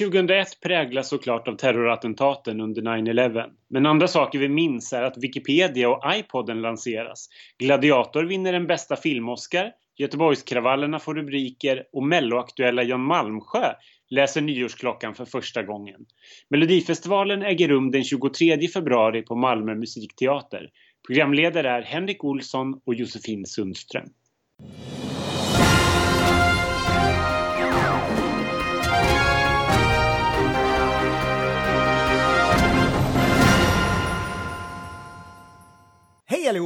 [0.00, 3.44] 2001 präglas såklart av terrorattentaten under 9-11.
[3.70, 7.28] Men andra saker vi minns är att Wikipedia och iPoden lanseras.
[7.58, 9.72] Gladiator vinner den bästa film-Oscar.
[9.96, 13.72] Göteborgskravallerna får rubriker och melloaktuella Jan Malmsjö
[14.10, 16.06] läser nyårsklockan för första gången.
[16.50, 20.70] Melodifestivalen äger rum den 23 februari på Malmö musikteater.
[21.06, 24.08] Programledare är Henrik Olsson och Josefin Sundström.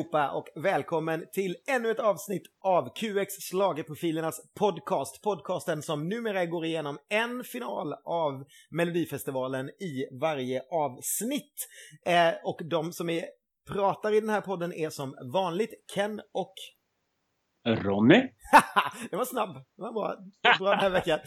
[0.03, 5.23] Allihopa och välkommen till ännu ett avsnitt av QX Slagerprofilernas podcast.
[5.23, 11.69] Podcasten som numera går igenom en final av Melodifestivalen i varje avsnitt.
[12.07, 13.25] Eh, och de som är,
[13.73, 16.55] pratar i den här podden är som vanligt Ken och
[17.67, 18.29] Ronny.
[19.11, 19.55] det var snabb.
[19.55, 20.17] Det var bra.
[20.59, 21.19] bra den här veckan.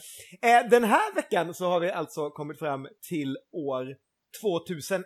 [0.42, 3.86] Eh, den här veckan så har vi alltså kommit fram till år
[4.42, 5.06] 2001.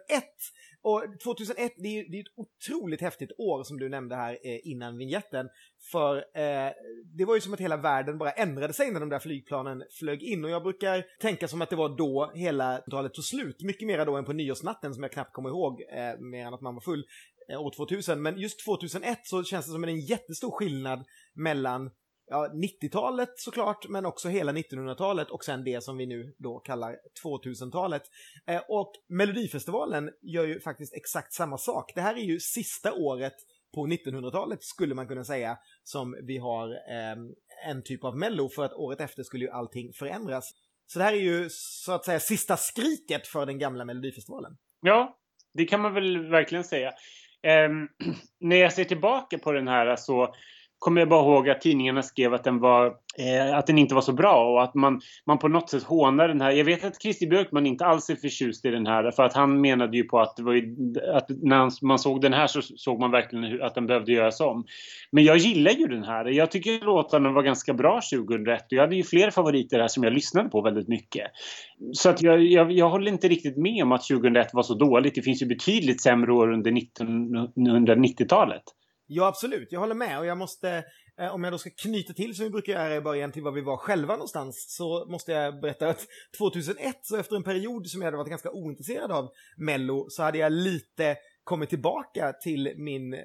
[0.81, 4.97] Och 2001, det är ju ett otroligt häftigt år som du nämnde här eh, innan
[4.97, 5.49] vignetten.
[5.91, 6.71] För eh,
[7.17, 10.23] det var ju som att hela världen bara ändrade sig när de där flygplanen flög
[10.23, 10.45] in.
[10.45, 13.61] Och jag brukar tänka som att det var då hela talet tog slut.
[13.61, 16.61] Mycket mer då än på nyårsnatten som jag knappt kommer ihåg, eh, mer än att
[16.61, 17.05] man var full
[17.51, 18.21] eh, år 2000.
[18.21, 21.91] Men just 2001 så känns det som en jättestor skillnad mellan
[22.29, 26.95] ja, 90-talet såklart, men också hela 1900-talet och sen det som vi nu då kallar
[27.23, 28.03] 2000-talet.
[28.47, 31.91] Eh, och Melodifestivalen gör ju faktiskt exakt samma sak.
[31.95, 33.33] Det här är ju sista året
[33.75, 37.17] på 1900-talet skulle man kunna säga som vi har eh,
[37.69, 40.51] en typ av mello för att året efter skulle ju allting förändras.
[40.87, 44.57] Så det här är ju så att säga sista skriket för den gamla Melodifestivalen.
[44.81, 45.17] Ja,
[45.53, 46.89] det kan man väl verkligen säga.
[47.43, 47.69] Eh,
[48.39, 50.33] när jag ser tillbaka på den här så
[50.79, 52.85] kommer jag bara ihåg att tidningarna skrev att den, var,
[53.17, 56.27] eh, att den inte var så bra och att man, man på något sätt hånar
[56.27, 56.51] den här.
[56.51, 59.61] Jag vet att Christer Björkman inte alls är förtjust i den här för att han
[59.61, 60.75] menade ju på att, det var ju,
[61.13, 64.65] att när man såg den här så såg man verkligen att den behövde göras om.
[65.11, 66.25] Men jag gillar ju den här.
[66.25, 70.03] Jag tycker låtarna var ganska bra 2001 och jag hade ju fler favoriter här som
[70.03, 71.27] jag lyssnade på väldigt mycket.
[71.93, 75.15] Så att jag, jag, jag håller inte riktigt med om att 2001 var så dåligt.
[75.15, 78.63] Det finns ju betydligt sämre år under 1990-talet.
[79.11, 79.71] Ja, absolut.
[79.71, 80.83] Jag håller med och jag måste,
[81.19, 83.51] eh, om jag då ska knyta till som vi brukar göra i början till var
[83.51, 88.01] vi var själva någonstans, så måste jag berätta att 2001, så efter en period som
[88.01, 93.13] jag hade varit ganska ointresserad av Mello, så hade jag lite kommit tillbaka till min
[93.13, 93.19] eh,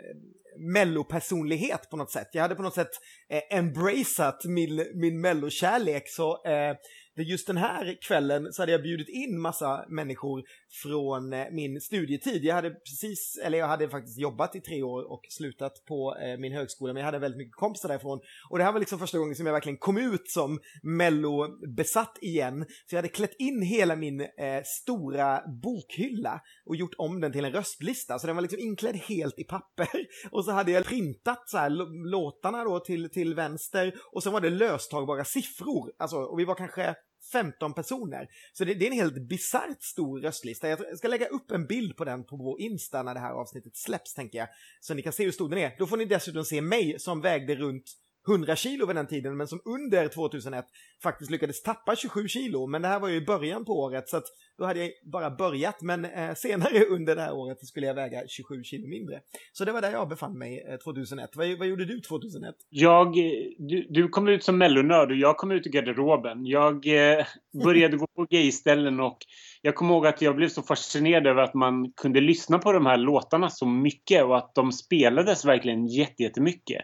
[0.59, 2.29] mellopersonlighet på något sätt.
[2.33, 2.91] Jag hade på något sätt
[3.29, 6.77] eh, embraceat min, min mellokärlek, så eh,
[7.23, 10.43] just den här kvällen så hade jag bjudit in massa människor
[10.83, 12.45] från eh, min studietid.
[12.45, 16.39] Jag hade precis, eller jag hade faktiskt jobbat i tre år och slutat på eh,
[16.39, 18.21] min högskola, men jag hade väldigt mycket kompisar därifrån.
[18.51, 22.67] Och det här var liksom första gången som jag verkligen kom ut som mello-besatt igen.
[22.87, 24.27] Så jag hade klätt in hela min eh,
[24.65, 28.19] stora bokhylla och gjort om den till en röstlista.
[28.19, 29.89] Så den var liksom inklädd helt i papper.
[30.31, 31.71] Och så hade jag printat så här
[32.11, 35.93] låtarna då till, till vänster och sen var det löstagbara siffror.
[35.99, 36.95] Alltså, och vi var kanske
[37.35, 38.29] 15 personer.
[38.53, 40.69] Så det, det är en helt bisarrt stor röstlista.
[40.69, 43.77] Jag ska lägga upp en bild på den på vår Insta när det här avsnittet
[43.77, 44.49] släpps, tänker jag.
[44.81, 45.75] Så ni kan se hur stor den är.
[45.79, 47.85] Då får ni dessutom se mig som vägde runt
[48.29, 50.65] 100 kilo vid den tiden, men som under 2001
[51.03, 52.67] faktiskt lyckades tappa 27 kilo.
[52.67, 54.25] Men det här var ju i början på året, så att
[54.59, 55.83] då hade jag bara börjat.
[55.83, 59.21] Men eh, senare under det här året skulle jag väga 27 kilo mindre.
[59.53, 61.31] Så det var där jag befann mig eh, 2001.
[61.37, 62.55] Vad, vad, gjorde du 2001?
[62.71, 63.15] Jag,
[63.59, 66.47] du, du kom ut som mellonörd och jag kom ut i garderoben.
[66.47, 67.27] Jag eh,
[67.65, 69.19] började gå på gayställen och
[69.67, 72.87] jag kommer ihåg att jag blev så fascinerad över att man kunde lyssna på de
[72.87, 76.83] här låtarna så mycket och att de spelades verkligen jättemycket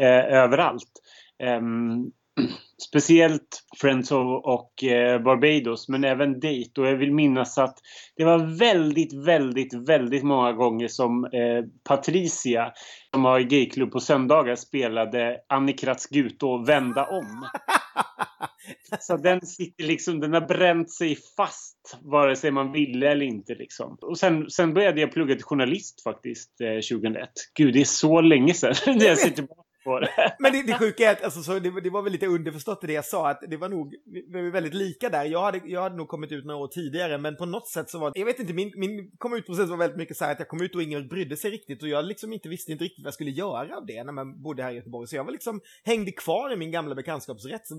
[0.00, 0.92] eh, överallt.
[1.58, 2.12] Um,
[2.88, 7.78] speciellt Friends of och eh, Barbados men även Date och jag vill minnas att
[8.16, 12.72] det var väldigt, väldigt, väldigt många gånger som eh, Patricia
[13.14, 17.48] som har gayklubb på söndagar spelade Annikrats Gute och Vända om.
[19.00, 23.54] Så den sitter liksom, den har bränt sig fast vare sig man ville eller inte
[23.54, 23.98] liksom.
[24.00, 27.28] Och sen, sen började jag plugga till journalist faktiskt eh, 2001.
[27.54, 29.46] Gud, det är så länge sedan jag sitter
[29.84, 30.10] på det.
[30.38, 32.86] Men det, det sjuka är att alltså, så det, det, var väl lite underförstått i
[32.86, 35.24] det jag sa, att det var nog vi var väldigt lika där.
[35.24, 37.98] Jag hade, jag hade nog kommit ut några år tidigare, men på något sätt så
[37.98, 40.48] var jag vet inte, min, min kom ut-process var väldigt mycket så här att jag
[40.48, 43.06] kom ut och ingen brydde sig riktigt och jag liksom inte visste inte riktigt vad
[43.06, 45.08] jag skulle göra av det när man bodde här i Göteborg.
[45.08, 47.70] Så jag var liksom, hängde kvar i min gamla bekantskapskrets,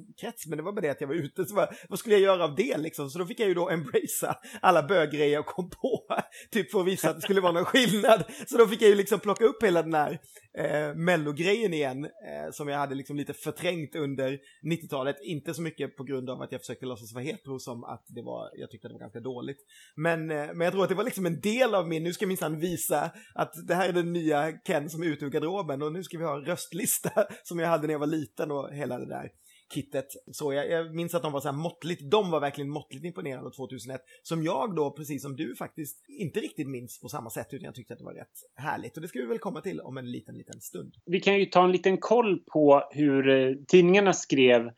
[0.48, 2.44] men det var bara det att jag var ute, så bara, vad skulle jag göra
[2.44, 3.10] av det liksom?
[3.10, 6.04] Så då fick jag ju då embracea alla böggrejer jag kom på,
[6.52, 8.24] typ för att visa att det skulle vara någon skillnad.
[8.48, 10.20] Så då fick jag ju liksom plocka upp hela den här
[10.58, 14.40] eh, mellogrejen igen igen eh, som jag hade liksom lite förträngt under
[14.72, 15.16] 90-talet.
[15.22, 18.22] Inte så mycket på grund av att jag försökte låtsas vara hetero som att det
[18.22, 19.58] var, jag tyckte det var ganska dåligt.
[19.96, 22.24] Men, eh, men jag tror att det var liksom en del av min, nu ska
[22.24, 25.82] jag minsann visa att det här är den nya Ken som är ute ur garderoben
[25.82, 29.00] och nu ska vi ha röstlista som jag hade när jag var liten och hela
[29.00, 29.30] det där
[29.74, 30.08] kittet.
[30.32, 33.52] Så jag, jag minns att de var så här måttligt, de var verkligen måttligt imponerade
[33.52, 34.02] 2001.
[34.22, 37.76] Som jag då, precis som du faktiskt, inte riktigt minns på samma sätt utan jag
[37.76, 38.96] tyckte att det var rätt härligt.
[38.96, 40.96] Och det ska vi väl komma till om en liten, liten stund.
[41.06, 44.72] Vi kan ju ta en liten koll på hur eh, tidningarna skrev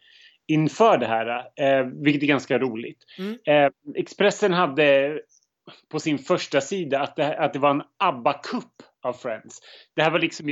[0.47, 3.03] inför det här, eh, vilket är ganska roligt.
[3.17, 3.37] Mm.
[3.45, 5.19] Eh, Expressen hade
[5.89, 9.59] på sin första sida att det, att det var en ABBA-kupp av Friends.
[9.95, 10.49] Det här var liksom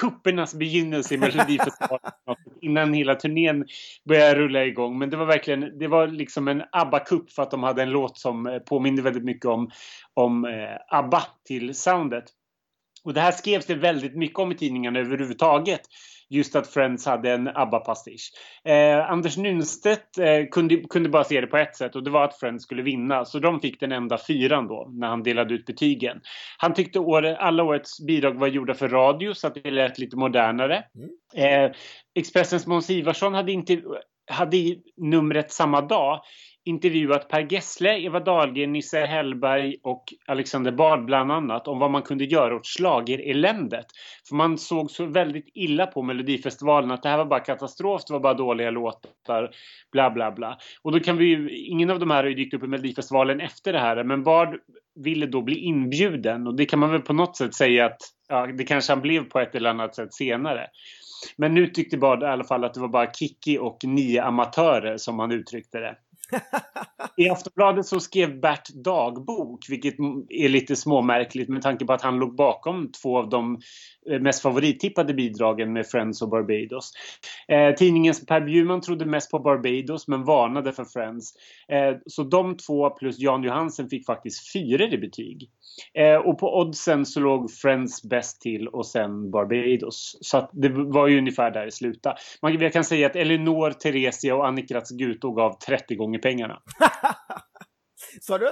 [0.00, 2.12] kuppernas begynnelse i Melodifestivalen
[2.60, 3.66] innan hela turnén
[4.08, 4.98] började rulla igång.
[4.98, 8.18] Men det var verkligen, det var liksom en ABBA-kupp för att de hade en låt
[8.18, 9.70] som eh, påminde väldigt mycket om,
[10.14, 12.24] om eh, ABBA till soundet.
[13.08, 15.80] Och det här skrevs det väldigt mycket om i tidningarna överhuvudtaget
[16.30, 18.32] just att Friends hade en ABBA-pastisch.
[18.64, 22.24] Eh, Anders Nunstedt eh, kunde, kunde bara se det på ett sätt och det var
[22.24, 23.24] att Friends skulle vinna.
[23.24, 26.20] Så de fick den enda fyran då när han delade ut betygen.
[26.58, 30.16] Han tyckte år, alla årets bidrag var gjorda för radio så att det lät lite
[30.16, 30.84] modernare.
[30.94, 31.64] Mm.
[31.64, 31.76] Eh,
[32.14, 33.82] Expressens Måns Ivarsson hade inte
[34.30, 34.56] hade
[34.96, 36.20] numret samma dag
[36.64, 42.02] intervjuat Per Gessle, Eva Dahlgren, Nisse Hellberg och Alexander Bard bland annat om vad man
[42.02, 43.86] kunde göra åt slagereländet.
[44.28, 48.12] För man såg så väldigt illa på Melodifestivalen att det här var bara katastrof, det
[48.12, 49.50] var bara dåliga låtar,
[49.92, 50.58] bla bla bla.
[50.82, 53.40] Och då kan vi ju, ingen av de här har ju dykt upp i Melodifestivalen
[53.40, 54.58] efter det här, men Bard
[55.04, 58.46] ville då bli inbjuden och det kan man väl på något sätt säga att ja,
[58.46, 60.66] det kanske han blev på ett eller annat sätt senare.
[61.36, 64.96] Men nu tyckte Bard i alla fall att det var bara Kiki och nio amatörer
[64.96, 65.96] som han uttryckte det.
[67.16, 69.94] I Aftonbladet så skrev Bert dagbok, vilket
[70.28, 73.60] är lite småmärkligt med tanke på att han låg bakom två av de
[74.10, 76.92] eh, mest favorittippade bidragen med Friends och Barbados.
[77.48, 81.32] Eh, tidningens Per Bjurman trodde mest på Barbados men varnade för Friends.
[81.72, 85.50] Eh, så de två plus Jan Johansen fick faktiskt fyra i betyg.
[85.94, 90.18] Eh, och på oddsen så låg Friends bäst till och sen Barbados.
[90.20, 92.16] Så det var ju ungefär där det slutade.
[92.42, 96.62] Man, jag kan säga att Elinor, Theresia och Annika Guto gav 30 gånger pengarna.
[98.20, 98.48] Sa du,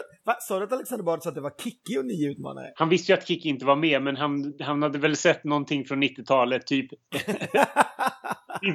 [0.49, 2.73] sa du att Alexander Bard sa att det var Kiki och nio utmanare?
[2.75, 5.85] Han visste ju att Kiki inte var med, men han, han hade väl sett någonting
[5.85, 6.91] från 90-talet, typ.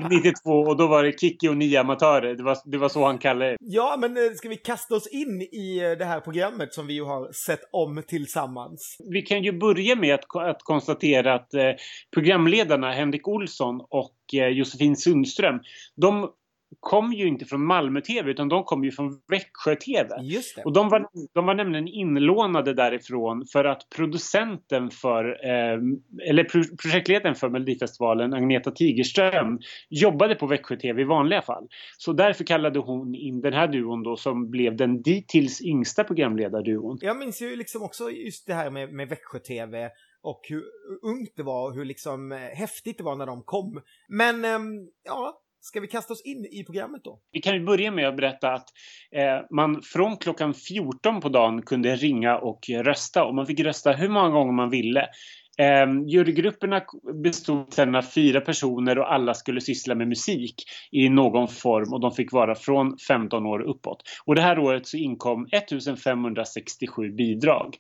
[0.10, 2.36] 92 och då var det Kiki och nio amatörer.
[2.36, 3.58] Det var, det var så han kallade det.
[3.60, 6.94] Ja, men eh, ska vi kasta oss in i eh, det här programmet som vi
[6.94, 8.98] ju har sett om tillsammans?
[9.12, 11.72] Vi kan ju börja med att, att konstatera att eh,
[12.14, 15.60] programledarna Henrik Olsson och eh, Josefin Sundström,
[15.96, 16.30] de
[16.80, 20.10] kom ju inte från Malmö-TV utan de kom ju från Växjö-TV.
[20.66, 25.80] Och de var, de var nämligen inlånade därifrån för att producenten för, eh,
[26.30, 29.60] eller pro projektledaren för Melodifestivalen, Agneta Tigerström,
[29.90, 31.68] jobbade på Växjö-TV i vanliga fall.
[31.98, 36.98] Så därför kallade hon in den här duon då som blev den dittills yngsta programledarduon.
[37.02, 39.90] Jag minns ju liksom också just det här med, med Växjö-TV
[40.22, 40.64] och hur
[41.02, 43.82] ungt det var och hur liksom eh, häftigt det var när de kom.
[44.08, 47.20] Men ähm, ja, Ska vi kasta oss in i programmet då?
[47.32, 48.68] Vi kan ju börja med att berätta att
[49.12, 53.92] eh, man från klockan 14 på dagen kunde ringa och rösta och man fick rösta
[53.92, 55.08] hur många gånger man ville.
[55.58, 56.82] Eh, jurygrupperna
[57.24, 60.56] bestod sedan av fyra personer och alla skulle syssla med musik
[60.92, 64.04] i någon form och de fick vara från 15 år uppåt.
[64.26, 67.78] Och det här året så inkom 1567 bidrag.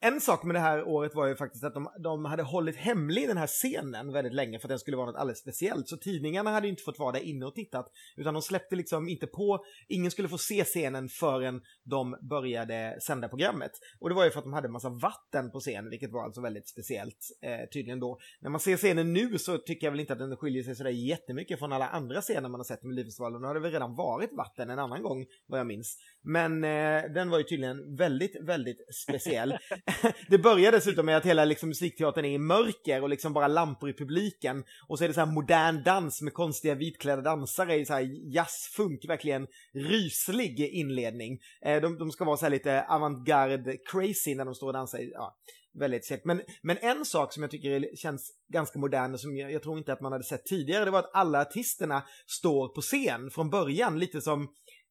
[0.00, 3.28] En sak med det här året var ju faktiskt att de, de hade hållit hemlig
[3.28, 5.88] den här scenen väldigt länge för att den skulle vara något alldeles speciellt.
[5.88, 7.92] Så tidningarna hade ju inte fått vara där inne och tittat.
[8.16, 13.28] Utan de släppte liksom inte på, ingen skulle få se scenen förrän de började sända
[13.28, 13.70] programmet.
[14.00, 16.24] Och det var ju för att de hade en massa vatten på scenen, vilket var
[16.24, 18.18] alltså väldigt speciellt eh, tydligen då.
[18.40, 20.90] När man ser scenen nu så tycker jag väl inte att den skiljer sig sådär
[20.90, 23.40] jättemycket från alla andra scener man har sett i Melodifestivalen.
[23.40, 25.96] Nu har det väl redan varit vatten en annan gång, vad jag minns.
[26.28, 29.58] Men eh, den var ju tydligen väldigt, väldigt speciell.
[30.28, 33.90] det börjar dessutom med att hela liksom, musikteatern är i mörker och liksom bara lampor
[33.90, 34.64] i publiken.
[34.88, 38.34] Och så är det så här modern dans med konstiga vitklädda dansare i så här
[38.34, 41.38] jazzfunk, verkligen ryslig inledning.
[41.62, 45.00] Eh, de, de, ska vara så här lite avantgarde crazy när de står och dansar.
[45.12, 45.36] Ja,
[45.78, 46.24] väldigt sett.
[46.24, 49.78] Men, men en sak som jag tycker känns ganska modern och som jag, jag tror
[49.78, 53.50] inte att man hade sett tidigare, det var att alla artisterna står på scen från
[53.50, 54.48] början, lite som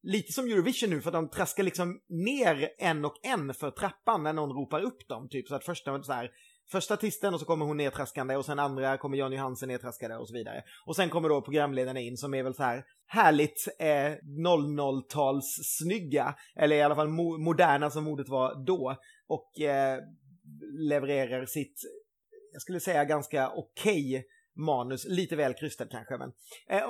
[0.08, 4.24] lite som Eurovision nu för att de traskar liksom ner en och en för trappan
[4.24, 5.30] när någon ropar upp dem.
[5.30, 6.32] Typ så att första så här,
[6.72, 10.28] första artisten och så kommer hon nedtraskande och sen andra kommer Jan Johansen nedtraskande och
[10.28, 10.64] så vidare.
[10.86, 14.12] Och sen kommer då programledarna in som är väl så här härligt eh,
[14.48, 18.96] 00-tals snygga, eller i alla fall mo moderna som ordet var då.
[19.28, 20.00] Och eh,
[20.90, 21.82] levererar sitt,
[22.54, 24.24] jag skulle säga ganska okej okay
[24.58, 26.18] manus, lite väl krystat kanske.
[26.18, 26.32] Men,
[26.70, 26.90] eh, eh,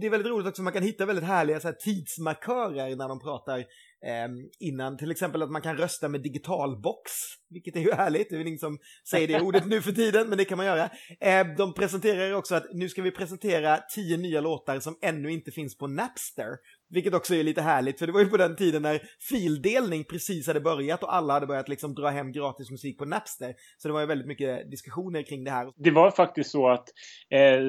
[0.00, 3.20] det är väldigt roligt också, man kan hitta väldigt härliga så här, tidsmarkörer när de
[3.20, 4.96] pratar eh, innan.
[4.96, 7.10] Till exempel att man kan rösta med digitalbox,
[7.50, 8.30] vilket är ju härligt.
[8.30, 8.78] Det är väl ingen som
[9.10, 10.90] säger det ordet nu för tiden, men det kan man göra.
[11.20, 15.50] Eh, de presenterar också att nu ska vi presentera tio nya låtar som ännu inte
[15.50, 16.48] finns på Napster.
[16.90, 20.46] Vilket också är lite härligt, för det var ju på den tiden när fildelning precis
[20.46, 23.54] hade börjat och alla hade börjat liksom dra hem gratis musik på Napster.
[23.78, 25.72] Så det var ju väldigt mycket diskussioner kring det här.
[25.76, 26.88] Det var faktiskt så att
[27.30, 27.60] eh,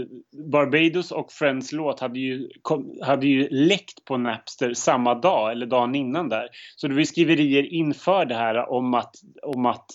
[0.52, 5.66] Barbados och Friends låt hade ju, kom, hade ju läckt på Napster samma dag eller
[5.66, 6.48] dagen innan där.
[6.76, 9.86] Så det var ju skriverier inför det här om att, om att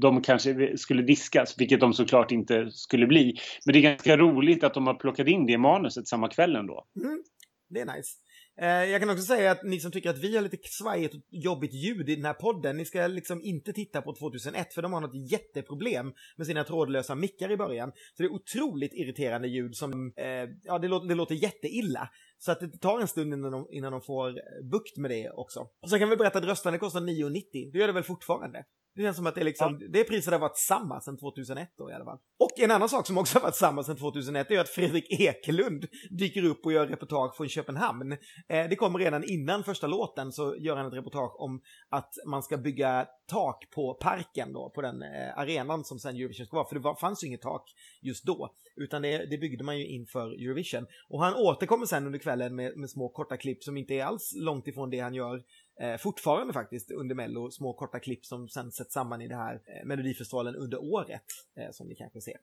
[0.00, 3.38] de kanske skulle diskas, vilket de såklart inte skulle bli.
[3.66, 6.56] Men det är ganska roligt att de har plockat in det i manuset samma kväll
[6.56, 6.84] ändå.
[7.04, 7.22] Mm,
[7.68, 8.23] det är nice.
[8.60, 11.20] Eh, jag kan också säga att ni som tycker att vi har lite svajigt och
[11.30, 14.92] jobbigt ljud i den här podden, ni ska liksom inte titta på 2001 för de
[14.92, 17.92] har något jätteproblem med sina trådlösa mickar i början.
[18.16, 20.26] Så det är otroligt irriterande ljud som, eh,
[20.62, 22.08] ja det låter, det låter jätteilla.
[22.38, 25.60] Så att det tar en stund innan de, innan de får bukt med det också.
[25.82, 27.70] Och så kan vi berätta att röstande kostar 9,90.
[27.72, 28.64] Det gör det väl fortfarande?
[28.94, 29.88] Det känns som att det, är liksom, ja.
[29.90, 32.18] det priset har varit samma sedan 2001 då i alla fall.
[32.38, 35.86] Och en annan sak som också har varit samma sedan 2001 är att Fredrik Ekelund
[36.10, 38.12] dyker upp och gör reportage från Köpenhamn.
[38.12, 41.60] Eh, det kommer redan innan första låten så gör han ett reportage om
[41.90, 46.46] att man ska bygga tak på parken då, på den eh, arenan som sen Eurovision
[46.46, 46.68] ska vara.
[46.68, 47.64] För det var, fanns ju inget tak
[48.02, 50.86] just då, utan det, det byggde man ju inför Eurovision.
[51.08, 54.32] Och han återkommer sen under kvällen med, med små korta klipp som inte är alls
[54.36, 55.42] långt ifrån det han gör
[55.80, 59.54] eh, fortfarande faktiskt under Mello, små korta klipp som sen sätts samman i det här
[59.54, 61.24] eh, Melodifestivalen under året,
[61.56, 62.36] eh, som ni kanske ser.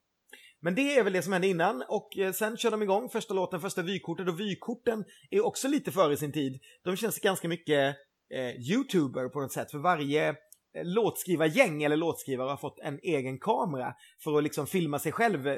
[0.60, 3.34] Men det är väl det som hände innan och eh, sen kör de igång första
[3.34, 6.60] låten, första vykortet och vykorten är också lite före sin tid.
[6.84, 7.96] De känns ganska mycket
[8.30, 10.36] eh, YouTuber på något sätt, för varje
[10.74, 15.48] Eh, låtskrivargäng eller låtskrivare har fått en egen kamera för att liksom filma sig själv
[15.48, 15.58] eh,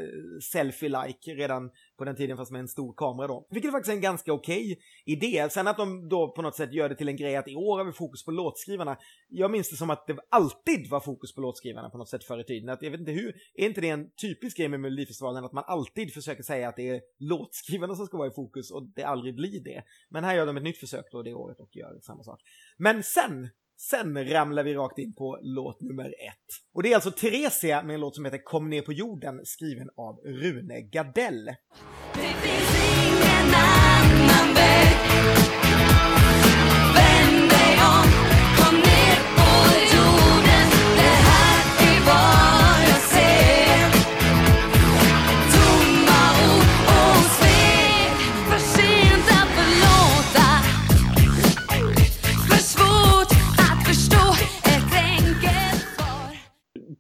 [0.54, 3.48] selfie-like redan på den tiden fast med en stor kamera då.
[3.50, 5.50] Vilket är faktiskt en ganska okej okay idé.
[5.50, 7.78] Sen att de då på något sätt gör det till en grej att i år
[7.78, 8.98] har vi fokus på låtskrivarna.
[9.30, 12.40] Jag minns det som att det alltid var fokus på låtskrivarna på något sätt förr
[12.40, 12.70] i tiden.
[12.70, 15.64] Att jag vet inte hur, är inte det en typisk grej med Melodifestivalen att man
[15.68, 19.36] alltid försöker säga att det är låtskrivarna som ska vara i fokus och det aldrig
[19.36, 19.84] blir det.
[20.10, 22.42] Men här gör de ett nytt försök då det året och gör samma sak.
[22.78, 23.50] Men sen
[23.90, 26.74] Sen ramlar vi rakt in på låt nummer ett.
[26.74, 29.90] Och det är alltså Theresia med en låt som heter Kom ner på jorden skriven
[29.98, 31.46] av Rune Gardell.
[31.46, 34.98] Det finns ingen annan väg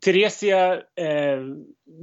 [0.03, 1.39] Theresia eh,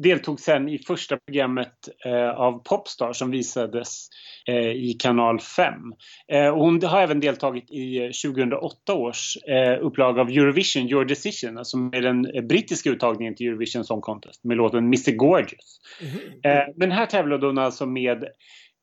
[0.03, 1.73] deltog sen i första programmet
[2.05, 4.09] eh, av Popstar som visades
[4.47, 5.75] eh, i kanal 5.
[6.33, 11.65] Eh, och hon har även deltagit i 2008 års eh, upplaga av Eurovision, Your Decision,
[11.65, 15.81] som är den brittiska uttagningen till Eurovision Song Contest med låten Mr Gorgeous.
[16.01, 16.73] Mm -hmm.
[16.77, 18.29] men här tävlade hon alltså med eh,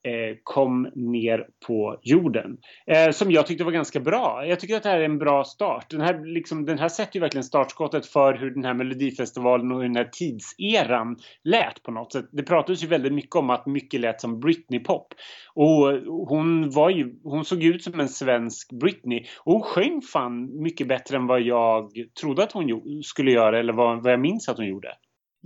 [0.03, 2.57] Eh, kom ner på jorden.
[2.87, 4.45] Eh, som jag tyckte var ganska bra.
[4.45, 5.89] Jag tycker att det här är en bra start.
[5.89, 9.77] Den här, liksom, den här sätter ju verkligen startskottet för hur den här Melodifestivalen och
[9.77, 12.25] hur den här tidseran lät på något sätt.
[12.31, 15.07] Det pratades ju väldigt mycket om att mycket lät som Britney-pop.
[15.53, 15.91] Och
[16.27, 19.25] hon, var ju, hon såg ut som en svensk Britney.
[19.39, 23.73] Och hon sjöng fan mycket bättre än vad jag trodde att hon skulle göra eller
[23.73, 24.93] vad, vad jag minns att hon gjorde.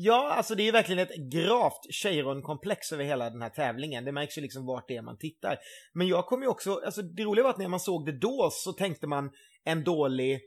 [0.03, 4.05] Ja, alltså det är verkligen ett gravt Cheiron-komplex över hela den här tävlingen.
[4.05, 5.58] Det märks ju liksom vart det är man tittar.
[5.93, 8.50] Men jag kommer ju också, alltså det roliga var att när man såg det då
[8.51, 9.31] så tänkte man
[9.63, 10.39] en dålig eh,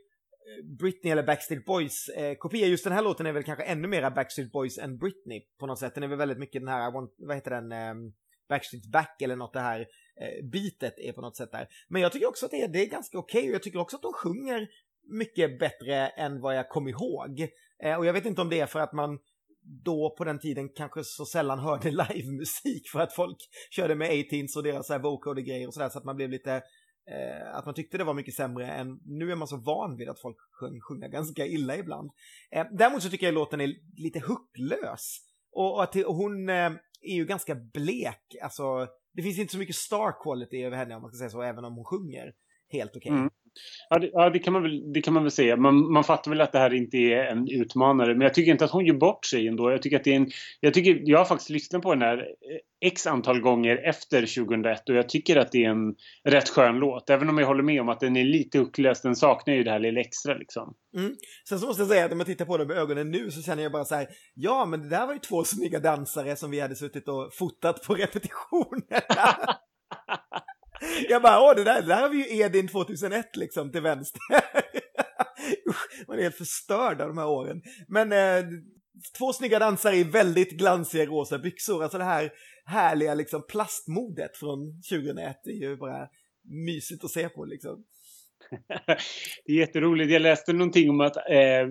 [0.79, 2.67] Britney eller Backstreet Boys eh, kopia.
[2.67, 5.79] Just den här låten är väl kanske ännu mera Backstreet Boys än Britney på något
[5.79, 5.95] sätt.
[5.95, 7.95] Den är väl väldigt mycket den här, vad heter den, eh,
[8.49, 9.81] Backstreet Back eller något det här
[10.21, 11.69] eh, bitet är på något sätt där.
[11.89, 13.51] Men jag tycker också att det är, det är ganska okej okay.
[13.51, 14.69] och jag tycker också att de sjunger
[15.11, 17.49] mycket bättre än vad jag kom ihåg.
[17.83, 19.19] Eh, och jag vet inte om det är för att man
[19.65, 23.37] då på den tiden kanske så sällan hörde livemusik för att folk
[23.71, 26.55] körde med 18s och deras vocoder-grejer och sådär så att man blev lite
[27.11, 30.09] eh, att man tyckte det var mycket sämre än nu är man så van vid
[30.09, 32.11] att folk sjung, sjunger ganska illa ibland.
[32.51, 35.19] Eh, däremot så tycker jag låten är lite hucklös
[35.53, 39.59] och, och att och hon eh, är ju ganska blek, alltså det finns inte så
[39.59, 42.35] mycket star quality över henne om man ska säga så, även om hon sjunger
[42.69, 43.13] helt okej.
[43.13, 43.21] Okay.
[43.21, 43.31] Mm.
[43.91, 45.57] Ja, det, ja, det, kan man väl, det kan man väl säga.
[45.57, 48.15] Man, man fattar väl att det här inte är en utmanare.
[48.15, 49.71] Men jag tycker inte att hon gör bort sig ändå.
[49.71, 50.31] Jag tycker att det är en...
[50.61, 54.89] Jag, tycker, jag har faktiskt lyssnat på den här eh, x antal gånger efter 2001
[54.89, 55.95] och jag tycker att det är en
[56.25, 57.11] rätt skön låt.
[57.11, 59.03] Även om jag håller med om att den är lite ucklös.
[59.03, 60.75] Den saknar ju det här lilla extra liksom.
[60.97, 61.15] Mm.
[61.49, 63.43] Sen så måste jag säga att om jag tittar på den med ögonen nu så
[63.43, 64.09] känner jag bara så här.
[64.35, 67.83] Ja, men det där var ju två snygga dansare som vi hade suttit och fotat
[67.87, 69.01] på repetitioner.
[71.09, 74.21] Jag bara, åh, det där, det där har vi ju Edin 2001 liksom till vänster.
[76.09, 77.63] Man är helt förstörd av de här åren.
[77.89, 78.45] Men eh,
[79.19, 81.83] två snygga dansare i väldigt glansiga rosa byxor.
[81.83, 82.33] Alltså det här
[82.67, 86.09] härliga liksom plastmodet från 2001 är ju bara
[86.45, 87.85] mysigt att se på liksom
[89.47, 90.13] det är jätteroligt.
[90.13, 91.69] Jag läste någonting om att eh,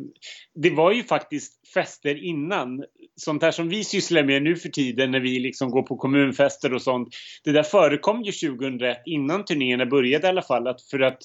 [0.56, 2.84] det var ju faktiskt fester innan.
[3.16, 6.74] Sånt här som vi sysslar med nu för tiden när vi liksom går på kommunfester
[6.74, 7.10] och sånt.
[7.44, 10.68] Det där förekom ju 2001 innan turnéerna började i alla fall.
[10.68, 11.20] Att för att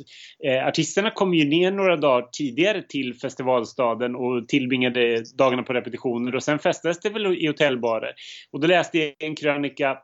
[0.44, 6.34] eh, artisterna kom ju ner några dagar tidigare till festivalstaden och tillbringade dagarna på repetitioner
[6.34, 8.12] och sen festades det väl i hotellbarer.
[8.50, 9.98] Och då läste jag en krönika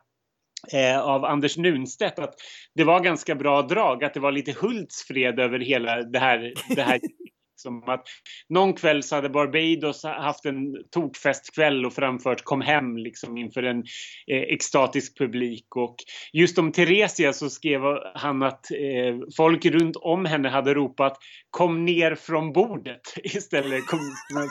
[0.72, 2.34] eh, av Anders Nunstedt att
[2.74, 6.82] det var ganska bra drag, att det var lite Hultsfred över hela det här, det
[6.82, 7.00] här
[7.56, 8.06] Som att
[8.48, 13.78] någon kväll så hade Barbados haft en tokfestkväll och framfört Kom hem liksom inför en
[14.26, 15.76] eh, extatisk publik.
[15.76, 15.96] Och
[16.32, 17.80] just om Theresia så skrev
[18.14, 21.18] han att eh, folk runt om henne hade ropat
[21.50, 23.86] Kom ner från bordet istället.
[23.86, 24.00] Kom,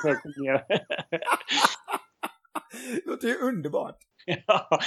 [0.01, 0.63] kom ner.
[2.95, 3.97] Det låter ju underbart.
[4.47, 4.79] Ja,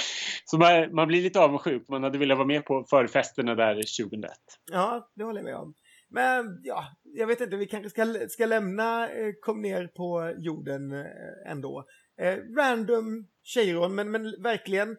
[0.45, 1.87] så man, man, blir lite avundsjuk.
[1.89, 4.31] Man hade velat vara med på förfesterna där 2001.
[4.71, 5.73] Ja, det håller jag med om.
[6.09, 10.91] Men ja, jag vet inte, vi kanske ska, ska lämna eh, Kom ner på jorden
[10.91, 11.85] eh, ändå.
[12.21, 14.97] Eh, random tjejron, men, men verkligen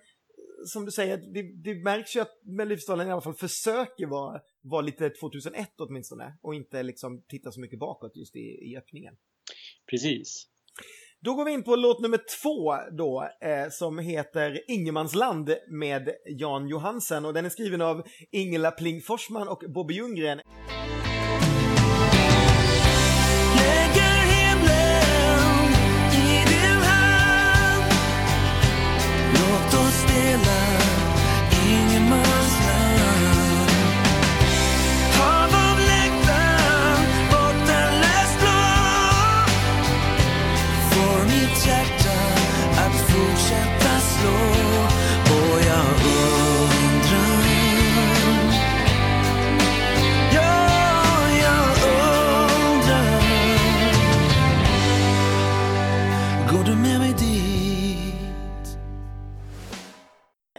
[0.66, 4.80] som du säger, det, det märks ju att Melodifestivalen i alla fall försöker vara, vara
[4.80, 9.16] lite 2001 åtminstone och inte liksom titta så mycket bakåt just i, i öppningen.
[9.90, 10.46] Precis.
[11.24, 16.68] Då går vi in på låt nummer två då, eh, som heter Ingemansland med Jan
[16.68, 20.40] Johansen och den är skriven av Ingela Pling Forsman och Bobby Ljunggren.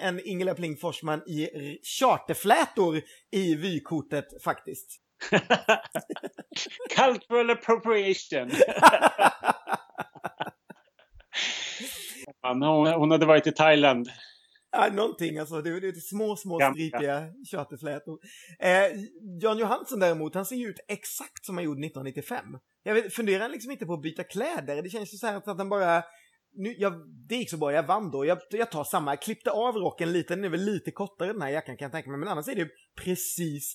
[0.09, 1.49] En Ingela Pling Forsman i
[1.99, 5.01] charterflätor i vykortet faktiskt.
[6.95, 8.51] Cultural appropriation.
[12.95, 14.09] hon, hade varit i Thailand.
[14.71, 15.61] Ja, någonting alltså.
[15.61, 18.19] Det är små, små stripiga charterflätor.
[18.59, 18.85] Eh,
[19.41, 22.45] Jan Johansson däremot, han ser ju ut exakt som han gjorde 1995.
[22.83, 24.81] Jag vet, funderar liksom inte på att byta kläder.
[24.81, 26.03] Det känns ju så här att han bara
[26.59, 26.93] nu, jag,
[27.27, 28.25] det gick så bra, jag vann då.
[28.25, 31.41] Jag, jag tar samma, jag klippte av rocken lite, den är väl lite kortare den
[31.41, 32.69] här jackan kan jag tänka mig, men annars är det ju
[33.03, 33.73] precis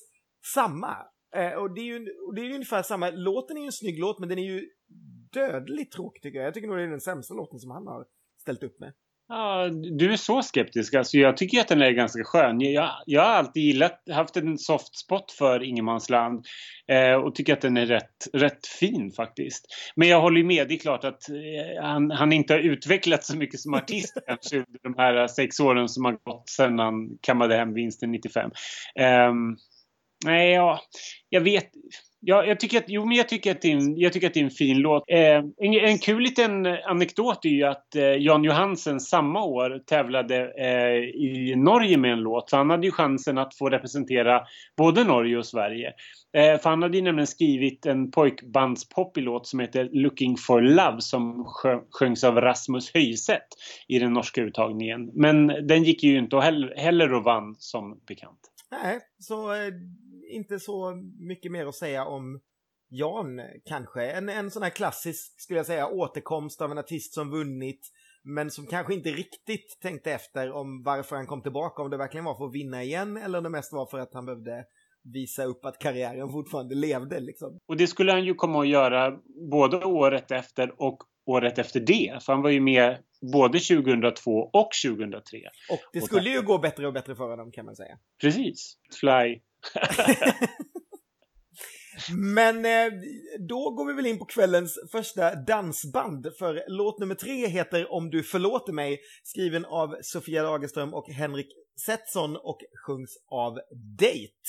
[0.54, 0.96] samma.
[1.36, 3.72] Eh, och, det är ju, och det är ju ungefär samma, låten är ju en
[3.72, 4.68] snygg låt, men den är ju
[5.32, 6.46] dödligt tråkig tycker jag.
[6.46, 8.06] Jag tycker nog det är den sämsta låten som han har
[8.40, 8.92] ställt upp med.
[9.28, 10.94] Ja, du är så skeptisk.
[10.94, 12.60] Alltså, jag tycker att den är ganska skön.
[12.60, 16.46] Jag, jag har alltid gillat, haft en soft spot för Ingenmansland
[16.88, 19.66] eh, och tycker att den är rätt, rätt fin faktiskt.
[19.96, 23.36] Men jag håller med, det är klart att eh, han, han inte har utvecklats så
[23.36, 27.56] mycket som artist kanske under de här sex åren som har gått sedan han kammade
[27.56, 28.50] hem vinsten 95.
[28.98, 29.32] Eh,
[30.24, 30.80] nej, ja,
[31.28, 31.70] jag vet
[32.26, 34.34] Ja, jag tycker att, jo, men jag tycker att det är en, jag tycker att
[34.34, 35.04] det är en fin låt.
[35.08, 40.52] Eh, en, en kul liten anekdot är ju att eh, Jan Johansen samma år tävlade
[40.58, 42.50] eh, i Norge med en låt.
[42.50, 44.42] Så han hade ju chansen att få representera
[44.76, 45.92] både Norge och Sverige.
[46.36, 50.96] Eh, för han hade ju nämligen skrivit en pojkbandspoppig låt som heter Looking for Love
[51.00, 51.44] som
[51.90, 53.46] sjöngs av Rasmus Höjset
[53.88, 55.10] i den norska uttagningen.
[55.14, 58.40] Men den gick ju inte heller, heller och vann som bekant.
[58.70, 59.72] Nej, så eh,
[60.30, 62.40] inte så mycket mer att säga om
[62.88, 64.10] Jan kanske.
[64.10, 67.90] En, en sån här klassisk, skulle jag säga, återkomst av en artist som vunnit
[68.24, 72.24] men som kanske inte riktigt tänkte efter om varför han kom tillbaka, om det verkligen
[72.24, 74.64] var för att vinna igen eller om det mest var för att han behövde
[75.12, 77.20] visa upp att karriären fortfarande levde.
[77.20, 77.58] Liksom.
[77.66, 79.18] Och det skulle han ju komma att göra
[79.50, 82.22] både året efter och året efter det.
[82.22, 82.98] För han var ju med
[83.32, 85.38] både 2002 och 2003.
[85.70, 87.98] Och det skulle och ju gå bättre och bättre för honom kan man säga.
[88.20, 88.76] Precis.
[89.00, 89.40] Fly
[92.16, 92.92] Men eh,
[93.48, 98.10] då går vi väl in på kvällens första dansband, för låt nummer tre heter Om
[98.10, 101.48] du förlåter mig, skriven av Sofia Lagerström och Henrik
[101.86, 103.54] Setson och sjungs av
[104.00, 104.44] Date.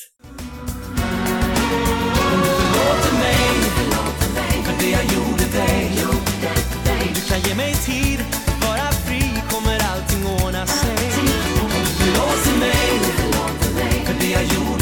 [2.30, 3.48] Förlåter mig,
[4.66, 5.92] för det jag gjorde dig.
[7.16, 8.20] Du kan ge mig tid,
[8.68, 10.98] vara fri, kommer allting ordna sig.
[11.62, 13.00] Om du förlåter mig,
[14.06, 14.75] för det jag gjorde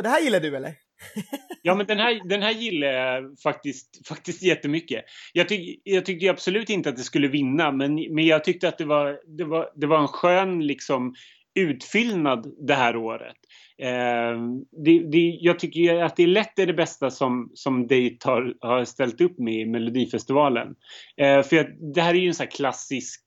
[0.00, 0.74] Ja, det här gillar du eller?
[1.62, 5.04] Ja, men den här, den här gillar jag faktiskt, faktiskt jättemycket.
[5.32, 8.78] Jag, tyck, jag tyckte absolut inte att det skulle vinna, men, men jag tyckte att
[8.78, 11.14] det var, det, var, det var en skön liksom,
[11.54, 13.36] utfyllnad det här året.
[13.82, 14.40] Eh,
[14.84, 18.54] det, det, jag tycker att det är lätt är det bästa som, som Date har,
[18.60, 20.68] har ställt upp med i Melodifestivalen.
[21.16, 23.20] Eh, för jag, det här är ju en sån här klassisk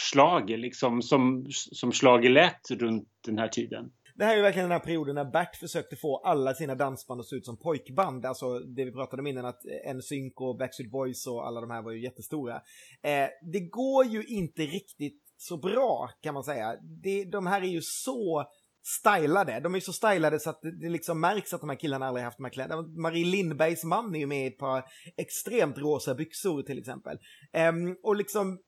[0.00, 4.78] slager liksom, som, som slager lätt runt den här tiden det här är verkligen den
[4.78, 8.26] här perioden när Bert försökte få alla sina dansband att se ut som pojkband.
[8.26, 11.70] Alltså det vi pratade om innan att eh, NSYNC och Backstreet Boys och alla de
[11.70, 12.54] här var ju jättestora.
[13.02, 16.76] Eh, det går ju inte riktigt så bra kan man säga.
[17.02, 18.44] Det, de här är ju så
[18.82, 19.60] stylade.
[19.60, 22.24] De är så stylade så att det, det liksom märks att de här killarna aldrig
[22.24, 22.82] haft de här kläderna.
[22.82, 24.84] Marie Lindbergs man är ju med i ett par
[25.16, 27.18] extremt rosa byxor till exempel.
[27.52, 27.72] Eh,
[28.02, 28.58] och liksom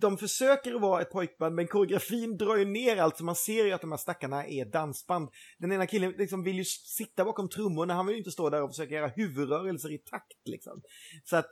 [0.00, 3.64] de försöker att vara ett pojkband men koreografin drar ju ner allt så man ser
[3.64, 5.28] ju att de här stackarna är dansband.
[5.58, 8.62] Den ena killen liksom vill ju sitta bakom trummorna, han vill ju inte stå där
[8.62, 10.82] och försöka göra huvudrörelser i takt liksom.
[11.24, 11.50] Så att,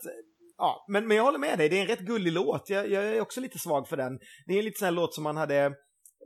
[0.59, 2.70] ja, men, men jag håller med dig, det är en rätt gullig låt.
[2.70, 4.18] Jag, jag är också lite svag för den.
[4.46, 5.72] Det är en lite sån här låt som man hade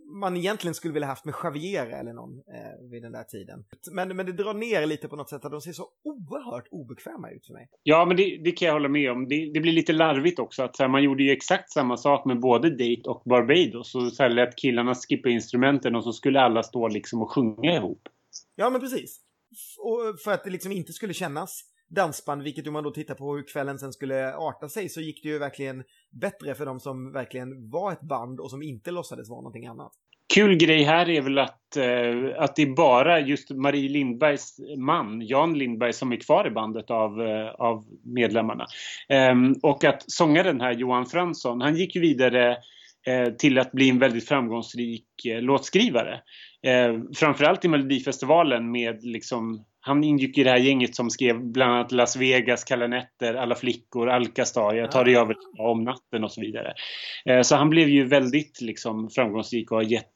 [0.09, 3.65] man egentligen skulle vilja haft med Javier eller någon eh, vid den där tiden.
[3.93, 7.31] Men, men det drar ner lite på något sätt att de ser så oerhört obekväma
[7.31, 7.69] ut för mig.
[7.83, 9.29] Ja, men det, det kan jag hålla med om.
[9.29, 12.41] Det, det blir lite larvigt också att här, man gjorde ju exakt samma sak med
[12.41, 13.93] både Date och Barbados.
[13.93, 17.77] Så, så här, lät killarna skippa instrumenten och så skulle alla stå liksom och sjunga
[17.77, 18.09] ihop.
[18.57, 19.21] Ja, men precis.
[19.79, 23.35] Och för att det liksom inte skulle kännas dansband, vilket om man då tittar på
[23.35, 27.13] hur kvällen sen skulle arta sig så gick det ju verkligen bättre för de som
[27.13, 29.93] verkligen var ett band och som inte låtsades vara någonting annat.
[30.35, 35.23] Kul grej här är väl att, eh, att det är bara just Marie Lindbergs man,
[35.23, 38.67] Jan Lindberg, som är kvar i bandet av, eh, av medlemmarna.
[39.09, 42.57] Eh, och att sångaren här, Johan Fransson, han gick ju vidare
[43.07, 46.21] eh, till att bli en väldigt framgångsrik eh, låtskrivare.
[46.63, 51.73] Ehm, framförallt i Melodifestivalen med liksom han ingick i det här gänget som skrev bland
[51.73, 56.33] annat Las Vegas, Kalla nätter, Alla flickor, Alcastar, Jag tar dig över om natten och
[56.33, 56.75] så vidare.
[57.25, 60.13] Eh, så han blev ju väldigt liksom framgångsrik och har gett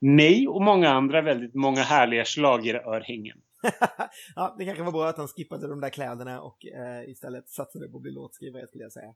[0.00, 3.38] mig och många andra väldigt många härliga schlagerörhängen.
[4.34, 7.88] ja, det kanske var bra att han skippade de där kläderna och eh, istället satsade
[7.88, 9.14] på att bli låtskrivare skulle jag säga.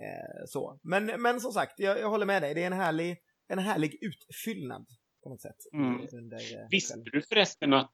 [0.00, 0.80] Eh, så.
[0.82, 2.54] Men, men som sagt, jag, jag håller med dig.
[2.54, 3.16] Det är en härlig,
[3.48, 4.86] en härlig utfyllnad
[5.22, 5.56] på något sätt.
[5.72, 6.06] Mm.
[6.12, 7.92] Under, eh, Visste du förresten att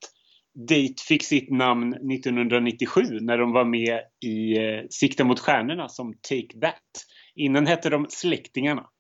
[0.55, 6.13] Date fick sitt namn 1997 när de var med i eh, Sikta mot stjärnorna som
[6.13, 6.83] Take That.
[7.35, 8.87] Innan hette de Släktingarna.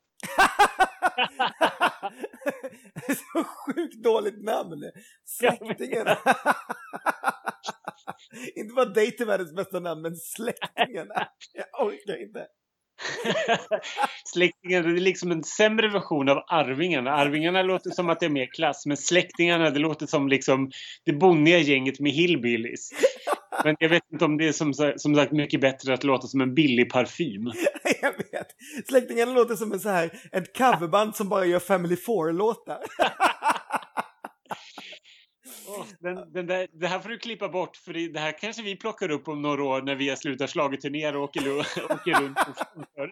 [3.06, 4.90] Så sjukt dåligt namn!
[5.24, 6.10] Släktingarna.
[8.54, 11.28] inte bara Date är världens bästa namn, men Släktingarna.
[11.52, 12.46] Jag orkar inte.
[14.24, 17.10] Släktingarna, det är liksom en sämre version av Arvingarna.
[17.10, 20.70] Arvingarna låter som att det är mer klass, men Släktingarna, det låter som liksom
[21.04, 22.90] det bonniga gänget med hillbillies.
[23.64, 26.40] Men jag vet inte om det är som, som sagt mycket bättre att låta som
[26.40, 27.52] en billig parfym.
[28.00, 28.46] jag vet.
[28.88, 32.78] Släktingarna låter som en så här, ett coverband som bara gör Family Four-låtar.
[36.00, 39.10] den, den där, det här får du klippa bort för det, här kanske vi plockar
[39.10, 41.58] upp om några år när vi har slutat schlagerturnera och åker,
[41.92, 43.10] åker runt och framför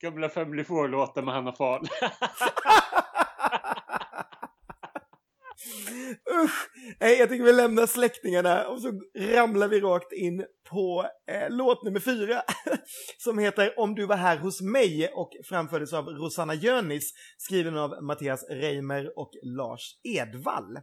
[0.02, 1.88] gamla Family Four-låtar med Hanna Fahl.
[6.44, 6.68] Usch!
[7.00, 11.84] Nej, jag tycker vi lämnar släktingarna och så ramlar vi rakt in på eh, låt
[11.84, 12.42] nummer fyra
[13.18, 18.02] som heter Om du var här hos mig och framfördes av Rosanna Jönis skriven av
[18.02, 20.78] Mattias Reimer och Lars Edvall.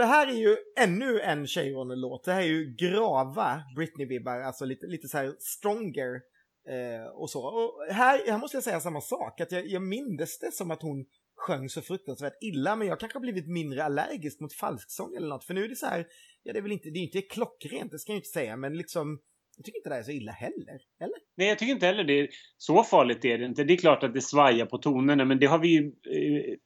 [0.00, 2.24] Det här är ju ännu en Cheiron-låt.
[2.24, 6.20] Det här är ju grava Britney-vibbar, alltså lite, lite så här stronger
[6.68, 7.42] eh, och så.
[7.42, 10.82] Och här, här måste jag säga samma sak, att jag, jag mindes det som att
[10.82, 15.28] hon sjöng så fruktansvärt illa, men jag kanske har blivit mindre allergisk mot falsksång eller
[15.28, 16.06] något, för nu är det så här,
[16.42, 18.76] ja det är väl inte, det är inte klockrent, det ska jag inte säga, men
[18.76, 19.20] liksom
[19.56, 20.80] jag tycker inte det är så illa heller.
[21.00, 21.16] Eller?
[21.36, 22.28] Nej, jag tycker inte heller det.
[22.58, 23.64] Så farligt är det inte.
[23.64, 26.56] Det är klart att det svajar på tonerna, men det har vi ju eh,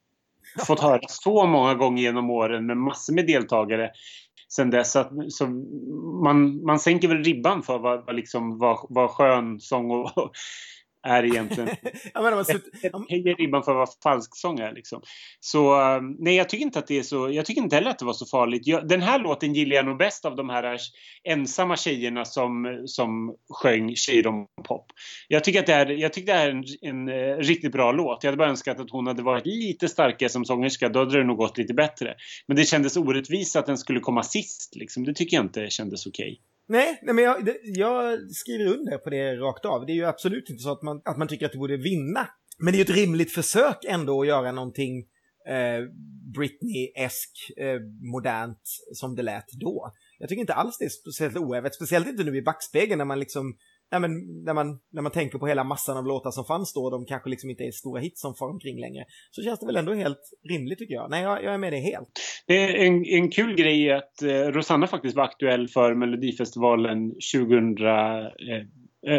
[0.67, 3.91] fått höra så många gånger genom åren med massor med deltagare
[4.49, 4.97] sen dess.
[4.97, 5.47] Att, så
[6.25, 10.11] man, man sänker väl ribban för vad, vad, liksom, vad, vad skön sång och,
[11.05, 11.71] är egentligen.
[12.15, 12.65] ja, men man sutt...
[13.09, 14.73] höjer ribban för vad falsksång är.
[14.73, 15.03] Liksom.
[15.41, 17.31] Så um, nej, jag tycker inte att det är så.
[17.31, 18.67] Jag tycker inte heller att det var så farligt.
[18.67, 20.79] Jag, den här låten gillar jag nog bäst av de här
[21.25, 23.95] ensamma tjejerna som, som sjöng
[24.65, 24.87] pop.
[25.29, 27.93] Jag tycker att det är, jag tycker det är en, en, en, eh, riktigt bra
[27.93, 28.25] låt.
[28.25, 30.89] Jag hade bara önskat att hon hade varit lite starkare som sångerska.
[30.89, 32.15] Då hade det nog gått lite bättre.
[32.47, 34.77] Men det kändes orättvist att den skulle komma sist.
[34.77, 35.05] Liksom.
[35.05, 36.33] Det tycker jag inte kändes okej.
[36.33, 36.54] Okay.
[36.69, 39.87] Nej, nej men jag, det, jag, skriver under på det rakt av.
[39.87, 42.29] Det är ju absolut inte så att man, att man tycker att det borde vinna.
[42.59, 44.99] Men det är ju ett rimligt försök ändå att göra någonting
[45.49, 45.81] eh,
[46.35, 47.81] Britney-esk, eh,
[48.13, 49.93] modernt, som det lät då.
[50.19, 53.21] Jag tycker inte alls det är speciellt oävet, speciellt inte nu i backspegeln när man
[53.21, 53.57] liksom
[53.91, 56.91] ja, men när, man, när man tänker på hela massan av låtar som fanns då,
[56.91, 59.77] de kanske liksom inte är stora hits som far omkring längre, så känns det väl
[59.77, 61.11] ändå helt rimligt tycker jag.
[61.11, 62.09] Nej, jag, jag är med dig helt.
[62.47, 67.79] Det är en, en kul grej att eh, Rosanna faktiskt var aktuell för Melodifestivalen 2000
[67.79, 68.25] eh,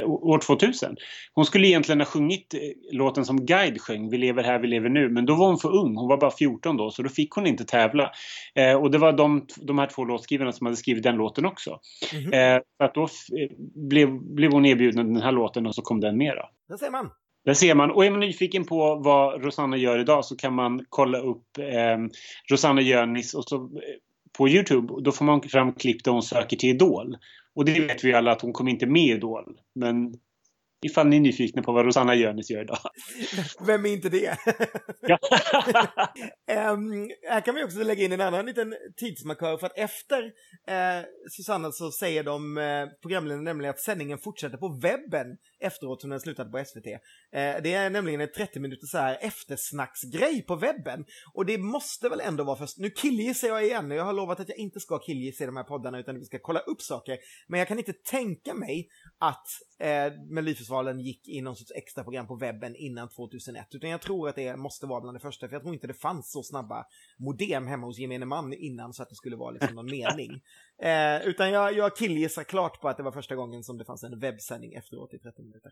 [0.05, 0.95] år 2000.
[1.33, 2.59] Hon skulle egentligen ha sjungit eh,
[2.91, 5.09] låten som Guide sjöng, Vi lever här, vi lever nu.
[5.09, 7.47] Men då var hon för ung, hon var bara 14 då, så då fick hon
[7.47, 8.11] inte tävla.
[8.55, 11.79] Eh, och det var de, de här två låtskrivarna som hade skrivit den låten också.
[12.13, 12.55] Mm -hmm.
[12.55, 13.07] eh, så att då eh,
[13.89, 16.49] blev, blev hon erbjuden den här låten och så kom den med då.
[16.69, 17.09] Där ser man.
[17.45, 17.91] Där ser man.
[17.91, 21.97] Och är man nyfiken på vad Rosanna gör idag så kan man kolla upp eh,
[22.51, 23.69] Rosanna Jönis och så
[24.37, 24.93] på Youtube.
[25.01, 27.17] Då får man fram klipp där hon söker till Idol.
[27.55, 29.59] Och det vet vi alla att hon kom inte med i Idol.
[29.73, 30.13] Men
[30.85, 32.77] ifall ni är nyfikna på vad Rosanna Jönis gör idag.
[33.65, 34.29] Vem är inte det?
[36.71, 41.05] um, här kan vi också lägga in en annan liten tidsmarkör för att efter uh,
[41.31, 46.19] Susanna så säger de uh, programledarna nämligen att sändningen fortsätter på webben efteråt som den
[46.19, 46.87] slutade på SVT.
[46.87, 52.09] Uh, det är nämligen en 30 minuters så här eftersnacksgrej på webben och det måste
[52.09, 52.77] väl ändå vara först.
[52.77, 55.63] Nu killgissar jag igen jag har lovat att jag inte ska killgissa i de här
[55.63, 57.17] poddarna utan vi ska kolla upp saker.
[57.47, 58.87] Men jag kan inte tänka mig
[59.19, 59.47] att
[59.79, 63.75] eh, Melodifestivalen gick i någon sorts extra program på webben innan 2001.
[63.75, 65.93] Utan jag tror att det måste vara bland det första, för jag tror inte det
[65.93, 66.85] fanns så snabba
[67.17, 70.41] modem hemma hos gemene man innan så att det skulle vara liksom någon mening.
[70.77, 74.03] Eh, utan jag, jag killgissar klart på att det var första gången som det fanns
[74.03, 75.71] en webbsändning efteråt i 30 minuter.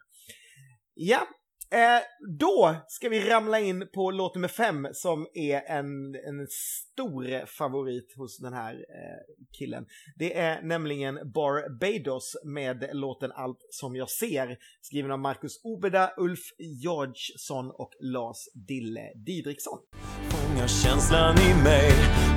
[0.94, 1.28] Ja,
[1.74, 2.02] Eh,
[2.40, 8.14] då ska vi ramla in på låt nummer fem som är en, en stor favorit
[8.18, 9.86] hos den här eh, killen.
[10.16, 16.40] Det är nämligen Barbados med låten Allt som jag ser skriven av Marcus Obeda, Ulf
[16.58, 19.80] Georgsson och Lars Dille Didriksson.
[20.30, 21.92] Fångar känslan i mig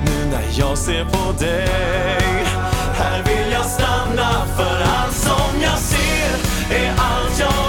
[0.05, 1.67] nu när jag ser på dig
[2.99, 7.66] Här vill jag stanna för allt som jag ser är allt jag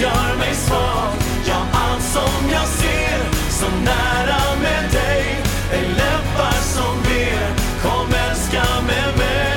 [0.00, 1.12] gör mig svag.
[1.48, 3.18] Ja, allt som jag ser
[3.58, 5.24] så nära med dig
[5.72, 7.46] är läppar som ber.
[7.82, 9.56] Kom älska med mig.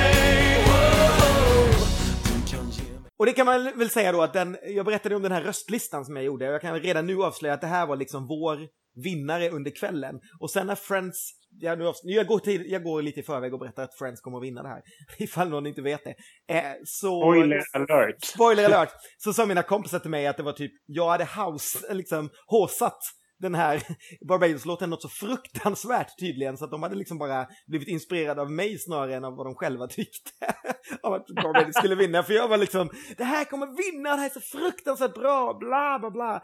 [3.18, 6.06] Och det kan man väl säga då att den, jag berättade om den här röstlistan
[6.06, 8.58] som jag gjorde och jag kan redan nu avslöja att det här var liksom vår
[9.04, 10.20] vinnare under kvällen.
[10.40, 13.60] Och sen när Friends, ja, nu, jag, går till, jag går lite i förväg och
[13.60, 14.82] berättar att Friends kommer att vinna det här,
[15.18, 16.16] ifall någon inte vet det.
[16.56, 18.24] Eh, så, spoiler alert!
[18.24, 18.90] Spoiler alert!
[19.18, 23.00] Så sa mina kompisar till mig att det var typ, jag hade house, liksom håsat
[23.40, 23.82] den här
[24.28, 28.80] Barbados-låten något så fruktansvärt tydligen så att de hade liksom bara blivit inspirerade av mig
[28.80, 30.32] snarare än av vad de själva tyckte
[31.04, 32.24] av att Barbados skulle vinna.
[32.24, 36.00] För jag var liksom, det här kommer vinna, det här är så fruktansvärt bra, bla
[36.00, 36.42] bla bla.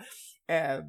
[0.55, 0.79] Eh,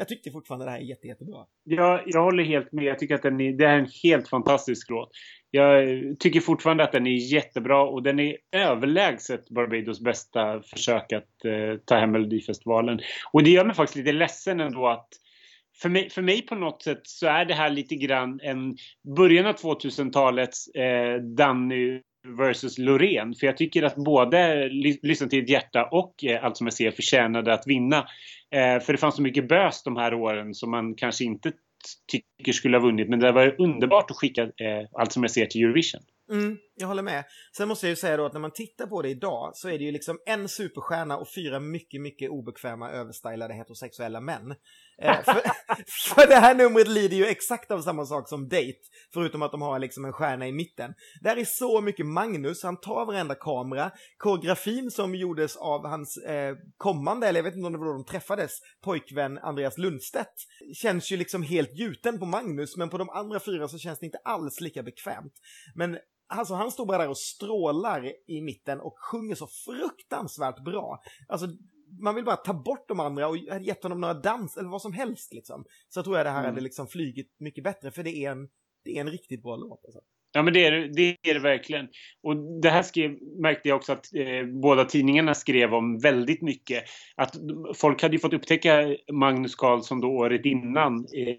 [0.00, 1.46] jag tyckte fortfarande det här är jätte, jättebra.
[1.64, 2.84] Jag, jag håller helt med.
[2.84, 5.10] Jag tycker att den är, det är en helt fantastisk låt.
[5.50, 11.44] Jag tycker fortfarande att den är jättebra och den är överlägset Barbados bästa försök att
[11.44, 13.00] eh, ta hem Melodifestivalen.
[13.32, 15.08] Och det gör mig faktiskt lite ledsen ändå att
[15.82, 18.76] för mig, för mig på något sätt så är det här lite grann en
[19.16, 23.34] början av 2000-talets eh, Danny versus Loreen.
[23.34, 24.68] För jag tycker att både
[25.02, 27.96] Lyssna till ditt hjärta och eh, Allt som jag ser förtjänade att vinna.
[28.50, 31.52] Eh, för det fanns så mycket bös de här åren som man kanske inte
[32.12, 33.08] tycker skulle ha vunnit.
[33.08, 36.00] Men det var underbart att skicka eh, Allt som jag ser till Eurovision.
[36.30, 37.24] Mm, jag håller med.
[37.56, 39.78] Sen måste jag ju säga då att när man tittar på det idag så är
[39.78, 44.54] det ju liksom en superstjärna och fyra mycket, mycket obekväma överstylade heterosexuella män.
[45.02, 45.42] Eh, för,
[46.14, 48.80] för det här numret lider ju exakt av samma sak som Date,
[49.12, 50.94] förutom att de har liksom en stjärna i mitten.
[51.20, 53.90] Där är så mycket Magnus, han tar varenda kamera.
[54.16, 57.92] Koreografin som gjordes av hans eh, kommande, eller jag vet inte om det var då
[57.92, 58.50] de träffades,
[58.84, 60.34] pojkvän Andreas Lundstedt,
[60.74, 64.06] känns ju liksom helt gjuten på Magnus, men på de andra fyra så känns det
[64.06, 65.32] inte alls lika bekvämt.
[65.74, 65.98] Men
[66.30, 71.02] Alltså han står bara där och strålar i mitten och sjunger så fruktansvärt bra.
[71.28, 71.46] Alltså
[72.00, 74.92] man vill bara ta bort de andra och gett honom några dans eller vad som
[74.92, 75.64] helst liksom.
[75.88, 76.50] Så tror jag det här mm.
[76.50, 78.48] hade liksom flygit mycket bättre för det är en,
[78.84, 79.84] det är en riktigt bra låt.
[79.84, 80.00] Alltså.
[80.32, 81.88] Ja men det är det, är det verkligen.
[82.22, 86.84] Och det här skrev, märkte jag också att eh, båda tidningarna skrev om väldigt mycket.
[87.16, 87.36] Att
[87.74, 91.36] folk hade ju fått upptäcka Magnus Carlsson då året innan eh,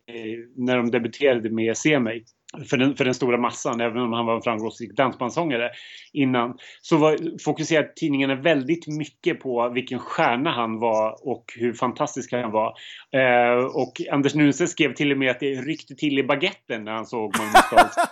[0.55, 2.25] när de debuterade med Se mig
[2.69, 5.69] för den, för den stora massan, även om han var en framgångsrik dansbandssångare
[6.13, 12.31] innan, så var, fokuserade tidningarna väldigt mycket på vilken stjärna han var och hur fantastisk
[12.31, 12.73] han var.
[13.11, 16.91] Eh, och Anders Nunse skrev till och med att det ryckte till i baguetten när
[16.91, 18.05] han såg Magnus Carlsson.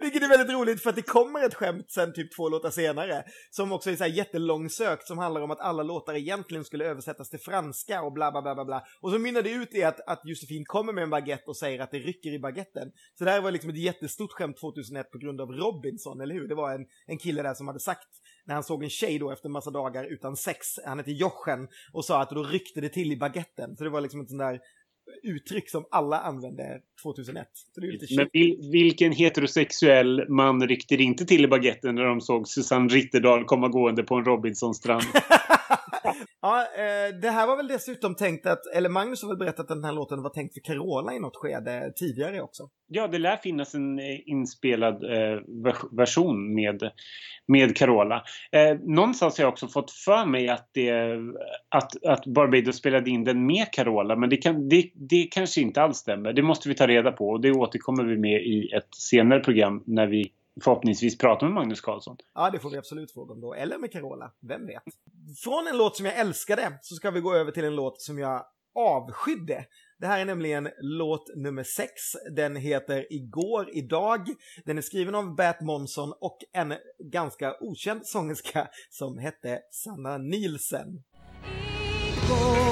[0.00, 3.22] Vilket är väldigt roligt för att det kommer ett skämt sen typ två låtar senare
[3.50, 7.30] som också är så här jättelångsökt som handlar om att alla låtar egentligen skulle översättas
[7.30, 8.82] till franska och bla bla bla bla bla.
[9.00, 11.80] Och så mynnar det ut i att, att Josefin kommer med en baguette och säger
[11.80, 12.61] att det rycker i baguetten.
[13.18, 16.48] Så det här var liksom ett jättestort skämt 2001 på grund av Robinson, eller hur?
[16.48, 18.08] Det var en, en kille där som hade sagt
[18.44, 21.68] när han såg en tjej då efter en massa dagar utan sex, han hette Jochen,
[21.92, 23.76] och sa att då ryckte det till i baguetten.
[23.76, 24.60] Så det var liksom en sån där
[25.22, 27.46] uttryck som alla använde 2001.
[28.16, 28.28] Men
[28.72, 34.02] vilken heterosexuell man ryckte inte till i baguetten när de såg Susanne Ritterdal komma gående
[34.02, 35.04] på en Robinson-strand?
[36.42, 39.68] ja, eh, det här var väl dessutom tänkt att, eller Magnus har väl berättat att
[39.68, 42.68] den här låten var tänkt för Carola i något skede tidigare också.
[42.88, 45.40] Ja, det lär finnas en eh, inspelad eh,
[45.96, 46.90] version med,
[47.46, 48.22] med Carola.
[48.52, 50.92] Eh, någonstans har jag också fått för mig att, det,
[51.68, 55.82] att, att Barbados spelade in den med Carola, men det, kan, det, det kanske inte
[55.82, 56.32] alls stämmer.
[56.32, 59.82] Det måste vi ta reda på och det återkommer vi med i ett senare program
[59.86, 60.32] när vi
[60.64, 62.16] förhoppningsvis prata med Magnus Carlsson.
[62.34, 63.54] Ja, det får vi absolut fråga om då.
[63.54, 64.82] Eller med Carola, vem vet?
[65.44, 68.18] Från en låt som jag älskade så ska vi gå över till en låt som
[68.18, 69.64] jag avskydde.
[69.98, 71.92] Det här är nämligen låt nummer sex.
[72.36, 74.28] Den heter Igår, idag.
[74.64, 81.02] Den är skriven av Bat Monson och en ganska okänd sångerska som hette Sanna Nielsen.
[82.14, 82.71] Igår,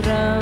[0.00, 0.41] dröm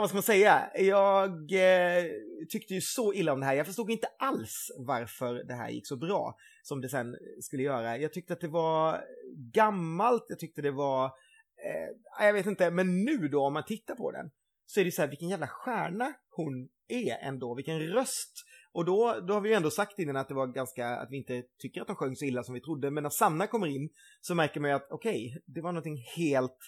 [0.00, 0.70] Ja, vad ska man säga?
[0.74, 2.04] Jag eh,
[2.48, 3.54] tyckte ju så illa om det här.
[3.54, 7.98] Jag förstod inte alls varför det här gick så bra som det sen skulle göra.
[7.98, 9.04] Jag tyckte att det var
[9.52, 13.94] gammalt, jag tyckte det var, eh, jag vet inte, men nu då om man tittar
[13.94, 14.30] på den
[14.66, 18.32] så är det så här, vilken jävla stjärna hon är ändå, vilken röst.
[18.72, 21.16] Och då, då har vi ju ändå sagt innan att det var ganska, att vi
[21.16, 23.88] inte tycker att de sjöng så illa som vi trodde, men när Sanna kommer in
[24.20, 26.58] så märker man ju att okej, okay, det var någonting helt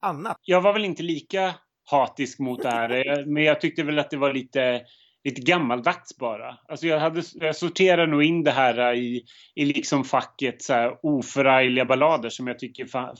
[0.00, 0.36] annat.
[0.42, 1.54] Jag var väl inte lika
[1.90, 4.82] hatisk mot det här, men jag tyckte väl att det var lite
[5.24, 6.58] lite gammaldags bara.
[6.68, 9.24] Alltså jag, hade, jag sorterar nog in det här i,
[9.54, 13.14] i liksom facket så här oförargliga ballader som jag tycker fa,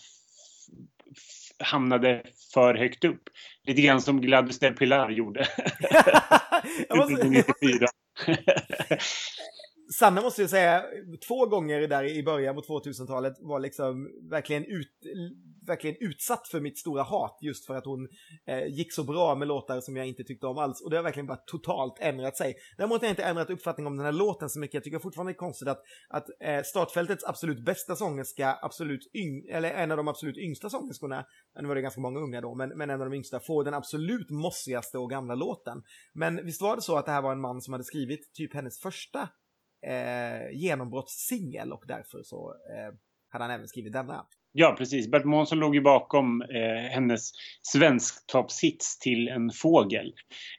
[1.58, 2.22] hamnade
[2.54, 3.22] för högt upp.
[3.66, 5.46] Lite grann som Gladys del Pilar gjorde.
[6.96, 7.86] måste...
[9.98, 10.84] Sanna måste jag säga,
[11.28, 14.92] två gånger där i början på 2000-talet var liksom verkligen, ut,
[15.66, 18.08] verkligen utsatt för mitt stora hat just för att hon
[18.46, 20.80] eh, gick så bra med låtar som jag inte tyckte om alls.
[20.80, 22.54] Och det har verkligen bara totalt ändrat sig.
[22.76, 24.74] Däremot har jag inte ändrat uppfattning om den här låten så mycket.
[24.74, 29.48] Jag tycker fortfarande det är konstigt att, att eh, startfältets absolut bästa sångerska, absolut yng,
[29.48, 31.24] eller en av de absolut yngsta sångerskorna,
[31.60, 33.74] nu var det ganska många unga då, men, men en av de yngsta, får den
[33.74, 35.82] absolut mossigaste och gamla låten.
[36.14, 38.54] Men visst var det så att det här var en man som hade skrivit typ
[38.54, 39.28] hennes första
[39.86, 42.94] eh, genombrottssingel och därför så eh,
[43.28, 44.26] hade han även skrivit denna.
[44.52, 45.10] Ja, precis.
[45.10, 47.30] Bert Månsson låg ju bakom eh, hennes
[47.62, 50.14] svensktoppshits till En fågel.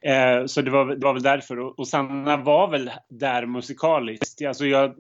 [0.06, 1.60] Eh, så det var, det var väl därför.
[1.60, 4.46] Och, och Sanna var väl där musikaliskt.
[4.46, 4.96] Alltså jag,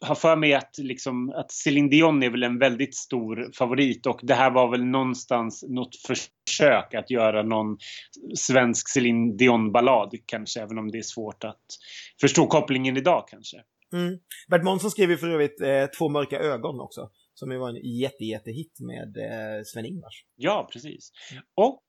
[0.00, 4.20] har för mig att, liksom, att Céline Dion är väl en väldigt stor favorit och
[4.22, 7.76] det här var väl någonstans något försök att göra någon
[8.34, 11.64] svensk Céline Dion-ballad kanske, även om det är svårt att
[12.20, 13.56] förstå kopplingen idag kanske.
[13.92, 14.18] Mm.
[14.50, 17.98] Bert Månsson skrev ju för övrigt eh, Två mörka ögon också, som ju var en
[17.98, 18.24] jätte,
[18.80, 20.24] med eh, Sven-Ingvars.
[20.36, 21.12] Ja, precis.
[21.56, 21.82] Och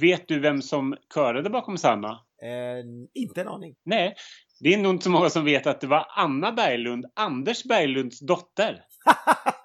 [0.00, 2.20] vet du vem som körade bakom Sanna?
[2.42, 2.84] Eh,
[3.14, 3.74] inte en aning.
[3.84, 4.14] Nej,
[4.60, 8.20] det är nog inte så många som vet att det var Anna Berglund, Anders Berglunds
[8.20, 8.84] dotter.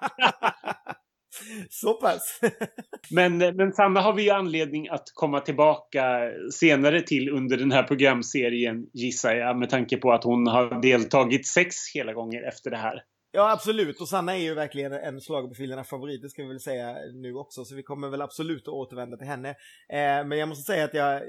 [1.70, 2.40] Så pass.
[3.10, 7.82] men, men Sanna har vi ju anledning att komma tillbaka senare till under den här
[7.82, 12.76] programserien gissar jag med tanke på att hon har deltagit sex hela gånger efter det
[12.76, 13.02] här.
[13.38, 14.00] Ja, absolut.
[14.00, 17.64] Och Sanna är ju verkligen en schlagerprofilernas favorit, det ska vi väl säga nu också.
[17.64, 19.48] Så vi kommer väl absolut att återvända till henne.
[19.88, 21.22] Eh, men jag måste säga att jag,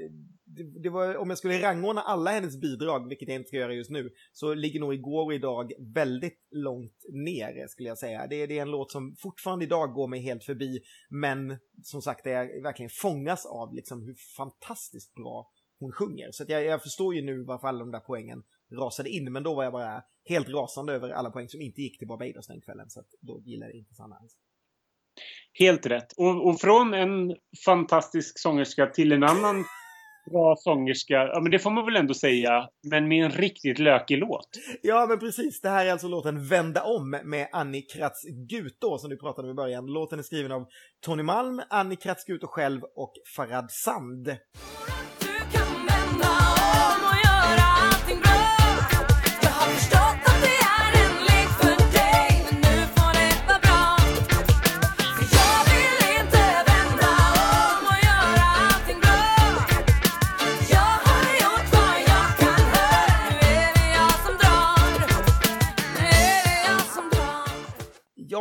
[0.45, 3.74] det, det, var, om jag skulle rangordna alla hennes bidrag, vilket jag inte ska göra
[3.74, 8.28] just nu, så ligger nog igår och idag väldigt långt ner, skulle jag säga.
[8.28, 10.80] Det, det är en låt som fortfarande idag går mig helt förbi,
[11.10, 16.32] men som sagt, jag verkligen fångas av liksom hur fantastiskt bra hon sjunger.
[16.32, 19.53] Så jag, jag, förstår ju nu varför alla de där poängen rasade in, men då
[19.53, 22.89] var jag bara helt rasande över alla poäng som inte gick till Barbados den kvällen,
[22.89, 24.32] så då gillade jag inte Sanna ens.
[25.53, 26.13] Helt rätt.
[26.17, 29.65] Och, och, från en fantastisk sångerska till en annan
[30.32, 34.17] bra sångerska, ja men det får man väl ändå säga, men med en riktigt lökig
[34.17, 34.49] låt.
[34.82, 39.09] Ja men precis, det här är alltså låten Vända om med Annie Kratz Gutå som
[39.09, 39.86] du pratade om i början.
[39.86, 40.67] Låten är skriven av
[41.05, 44.38] Tony Malm, Annie Kratz Gutå själv och Farad Sand.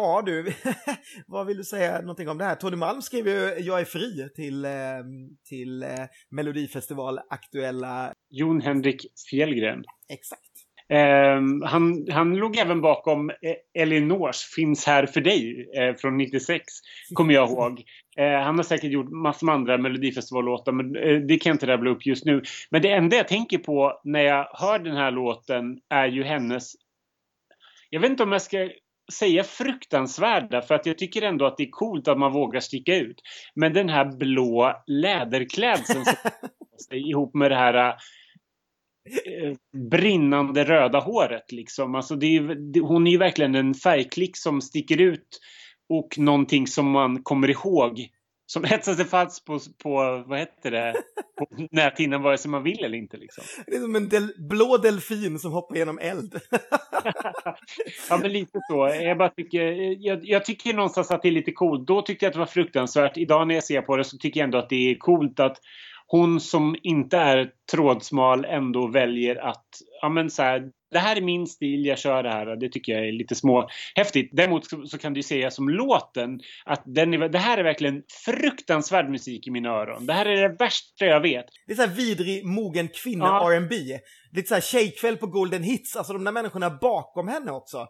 [0.08, 0.52] Ja du,
[1.26, 2.54] vad vill du säga någonting om det här?
[2.54, 4.70] Tony Malm skrev ju Jag är fri till, eh,
[5.48, 5.88] till eh,
[6.30, 8.12] Melodifestival aktuella...
[8.30, 9.84] Jon Henrik Fjällgren.
[10.08, 10.42] Exakt.
[10.92, 16.64] Um, han, han låg även bakom eh, Elinors Finns här för dig eh, från 96,
[17.14, 17.82] kommer jag ihåg.
[18.18, 21.66] Eh, han har säkert gjort massor med andra Melodifestivallåtar, men eh, det kan jag inte
[21.66, 22.42] rabbla upp just nu.
[22.70, 26.72] Men det enda jag tänker på när jag hör den här låten är ju hennes...
[27.90, 28.68] Jag vet inte om jag ska
[29.12, 32.96] säga fruktansvärda för att jag tycker ändå att det är coolt att man vågar sticka
[32.96, 33.22] ut.
[33.54, 36.04] Men den här blå läderklädseln
[36.92, 39.56] ihop med det här eh,
[39.90, 41.94] brinnande röda håret liksom.
[41.94, 45.40] Alltså det är, det, hon är ju verkligen en färgklick som sticker ut
[45.88, 48.08] och någonting som man kommer ihåg
[48.50, 50.94] som etsar sig fast på, på vad heter det,
[51.38, 53.16] på näthinnan vare sig man vill eller inte.
[53.16, 53.44] Liksom.
[53.66, 56.40] Det är som en del, blå delfin som hoppar genom eld.
[58.10, 58.88] ja, men lite så.
[59.02, 59.60] Jag, bara tycker,
[60.06, 61.86] jag, jag, tycker någonstans att det är lite coolt.
[61.86, 63.16] Då tyckte jag att det var fruktansvärt.
[63.16, 65.60] Idag när jag ser på det så tycker jag ändå att det är coolt att
[66.06, 69.66] hon som inte är trådsmal ändå väljer att
[70.02, 72.56] ja, men så här, det här är min stil, jag kör det här.
[72.56, 74.30] Det tycker jag är lite små häftigt.
[74.32, 78.02] Däremot så, så kan du säga som låten att den är, det här är verkligen
[78.24, 80.06] fruktansvärd musik i mina öron.
[80.06, 81.46] Det här är det värsta jag vet.
[81.66, 83.52] Det är så här vidrig, mogen kvinna ja.
[83.52, 83.74] R&B.
[84.32, 85.96] Lite så här tjejkväll på Golden Hits.
[85.96, 87.86] Alltså de där människorna bakom henne också.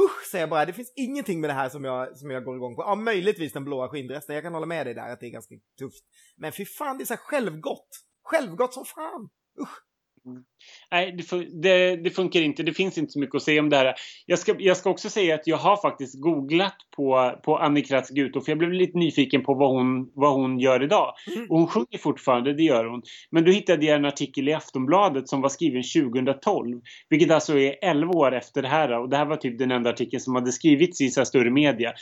[0.00, 0.64] Usch, säger jag bara.
[0.64, 2.82] Det finns ingenting med det här som jag, som jag går igång på.
[2.82, 4.34] Ja, möjligtvis den blåa skinndressen.
[4.34, 6.04] Jag kan hålla med dig där att det är ganska tufft.
[6.36, 7.88] Men fy fan, det är så här självgott.
[8.22, 9.28] Självgott som fan.
[9.62, 9.91] Usch.
[10.26, 10.42] Mm.
[10.90, 12.62] Nej, det, det, det, funkar inte.
[12.62, 13.94] Det finns inte så mycket att säga om det här.
[14.26, 18.10] Jag ska, jag ska också säga att jag har faktiskt googlat på, på Annie Kratz
[18.10, 21.14] Guto för jag blev lite nyfiken på vad hon, vad hon gör idag.
[21.36, 21.50] Mm.
[21.50, 23.02] Och hon sjunger fortfarande, det gör hon.
[23.30, 26.80] Men då hittade jag en artikel i Aftonbladet som var skriven 2012.
[27.08, 29.00] Vilket alltså är 11 år efter det här.
[29.00, 31.92] Och det här var typ den enda artikeln som hade skrivits i så större media.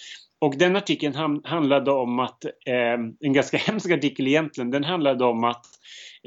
[0.40, 5.44] Och den artikeln handlade om att, eh, en ganska hemsk artikel egentligen, den handlade om
[5.44, 5.66] att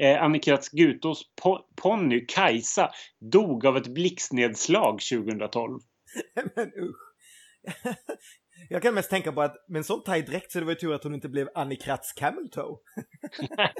[0.02, 2.90] eh, Annikrats Gutos po ponny Kajsa
[3.32, 5.78] dog av ett blixtnedslag 2012.
[6.56, 7.14] Men usch.
[8.68, 10.78] Jag kan mest tänka på att med en sån tajt dräkt så det var ju
[10.78, 12.76] tur att hon inte blev Annikrats Camel Toe.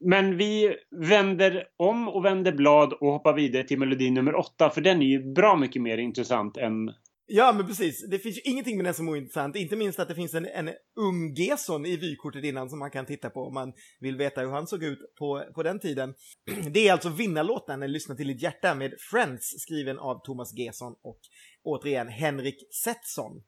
[0.00, 4.80] Men vi vänder om och vänder blad och hoppar vidare till melodi nummer åtta för
[4.80, 6.92] den är ju bra mycket mer intressant än
[7.28, 8.06] Ja, men precis.
[8.10, 9.56] Det finns ju ingenting med den som är ointressant.
[9.56, 13.06] Inte minst att det finns en, en ung Gesson i vykortet innan som man kan
[13.06, 16.14] titta på om man vill veta hur han såg ut på, på den tiden.
[16.70, 21.20] Det är alltså vinnarlåten Lyssna till ditt hjärta med Friends skriven av Thomas Gesson och
[21.64, 23.42] återigen Henrik Setson.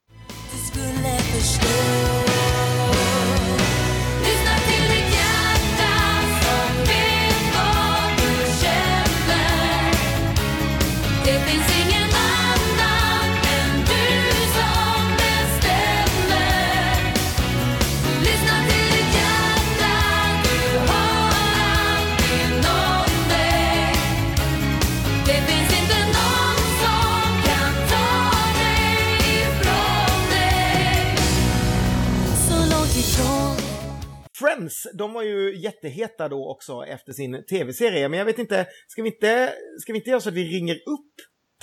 [34.78, 38.08] Friends, de var ju jätteheta då också efter sin tv-serie.
[38.08, 40.74] Men jag vet inte, ska vi inte, ska vi inte göra så att vi ringer
[40.74, 41.14] upp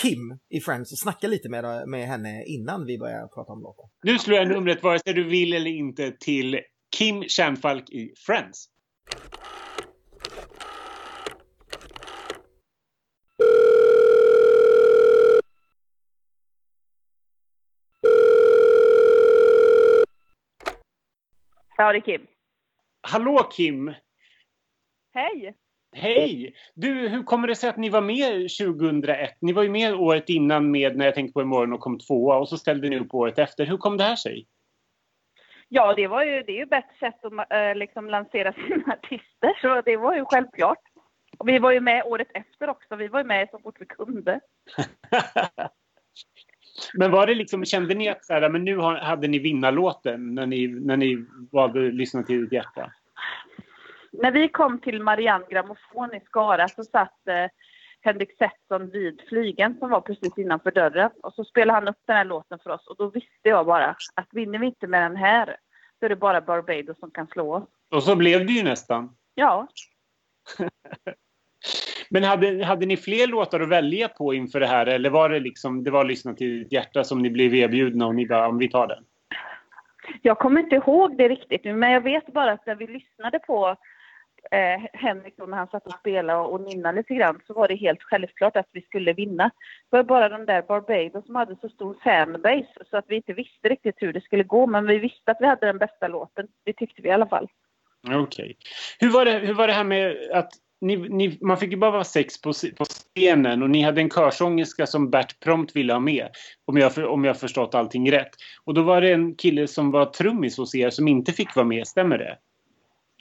[0.01, 3.89] Kim i Friends och snackar lite med, med henne innan vi börjar prata om låten?
[4.03, 6.59] Nu slår jag numret vare sig du vill eller inte till
[6.97, 8.70] Kim Kärnfalk i Friends.
[21.78, 22.34] Ja, det är Kim.
[23.08, 23.93] Hallå Kim!
[25.14, 25.56] Hej!
[25.95, 26.56] Hej!
[26.74, 29.38] Du, hur kommer det sig att ni var med 2001?
[29.41, 32.38] Ni var ju med året innan med När jag tänkte på imorgon och kom tvåa
[32.38, 33.66] och så ställde ni upp året efter.
[33.66, 34.47] Hur kom det här sig?
[35.68, 39.60] Ja, det, var ju, det är ju bättre sätt att äh, liksom lansera sina artister,
[39.62, 40.82] så det var ju självklart.
[41.38, 42.95] Och vi var ju med året efter också.
[42.95, 44.39] Vi var ju med så fort vi kunde.
[46.93, 50.45] men var det liksom, kände ni att så här, men nu hade ni vinnarlåten när
[50.45, 52.91] ni, när ni valde att lyssna till ditt hjärta?
[54.11, 57.47] När vi kom till Marianne Grammofon i Skara så satt eh,
[58.01, 61.11] Henrik Setson vid flygen som var precis innanför dörren.
[61.23, 63.95] Och så spelade han upp den här låten för oss och då visste jag bara
[64.13, 65.57] att vinner vi inte med den här
[65.99, 67.69] så är det bara Barbados som kan slå oss.
[67.91, 69.15] Och så blev det ju nästan.
[69.36, 69.67] Ja.
[72.10, 75.39] Men hade, hade ni fler låtar att välja på inför det här eller var det
[75.39, 78.58] liksom, det var Lyssna till ditt hjärta som ni blev erbjudna och ni bara, om
[78.58, 79.03] vi tar den?
[80.22, 83.39] Jag kommer inte ihåg det riktigt nu, men jag vet bara att när vi lyssnade
[83.39, 83.76] på
[84.51, 87.68] eh, Henrik då när han satt och spelade och, och nynnade lite grann så var
[87.68, 89.51] det helt självklart att vi skulle vinna.
[89.89, 93.34] Det var bara de där Barbados som hade så stor fanbase så att vi inte
[93.34, 96.47] visste riktigt hur det skulle gå men vi visste att vi hade den bästa låten.
[96.64, 97.47] Det tyckte vi i alla fall.
[98.08, 98.20] Okej.
[98.22, 98.56] Okay.
[98.99, 100.51] Hur, var det, hur var det här med att
[100.82, 104.09] ni, ni, man fick ju bara vara sex på, på scenen och ni hade en
[104.09, 106.30] körsångerska som Bert prompt ville ha med.
[106.65, 108.32] Om jag, om jag förstått allting rätt.
[108.63, 111.65] Och då var det en kille som var trummis hos er som inte fick vara
[111.65, 112.38] med, stämmer det?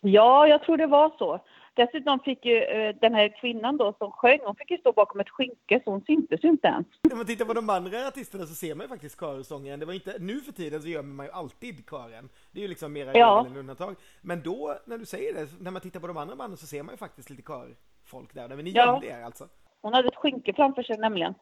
[0.02, 1.40] Ja, jag tror det var så.
[1.77, 5.20] Dessutom fick ju eh, den här kvinnan då som sjöng, hon fick ju stå bakom
[5.20, 6.87] ett skynke så hon syntes ju inte ens.
[7.12, 9.81] Om man tittar på de andra artisterna så ser man ju faktiskt körsången.
[9.81, 12.29] Det var inte, nu för tiden så gör man ju alltid kören.
[12.53, 13.47] Det är ju liksom mera ja.
[13.47, 13.97] än undantag.
[14.22, 16.83] Men då, när du säger det, när man tittar på de andra banden så ser
[16.83, 18.49] man ju faktiskt lite körfolk där.
[18.49, 18.87] Men ni ja.
[18.87, 19.49] gömde er alltså?
[19.83, 21.35] Hon hade ett skynke framför sig nämligen.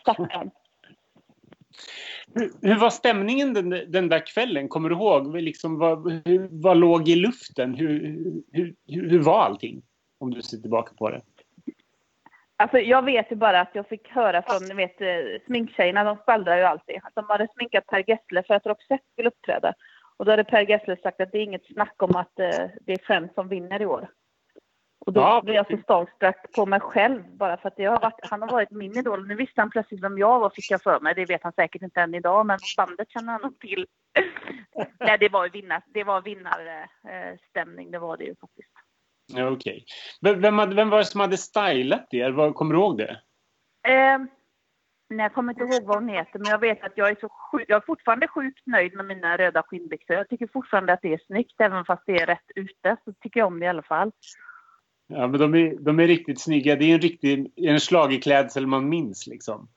[0.00, 0.50] Stackarn.
[2.34, 4.68] Hur, hur, var stämningen den, den, där kvällen?
[4.68, 5.36] Kommer du ihåg?
[5.36, 7.74] Liksom, vad, hur, vad låg i luften?
[7.74, 8.00] Hur,
[8.52, 9.82] hur, hur, var allting?
[10.18, 11.20] Om du ser tillbaka på det.
[12.56, 15.08] Alltså, jag vet ju bara att jag fick höra från vet, eh,
[15.46, 16.96] sminktjejerna, de skvallrar ju alltid.
[17.02, 19.74] Att de hade sminkat Per Gessle för att Roxette skulle uppträda.
[20.16, 22.92] Och då hade Per Gessle sagt att det är inget snack om att eh, det
[22.92, 24.08] är Friends som vinner i år.
[25.06, 25.42] Och då ja.
[25.44, 28.48] blev jag så starstruck på mig själv bara för att jag har varit, han har
[28.48, 29.26] varit min idol.
[29.26, 31.14] Nu visste han plötsligt vem jag var fick jag för mig.
[31.14, 33.86] Det vet han säkert inte än idag men bandet känner han nog till.
[35.00, 38.72] Nej det var vinnar, det var vinnarstämning, det var det ju faktiskt.
[39.32, 39.84] Ja, Okej.
[40.20, 40.40] Okay.
[40.40, 42.52] Vem, vem var det som hade stylat er?
[42.52, 43.20] Kommer du ihåg det?
[43.88, 44.18] Eh,
[45.08, 47.28] nej, jag kommer inte ihåg vad hon heter men jag vet att jag är så
[47.28, 50.16] sjuk, jag är fortfarande sjukt nöjd med mina röda skinnbyxor.
[50.16, 53.40] Jag tycker fortfarande att det är snyggt även fast det är rätt ute så tycker
[53.40, 54.12] jag om det i alla fall.
[55.10, 56.76] Ja, men de är, de är riktigt snygga.
[56.76, 59.68] Det är en riktig en schlagerklädsel man minns liksom.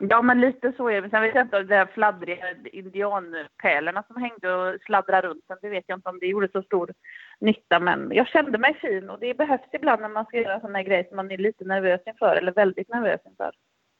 [0.00, 1.10] Ja, men lite så är det.
[1.10, 5.58] Sen vet jag inte, om de här fladdriga indianpärlorna som hängde och sladdrade runt den,
[5.62, 6.92] det vet jag inte om det gjorde så stor
[7.40, 7.80] nytta.
[7.80, 11.04] Men jag kände mig fin och det behövs ibland när man ska göra sådana grejer
[11.04, 13.50] som man är lite nervös inför, eller väldigt nervös inför.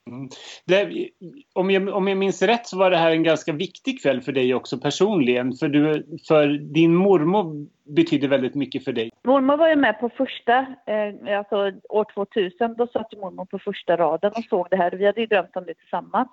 [0.06, 0.28] Mm.
[0.66, 1.08] Det,
[1.54, 4.32] om, jag, om jag minns rätt så var det här en ganska viktig kväll för
[4.32, 5.52] dig också personligen.
[5.52, 9.10] För, du, för din mormor betydde väldigt mycket för dig.
[9.24, 12.74] Mormor var ju med på första, eh, alltså år 2000.
[12.78, 14.90] Då satt mormor på första raden och såg det här.
[14.90, 16.30] Vi hade ju drömt om det tillsammans.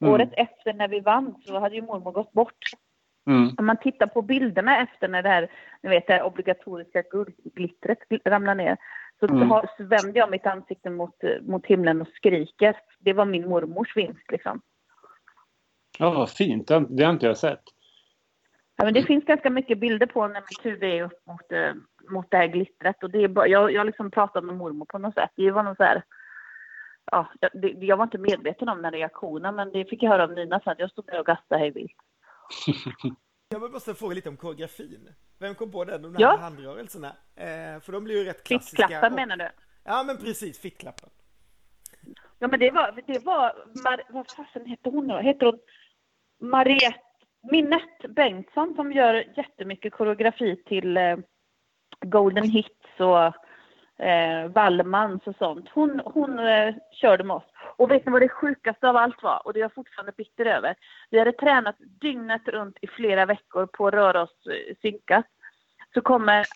[0.00, 0.14] Mm.
[0.14, 2.64] Året efter när vi vann så hade ju mormor gått bort.
[3.26, 3.54] Mm.
[3.58, 5.50] Om man tittar på bilderna efter när det här,
[5.82, 8.76] ni vet, det här obligatoriska guldglittret ramlar ner
[9.20, 9.50] så mm.
[9.50, 12.76] har, vänder jag mitt ansikte mot, mot himlen och skriker.
[12.98, 14.60] Det var min mormors vinst liksom.
[15.98, 16.68] Ja, vad fint.
[16.68, 17.62] Det, det har inte jag sett.
[18.76, 21.72] Ja, men det finns ganska mycket bilder på när mitt huvud är upp mot, eh,
[22.10, 23.02] mot det här glittret.
[23.02, 25.30] Och det är bara, jag, jag liksom pratade med mormor på något sätt.
[25.36, 26.02] Det var något så här,
[27.12, 30.32] ja, det, jag var inte medveten om den reaktionen, men det fick jag höra av
[30.32, 30.74] Nina sen.
[30.78, 31.96] Jag stod där och gastade hej vilt.
[33.52, 35.14] Jag måste fråga lite om koreografin.
[35.38, 36.36] Vem kom på den, de här ja.
[36.36, 37.08] handrörelserna?
[37.36, 38.82] Eh, för de blir ju rätt klassiska.
[38.82, 39.16] Fittklappen och...
[39.16, 39.48] menar du?
[39.84, 41.08] Ja, men precis, fittklappen.
[42.38, 44.02] Ja, men det var, det var, Mar...
[44.08, 45.18] vad fasen hette hon då?
[45.18, 45.58] Heter hon
[46.50, 47.00] Mariette,
[47.50, 51.16] Minette Bengtsson som gör jättemycket koreografi till eh,
[52.00, 55.68] Golden Hits och eh, Wallmans och sånt.
[55.74, 57.49] Hon, hon eh, körde med oss.
[57.80, 59.46] Och vet ni vad det sjukaste av allt var?
[59.46, 60.74] Och det är jag fortfarande bitter över.
[61.10, 65.26] Vi hade tränat dygnet runt i flera veckor på att röra oss eh, synkat.
[65.94, 66.46] Så kommer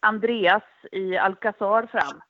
[0.00, 0.62] Andreas
[0.92, 2.20] i Alcazar fram.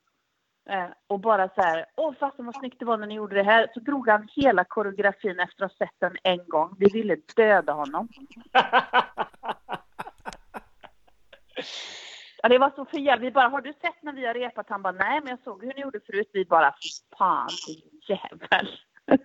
[0.70, 3.42] Eh, och bara så här, åh fasen vad snyggt det var när ni gjorde det
[3.42, 3.70] här.
[3.74, 6.76] Så drog han hela koreografin efter att ha sett den en gång.
[6.78, 8.08] Vi ville döda honom.
[12.42, 13.26] Ja, det var så för jävligt.
[13.26, 14.66] Vi bara, har du sett när vi har repat?
[14.68, 16.30] Han bara, nej men jag såg hur ni gjorde förut.
[16.32, 18.68] Vi bara, fy fan din jävel.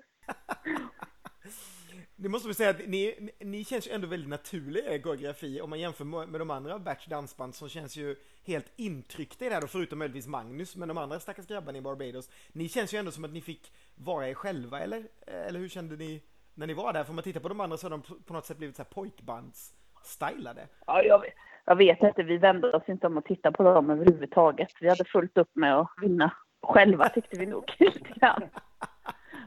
[2.18, 5.70] Det måste vi säga att ni, ni känns ju ändå väldigt naturliga i koreografi om
[5.70, 9.62] man jämför med de andra Berts dansband som känns ju helt intryckta i det här
[9.62, 12.30] då, förutom möjligtvis Magnus, men de andra stackars grabbarna i Barbados.
[12.52, 15.08] Ni känns ju ändå som att ni fick vara er själva, eller?
[15.28, 16.22] Eller hur kände ni
[16.54, 17.04] när ni var där?
[17.04, 18.84] För om man tittar på de andra så har de på något sätt blivit så
[18.84, 20.68] här pojkbands-stylade.
[20.88, 21.34] Ja, jag vet,
[21.66, 22.24] jag vet inte.
[22.24, 24.70] Vi vände oss inte om att titta på dem överhuvudtaget.
[24.80, 26.32] Vi hade fullt upp med att vinna
[26.64, 28.44] själva tyckte vi nog lite grann.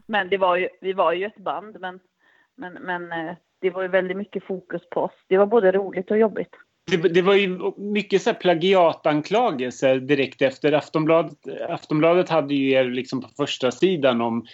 [0.06, 2.00] Men det var ju, vi var ju ett band, men
[2.58, 5.12] men, men eh, det var ju väldigt mycket fokus på oss.
[5.28, 6.50] Det var både roligt och jobbigt.
[6.90, 11.38] Det, det var ju mycket så plagiatanklagelser direkt efter Aftonbladet.
[11.68, 14.46] Aftonbladet hade ju er liksom på första sidan om,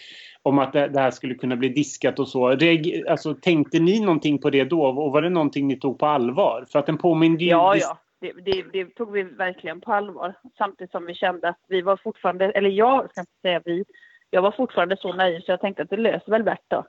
[0.45, 2.49] om att det, det här skulle kunna bli diskat och så.
[2.49, 6.07] Reg, alltså, tänkte ni någonting på det då och var det någonting ni tog på
[6.07, 6.67] allvar?
[6.73, 7.51] För att den påminde ju...
[7.51, 7.99] Ja, ja.
[8.21, 10.35] Det, det, det, tog vi verkligen på allvar.
[10.59, 13.85] Samtidigt som vi kände att vi var fortfarande, eller jag ska inte säga vi,
[14.31, 16.87] jag var fortfarande så naiv så jag tänkte att det löser väl Bert då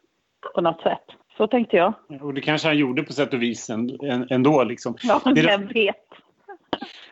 [0.56, 1.03] på något sätt.
[1.38, 1.93] Så tänkte jag.
[2.22, 3.70] Och det kanske han gjorde på sätt och vis
[4.30, 4.64] ändå.
[4.64, 4.95] Liksom.
[5.03, 6.05] Ja, det jag vet.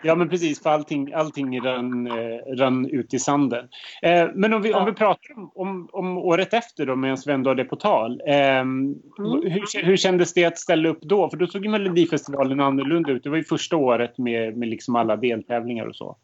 [0.01, 0.64] Ja, men precis.
[0.64, 3.70] För allting, allting rann, eh, rann ut i sanden.
[4.01, 4.80] Eh, men om vi, ja.
[4.80, 7.76] om vi pratar om, om, om året efter då, medan vi ändå har det på
[7.76, 8.22] tal.
[8.28, 8.95] Eh, mm.
[9.18, 11.30] hur, hur kändes det att ställa upp då?
[11.30, 13.24] För då såg ju Melodifestivalen annorlunda ut.
[13.24, 16.18] Det var ju första året med, med liksom alla deltävlingar och så.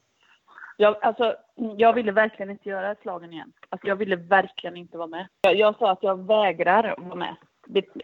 [0.77, 1.35] Jag, alltså,
[1.77, 3.51] jag ville verkligen inte göra slagen igen.
[3.69, 5.27] Alltså, jag ville verkligen inte vara med.
[5.41, 7.35] Jag, jag sa att jag vägrar vara med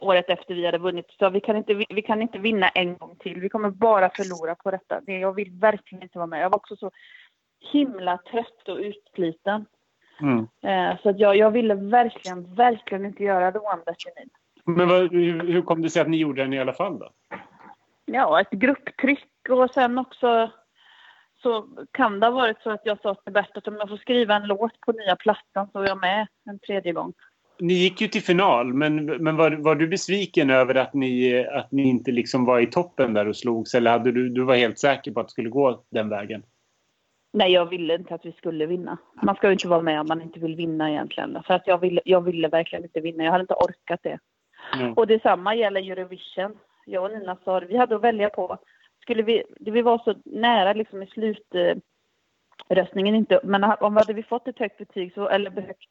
[0.01, 1.05] året efter vi hade vunnit.
[1.19, 3.39] Så vi kan, inte, vi kan inte vinna en gång till.
[3.39, 5.01] Vi kommer bara förlora på detta.
[5.05, 6.41] Jag vill verkligen inte vara med.
[6.41, 6.91] Jag var också så
[7.71, 9.65] himla trött och utsliten.
[10.21, 10.47] Mm.
[10.61, 13.81] Eh, så att jag, jag ville verkligen, verkligen inte göra det One
[14.65, 17.09] Men vad, hur, hur kom det sig att ni gjorde den i alla fall då?
[18.05, 20.51] Ja, ett grupptryck och sen också
[21.41, 23.97] så kan det ha varit så att jag sa till Bert att om jag får
[23.97, 27.13] skriva en låt på nya plattan så är jag med en tredje gång.
[27.59, 31.71] Ni gick ju till final, men, men var, var du besviken över att ni, att
[31.71, 33.75] ni inte liksom var i toppen där och slogs?
[33.75, 36.43] Eller hade du, du var helt säker på att det skulle gå den vägen?
[37.33, 38.97] Nej, jag ville inte att vi skulle vinna.
[39.23, 41.43] Man ska ju inte vara med om man inte vill vinna egentligen.
[41.47, 43.23] För att jag ville, jag ville verkligen inte vinna.
[43.23, 44.19] Jag hade inte orkat det.
[44.73, 44.93] Mm.
[44.93, 46.57] Och detsamma gäller Eurovision.
[46.85, 48.57] Jag och Nina sa vi hade att välja på
[49.05, 54.47] skulle vi, vi var så nära liksom i slutröstningen inte, men om hade vi fått
[54.47, 55.89] ett högt betyg så, eller högt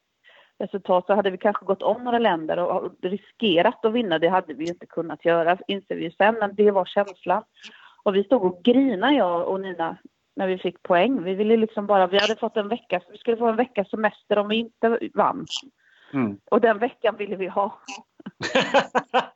[0.59, 4.19] resultat så hade vi kanske gått om några länder och riskerat att vinna.
[4.19, 7.43] Det hade vi inte kunnat göra, inser vi sen, men det var känslan.
[8.03, 9.97] Och vi stod och grinade, jag och Nina,
[10.35, 11.23] när vi fick poäng.
[11.23, 14.37] Vi ville liksom bara, vi hade fått en vecka, vi skulle få en veckas semester
[14.37, 15.45] om vi inte vann.
[16.13, 16.37] Mm.
[16.51, 17.79] Och den veckan ville vi ha.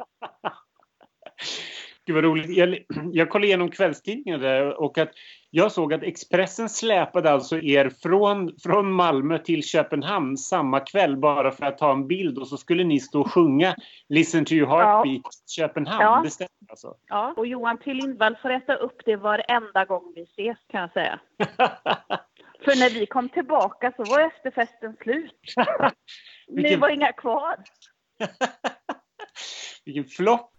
[2.10, 2.58] Gud vad roligt.
[2.58, 2.78] Jag,
[3.14, 5.10] jag kollade igenom kvällstidningen där och att
[5.50, 11.52] jag såg att Expressen släpade alltså er från, från Malmö till Köpenhamn samma kväll bara
[11.52, 13.76] för att ta en bild och så skulle ni stå och sjunga
[14.08, 15.30] Listen to your heartbeat ja.
[15.48, 16.02] Köpenhamn.
[16.02, 16.22] Ja.
[16.24, 16.96] Det stämmer alltså?
[17.08, 20.92] Ja, och Johan P Lindvall får äta upp det varenda gång vi ses kan jag
[20.92, 21.20] säga.
[22.66, 25.54] för när vi kom tillbaka så var efterfesten slut.
[26.48, 26.72] Vilken...
[26.72, 27.56] Det var inga kvar.
[29.86, 30.52] Vilken flopp!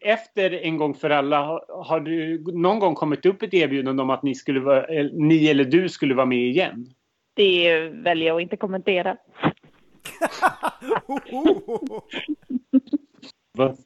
[0.00, 4.22] Efter En gång för alla, har, du någon gång kommit upp ett erbjudande om att
[4.22, 6.86] ni, skulle vara, ni eller du skulle vara med igen?
[7.34, 9.16] Det väljer jag att inte kommentera.
[13.60, 13.76] vad,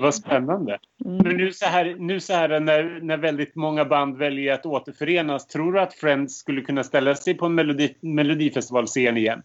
[0.00, 0.78] vad spännande.
[1.04, 1.16] Mm.
[1.16, 5.46] Men nu så här, nu så här när, när väldigt många band väljer att återförenas,
[5.46, 9.42] tror du att Friends skulle kunna ställa sig på en melodi, melodifestivalscen igen?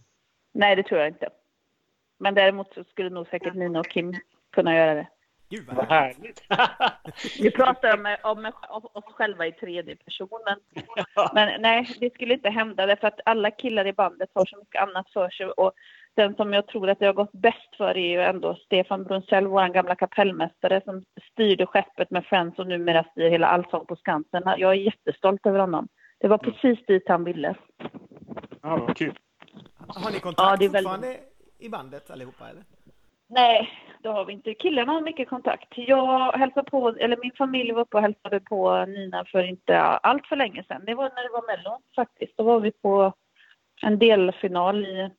[0.54, 1.30] Nej, det tror jag inte.
[2.20, 4.14] Men däremot så skulle nog säkert Nina och Kim
[4.52, 5.08] kunna göra det.
[5.52, 6.44] Gud vad härligt!
[7.42, 10.30] Vi pratar om, om, om oss själva i tredje person.
[11.34, 14.82] Men, nej, det skulle inte hända därför att alla killar i bandet har så mycket
[14.82, 15.46] annat för sig.
[15.46, 15.72] Och
[16.16, 19.48] den som jag tror att det har gått bäst för är ju ändå Stefan Brunzell,
[19.48, 24.44] vår gamla kapellmästare som styrde skeppet med Friends och numera styr hela Allsång på Skansen.
[24.58, 25.88] Jag är jättestolt över honom.
[26.20, 27.56] Det var precis dit han ville.
[28.62, 29.20] Ja, vad kul.
[29.88, 31.24] Har ni kontakt ja, fortfarande väldigt...
[31.60, 32.64] i bandet allihopa eller?
[33.32, 33.70] Nej,
[34.04, 34.54] det har vi inte.
[34.54, 35.68] Killarna har mycket kontakt.
[35.76, 40.28] Jag hälsade på, eller min familj var uppe och hälsade på Nina för inte allt
[40.28, 40.86] för länge sedan.
[40.86, 42.38] Det var när det var Mello faktiskt.
[42.38, 43.14] Då var vi på
[43.82, 45.10] en delfinal i,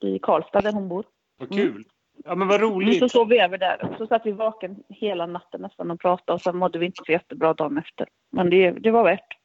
[0.00, 1.04] i Karlstad där hon bor.
[1.38, 1.84] Vad kul!
[2.24, 2.98] Ja, men vad Men roligt.
[2.98, 3.94] så sov vi över där.
[3.98, 7.12] Så satt vi vaken hela natten nästan och pratade och sen mådde vi inte så
[7.12, 8.08] jättebra dagen efter.
[8.32, 9.36] Men det, det var värt.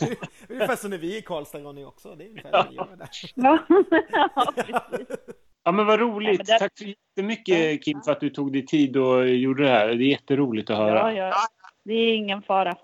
[0.48, 2.14] Ungefär som när vi är i Karlstad, Ronny, också.
[2.14, 3.08] Det är ungefär det vi gör där.
[3.34, 3.58] Ja,
[4.34, 5.18] ja precis.
[5.66, 6.28] Ja, men vad roligt.
[6.30, 9.62] Ja, men det- Tack så jättemycket Kim för att du tog dig tid och gjorde
[9.62, 9.86] det här.
[9.88, 11.12] Det är jätteroligt att höra.
[11.14, 11.34] Ja, ja.
[11.84, 12.74] Det är ingen fara.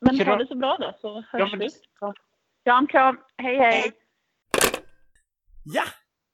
[0.00, 1.68] Men ha det så bra då, så hörs Ja, men vi.
[2.64, 3.18] Kram, kram.
[3.42, 3.92] Hej, hej.
[5.64, 5.82] Ja!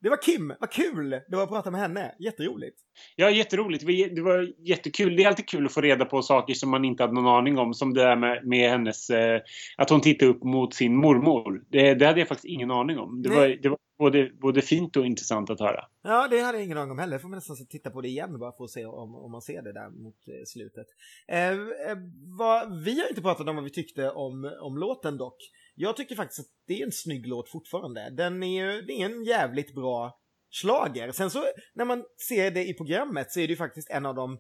[0.01, 0.55] Det var Kim!
[0.61, 2.15] Vad kul det var att prata med henne.
[2.19, 2.79] Jätteroligt.
[3.17, 3.87] Ja, jätteroligt.
[3.87, 5.17] Det var, det var jättekul.
[5.17, 7.59] Det är alltid kul att få reda på saker som man inte hade någon aning
[7.59, 7.75] om.
[7.75, 9.11] Som det där med, med hennes...
[9.11, 9.41] Eh,
[9.77, 11.65] att hon tittade upp mot sin mormor.
[11.69, 13.23] Det, det hade jag faktiskt ingen aning om.
[13.23, 13.39] Det Nej.
[13.39, 15.85] var, det var både, både fint och intressant att höra.
[16.03, 17.19] Ja, det hade jag ingen aning om heller.
[17.19, 19.63] Får man nästan titta på det igen bara för att se om, om man ser
[19.63, 20.87] det där mot eh, slutet.
[21.29, 21.57] Eh, eh,
[22.39, 25.37] vad, vi har inte pratat om vad vi tyckte om, om låten dock.
[25.75, 28.11] Jag tycker faktiskt att det är en snygg låt fortfarande.
[28.11, 30.21] Den är, ju- det är en jävligt bra
[30.51, 31.13] slager.
[31.13, 34.15] Sen så när man ser det i programmet så är det ju faktiskt en av
[34.15, 34.39] de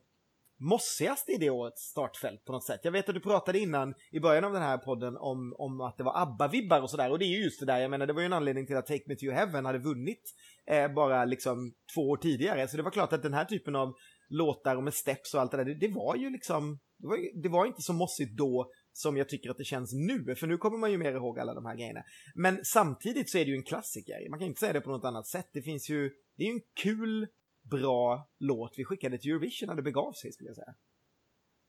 [0.69, 2.81] mossigaste i det årets startfält på något sätt.
[2.83, 5.99] Jag vet att du pratade innan i början av den här podden om, om att
[5.99, 8.13] det var ABBA-vibbar och sådär och det är ju just det där, jag menar det
[8.13, 10.23] var ju en anledning till att Take Me To Heaven hade vunnit
[10.71, 12.69] eh, bara liksom två år tidigare.
[12.69, 13.95] Så det var klart att den här typen av
[14.29, 17.17] låtar och med steps och allt det där, det, det var ju liksom, det var,
[17.17, 20.47] ju- det var inte så mossigt då som jag tycker att det känns nu, för
[20.47, 22.01] nu kommer man ju mer ihåg alla de här grejerna.
[22.35, 25.05] Men samtidigt så är det ju en klassiker, man kan inte säga det på något
[25.05, 25.47] annat sätt.
[25.53, 27.27] Det finns ju, det är ju en kul,
[27.71, 30.75] bra låt vi skickade till Eurovision när det begav sig skulle jag säga.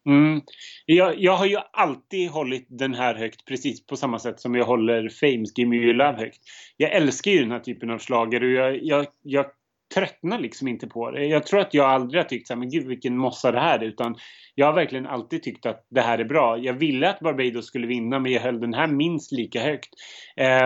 [0.10, 0.42] Mm.
[0.86, 4.66] Jag, jag har ju alltid hållit den här högt precis på samma sätt som jag
[4.66, 6.40] håller Fames Give Me Your Love högt.
[6.78, 9.46] Jag älskar ju den här typen av slager och jag, jag, jag
[9.94, 11.26] tröttnar liksom inte på det.
[11.26, 13.80] Jag tror att jag aldrig har tyckt så här, men gud vilken mossa det här
[13.80, 13.84] är.
[13.84, 14.16] Utan
[14.56, 16.58] jag har verkligen alltid tyckt att det här är bra.
[16.58, 19.90] Jag ville att Barbados skulle vinna men jag höll den här minst lika högt.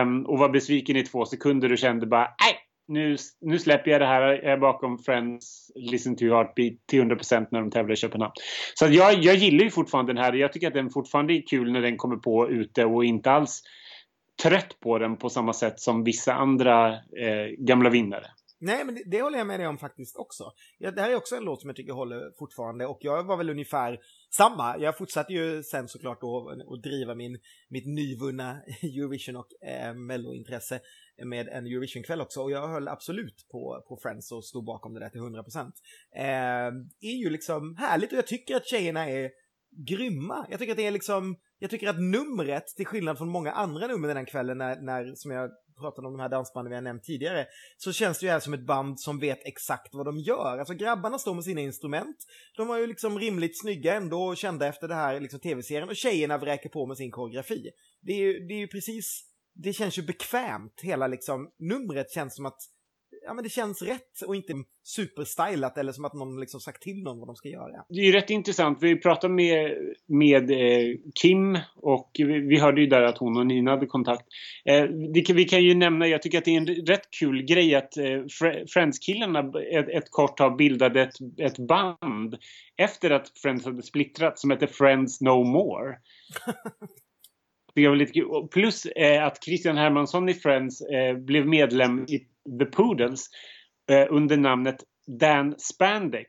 [0.00, 2.59] Um, och var besviken i två sekunder och kände bara nej,
[2.90, 4.22] nu, nu släpper jag det här.
[4.22, 8.32] Jag är bakom Friends Listen to your heartbeat till 100% när de tävlar i Köpenhamn.
[8.74, 10.32] Så att jag, jag gillar ju fortfarande den här.
[10.32, 13.62] Jag tycker att den fortfarande är kul när den kommer på ute och inte alls
[14.42, 18.26] trött på den på samma sätt som vissa andra eh, gamla vinnare.
[18.62, 20.52] Nej, men det, det håller jag med dig om faktiskt också.
[20.78, 23.36] Ja, det här är också en låt som jag tycker håller fortfarande och jag var
[23.36, 23.98] väl ungefär
[24.30, 24.78] samma.
[24.78, 27.38] Jag fortsatte ju sen såklart då att driva min,
[27.68, 30.80] mitt nyvunna Eurovision och eh, Mello-intresse
[31.24, 35.00] med en Eurovision-kväll också och jag höll absolut på, på Friends och stod bakom det
[35.00, 35.72] där till 100%.
[36.16, 36.24] Eh,
[37.00, 39.30] är ju liksom härligt och jag tycker att tjejerna är
[39.86, 40.46] grymma.
[40.50, 43.86] Jag tycker att det är liksom, jag tycker att numret, till skillnad från många andra
[43.86, 45.50] nummer den här kvällen när, när som jag
[45.80, 47.46] pratade om de här dansbanden vi har nämnt tidigare,
[47.76, 50.58] så känns det ju här som ett band som vet exakt vad de gör.
[50.58, 52.16] Alltså grabbarna står med sina instrument,
[52.56, 55.96] de var ju liksom rimligt snygga ändå och kända efter det här liksom tv-serien och
[55.96, 57.70] tjejerna vräker på med sin koreografi.
[58.00, 62.36] Det är ju, det är ju precis, det känns ju bekvämt, hela liksom numret känns
[62.36, 62.60] som att
[63.22, 64.52] Ja men det känns rätt och inte
[64.84, 67.84] superstylat eller som att någon liksom sagt till någon vad de ska göra.
[67.88, 68.78] Det är ju rätt intressant.
[68.80, 69.76] Vi pratade med,
[70.06, 74.26] med eh, Kim och vi, vi hörde ju där att hon och Nina hade kontakt.
[74.64, 77.74] Eh, det, vi kan ju nämna, jag tycker att det är en rätt kul grej
[77.74, 78.24] att eh,
[78.74, 82.36] Friends-killarna ett, ett kort har bildat ett, ett band
[82.76, 85.96] efter att Friends hade splittrat som heter Friends No More.
[87.74, 88.48] Det var lite kul.
[88.50, 92.18] Plus eh, att Christian Hermansson i Friends eh, blev medlem i
[92.58, 93.26] The Poodles
[93.90, 96.28] eh, under namnet Dan Spandex.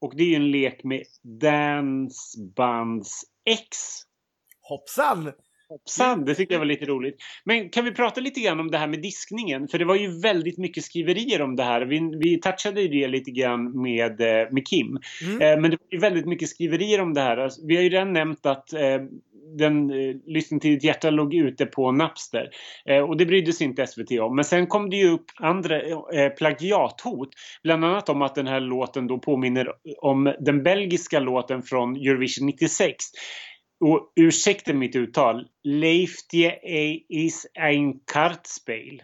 [0.00, 1.04] Och det är ju en lek med
[1.40, 3.76] Dansbands X.
[4.60, 5.32] Hoppsan!
[5.70, 7.16] Hoppsan, det tycker jag var lite roligt.
[7.44, 9.68] Men kan vi prata lite grann om det här med diskningen?
[9.68, 11.80] För det var ju väldigt mycket skriverier om det här.
[11.80, 14.98] Vi, vi touchade det lite grann med, eh, med Kim.
[15.22, 15.42] Mm.
[15.42, 17.36] Eh, Men det var ju väldigt mycket skriverier om det här.
[17.36, 18.98] Alltså, vi har ju redan nämnt att eh,
[19.58, 22.50] den eh, Lyssna till ditt hjärta låg ute på Napster.
[22.86, 24.36] Eh, och det brydde sig inte SVT om.
[24.36, 27.28] Men sen kom det ju upp andra eh, plagiathot.
[27.62, 29.68] Bland annat om att den här låten då påminner
[29.98, 33.04] om den belgiska låten från Eurovision 96.
[33.80, 35.48] Och ursäkta mitt uttal.
[35.64, 36.58] Leifje
[37.08, 39.02] is ein kartspel.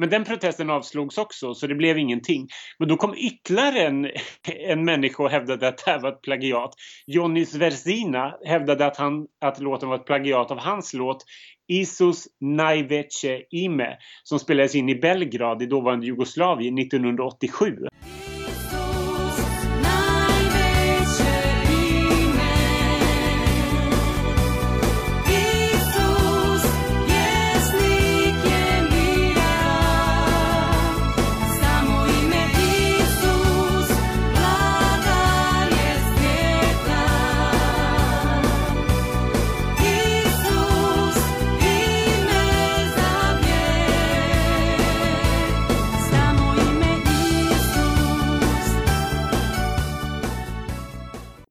[0.00, 2.48] Men den protesten avslogs också, så det blev ingenting.
[2.78, 4.10] Men då kom ytterligare en,
[4.68, 6.74] en människa och hävdade att det här var ett plagiat.
[7.06, 11.24] Johnny Sversina hävdade att, han, att låten var ett plagiat av hans låt
[11.68, 17.76] Isus Najvece Ime som spelades in i Belgrad i dåvarande Jugoslavien 1987.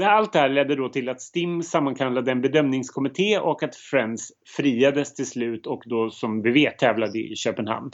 [0.09, 5.13] Allt det här ledde då till att STIM sammankallade en bedömningskommitté och att Friends friades
[5.13, 7.91] till slut och då som vi vet tävlade i Köpenhamn.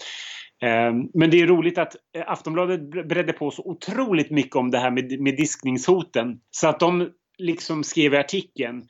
[0.62, 4.78] Ehm, men det är roligt att eh, Aftonbladet bredde på så otroligt mycket om det
[4.78, 6.40] här med, med diskningshoten.
[6.52, 8.84] Så att de liksom skrev i artikeln,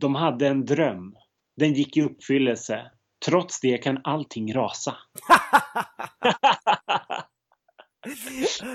[0.00, 1.14] de hade en dröm.
[1.56, 2.90] Den gick i uppfyllelse.
[3.26, 4.96] Trots det kan allting rasa.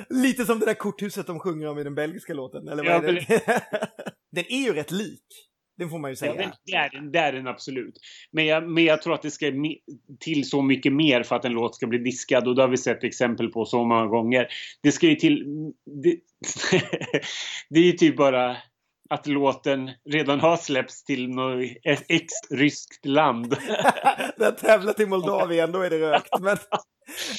[0.10, 2.68] Lite som det där korthuset de sjunger om i den belgiska låten.
[2.68, 3.62] Eller vad Ja, är det?
[4.32, 5.26] den är ju rätt lik.
[5.78, 6.36] Den får man ju säga.
[6.36, 8.00] Ja, det, det, är den, det är den absolut.
[8.32, 9.52] Men jag, men jag tror att det ska
[10.20, 12.78] till så mycket mer för att en låt ska bli diskad och det har vi
[12.78, 14.48] sett exempel på så många gånger.
[14.84, 15.46] Det ska ju till...
[16.04, 16.18] Det,
[17.70, 18.58] det är ju typ bara
[19.14, 21.66] att låten redan har släppts till något
[22.10, 23.50] ex-ryskt land.
[24.38, 26.40] Den har tävlat i Moldavien, då är det rökt.
[26.42, 26.58] Men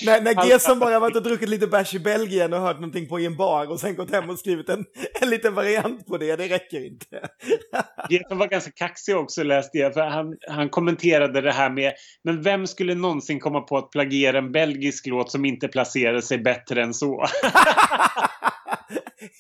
[0.05, 3.21] när, när Gesson bara varit och druckit lite bärs i Belgien och hört någonting på
[3.21, 4.85] i en bar och sen gått hem och skrivit en,
[5.21, 7.29] en liten variant på det, det räcker inte.
[8.11, 9.95] Geffen var ganska kaxig också läste jag.
[9.95, 11.93] För han, han kommenterade det här med
[12.25, 16.39] Men vem skulle någonsin komma på att plagiera en belgisk låt som inte placerade sig
[16.39, 17.27] bättre än så?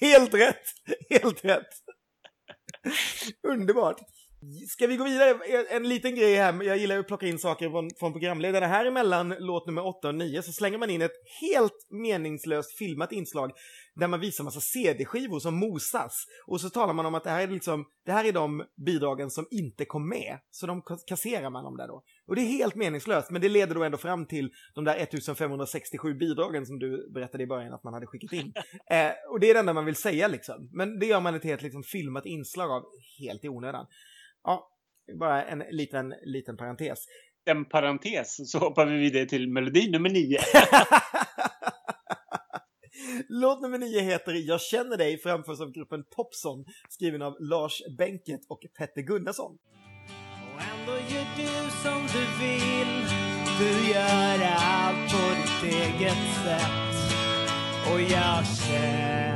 [0.01, 0.64] helt rätt,
[1.11, 1.68] helt rätt.
[3.45, 4.01] Underbart.
[4.68, 5.38] Ska vi gå vidare?
[5.70, 8.66] En liten grej här, jag gillar att plocka in saker från, från programledarna.
[8.66, 13.12] Här emellan låt nummer 8 och 9 så slänger man in ett helt meningslöst filmat
[13.12, 13.53] inslag
[13.95, 16.24] där man visar massa CD-skivor som mosas.
[16.47, 19.30] Och så talar man om att det här är liksom, det här är de bidragen
[19.30, 20.38] som inte kom med.
[20.51, 22.03] Så de kasserar man dem där då.
[22.26, 26.14] Och det är helt meningslöst, men det leder då ändå fram till de där 1567
[26.14, 28.53] bidragen som du berättade i början att man hade skickat in.
[28.90, 30.68] Eh, och det är det enda man vill säga liksom.
[30.72, 32.82] Men det gör man ett helt liksom, filmat inslag av
[33.18, 33.86] helt i onödan.
[34.45, 34.70] Ja,
[35.18, 36.99] bara en liten, liten parentes.
[37.45, 40.38] En parentes så hoppar vi vidare till melodi nummer nio.
[43.28, 48.40] Låt nummer nio heter Jag känner dig framförs av gruppen Popson skriven av Lars Benket
[48.49, 49.59] och Petter Gunnarsson.
[50.55, 53.07] Och ändå gör du som du vill
[53.59, 56.97] Du gör allt på ditt eget sätt
[57.92, 59.34] Och jag känner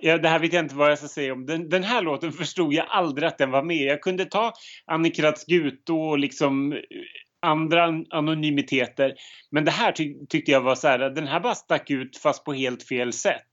[0.00, 1.46] Ja, det här vet jag inte vad jag ska säga om.
[1.46, 3.82] Den, den här låten förstod jag aldrig att den var med.
[3.82, 4.52] Jag kunde ta
[4.86, 6.78] Annikrats Guto och liksom eh,
[7.42, 9.14] andra anonymiteter.
[9.50, 12.44] Men det här ty- tyckte jag var så här, den här bara stack ut fast
[12.44, 13.52] på helt fel sätt.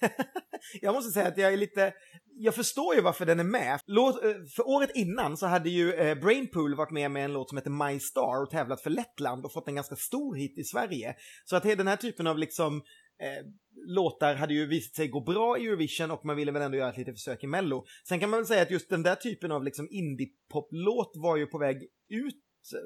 [0.80, 1.92] Jag måste säga att jag är lite...
[2.40, 3.80] Jag förstår ju varför den är med.
[3.86, 7.48] Låt, eh, för året innan så hade ju eh, Brainpool varit med med en låt
[7.48, 10.64] som heter My Star och tävlat för Lettland och fått en ganska stor hit i
[10.64, 11.14] Sverige.
[11.44, 12.82] Så att den här typen av liksom
[13.20, 13.46] Eh,
[13.86, 16.90] låtar hade ju visat sig gå bra i Eurovision och man ville väl ändå göra
[16.90, 17.84] ett litet försök i Mello.
[18.08, 21.46] Sen kan man väl säga att just den där typen av liksom indie-pop-låt var ju
[21.46, 21.76] på väg
[22.08, 22.42] ut
[22.74, 22.80] eh,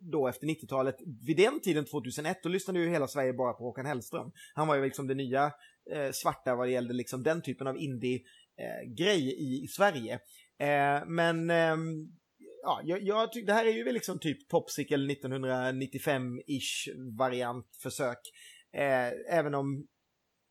[0.00, 0.96] då efter 90-talet.
[1.26, 4.32] Vid den tiden, 2001, då lyssnade ju hela Sverige bara på Håkan Hellström.
[4.54, 5.52] Han var ju liksom det nya
[5.92, 10.14] eh, svarta vad det gällde liksom den typen av indie-grej eh, i, i Sverige.
[10.58, 12.08] Eh, men ehm,
[12.62, 18.18] ja, jag, jag tycker det här är ju liksom typ Popsicle 1995-ish variant försök.
[18.72, 19.86] Eh, även om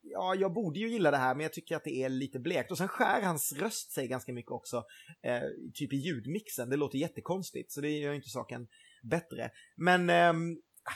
[0.03, 2.71] Ja, jag borde ju gilla det här, men jag tycker att det är lite blekt.
[2.71, 4.83] Och sen skär hans röst sig ganska mycket också,
[5.23, 5.41] eh,
[5.73, 6.69] typ i ljudmixen.
[6.69, 8.67] Det låter jättekonstigt, så det gör ju inte saken
[9.03, 9.51] bättre.
[9.75, 10.33] Men eh,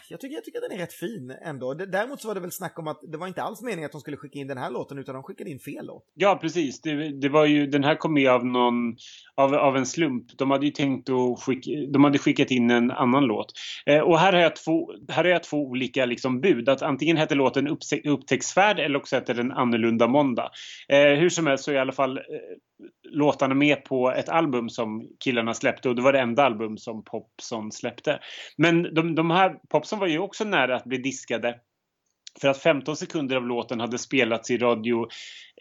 [0.09, 1.73] jag, tycker, jag tycker att den är rätt fin ändå.
[1.73, 4.01] Däremot så var det väl snack om att det var inte alls meningen att de
[4.01, 6.03] skulle skicka in den här låten, utan de skickade in fel låt.
[6.13, 6.81] Ja, precis.
[6.81, 8.95] Det, det var ju, den här kom med av någon,
[9.35, 10.37] av, av en slump.
[10.37, 13.51] De hade ju tänkt att skicka, de hade skickat in en annan låt.
[13.85, 16.69] Eh, och här har jag två, här har jag två olika liksom bud.
[16.69, 17.67] Att antingen heter låten
[18.05, 20.51] Upptäcktsfärd eller också heter den Annorlunda måndag.
[20.87, 22.23] Eh, hur som helst så i alla fall eh,
[23.09, 27.03] låtarna med på ett album som killarna släppte och det var det enda album som
[27.03, 28.19] Popson släppte.
[28.57, 31.59] Men de, de här, Popson var ju också nära att bli diskade
[32.41, 35.07] för att 15 sekunder av låten hade spelats i radio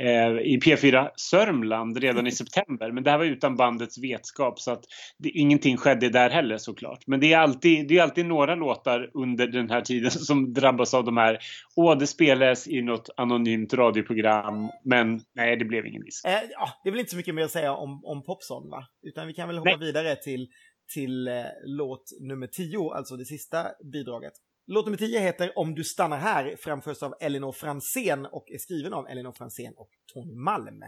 [0.00, 2.92] eh, i P4 Sörmland redan i september.
[2.92, 4.84] Men det här var utan bandets vetskap så att
[5.18, 7.06] det, ingenting skedde där heller såklart.
[7.06, 10.94] Men det är, alltid, det är alltid några låtar under den här tiden som drabbas
[10.94, 11.38] av de här
[11.76, 16.26] Åh, det spelades i något anonymt radioprogram men nej, det blev ingen disk.
[16.26, 18.86] Eh, ja, det är väl inte så mycket mer att säga om, om Popson, va?
[19.02, 19.86] Utan vi kan väl hoppa Nej.
[19.86, 20.48] vidare till,
[20.94, 24.32] till eh, låt nummer 10, alltså det sista bidraget.
[24.66, 28.92] Låt nummer 10 heter Om du stannar här, framförs av Elinor Fransén och är skriven
[28.92, 30.82] av Elinor Fransén och Tony Malm.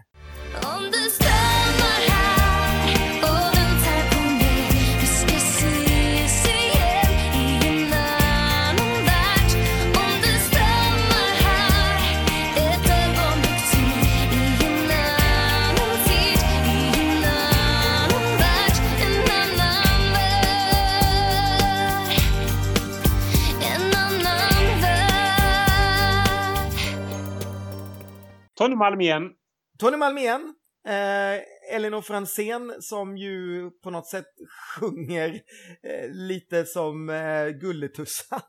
[0.76, 2.35] Om du stannar här
[28.58, 29.32] Tony Malm igen.
[29.78, 30.54] Tony Malm igen.
[30.86, 34.26] Eh, Elinor Franzén som ju på något sätt
[34.80, 35.40] sjunger
[35.82, 38.40] eh, lite som eh, Gulletussan.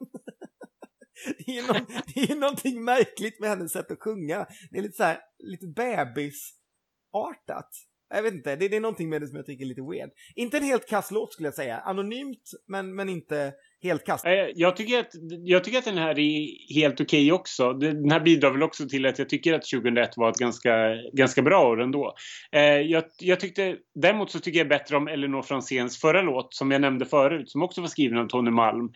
[1.37, 1.85] det, är ju någon,
[2.15, 4.47] det är någonting märkligt med hennes sätt att sjunga.
[4.71, 7.69] Det är lite så här, lite bebisartat.
[8.09, 10.09] Jag vet inte, det, det är någonting med det som jag tycker är lite weird.
[10.35, 11.79] Inte en helt kass låt skulle jag säga.
[11.79, 13.53] Anonymt, men, men inte
[13.83, 14.25] helt kast.
[14.25, 15.11] Eh, jag tycker, att,
[15.43, 17.73] jag tycker att den här är helt okej också.
[17.73, 21.41] Den här bidrar väl också till att jag tycker att 2001 var ett ganska, ganska
[21.41, 22.15] bra år ändå.
[22.51, 26.71] Eh, jag, jag tyckte, däremot så tycker jag bättre om Elinor Franzéns förra låt som
[26.71, 28.89] jag nämnde förut, som också var skriven av Tony Malm.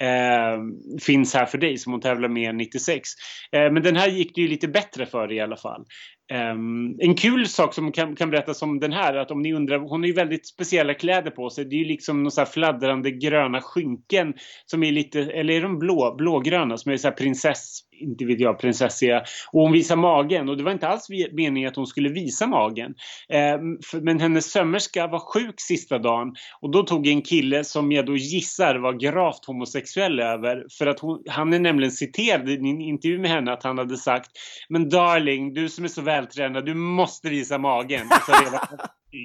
[0.00, 0.58] Eh,
[1.02, 3.08] finns här för dig, som hon tävlar med 96.
[3.52, 5.84] Eh, men den här gick det ju lite bättre för i alla fall.
[6.32, 9.78] Um, en kul sak som kan, kan berättas om den här, att om ni undrar,
[9.78, 11.64] hon har ju väldigt speciella kläder på sig.
[11.64, 14.34] Det är ju liksom några så här fladdrande gröna skynken
[14.66, 18.40] som är lite, eller är de blå, blågröna som är så här prinsess, inte vet
[18.40, 19.22] jag, prinsessiga.
[19.52, 22.94] Och hon visar magen och det var inte alls meningen att hon skulle visa magen.
[23.28, 27.92] Ehm, för, men hennes sömmerska var sjuk sista dagen och då tog en kille som
[27.92, 32.54] jag då gissar var gravt homosexuell över, för att hon, han är nämligen citerad i
[32.54, 34.30] en intervju med henne att han hade sagt
[34.68, 38.06] men darling, du som är så vältränad, du måste visa magen.
[38.06, 38.78] Och så redan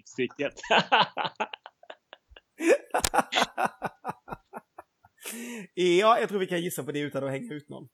[5.74, 7.88] ja, jag tror vi kan gissa på det utan att hänga ut någon.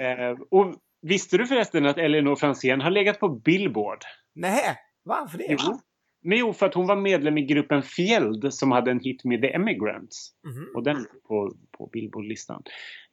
[0.00, 3.98] Eh, och visste du förresten att Elinor Franzén har legat på Billboard?
[4.34, 5.46] Nej, varför det?
[5.48, 5.80] Jo.
[6.26, 9.42] Men jo, för att hon var medlem i gruppen Fjeld som hade en hit med
[9.42, 10.30] The Emigrants.
[10.46, 10.68] Mhm.
[10.74, 12.62] Och den på, på Billboardlistan.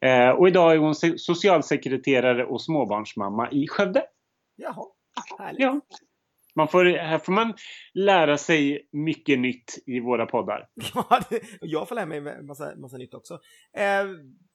[0.00, 4.04] Eh, och idag är hon se- socialsekreterare och småbarnsmamma i Skövde.
[4.56, 4.84] Jaha,
[5.38, 5.60] härligt.
[5.60, 5.80] Ja.
[6.54, 7.54] Man får, här får man
[7.94, 10.68] lära sig mycket nytt i våra poddar.
[10.94, 13.34] Ja, det, jag får lära mig massa, massa nytt också.
[13.76, 14.04] Eh,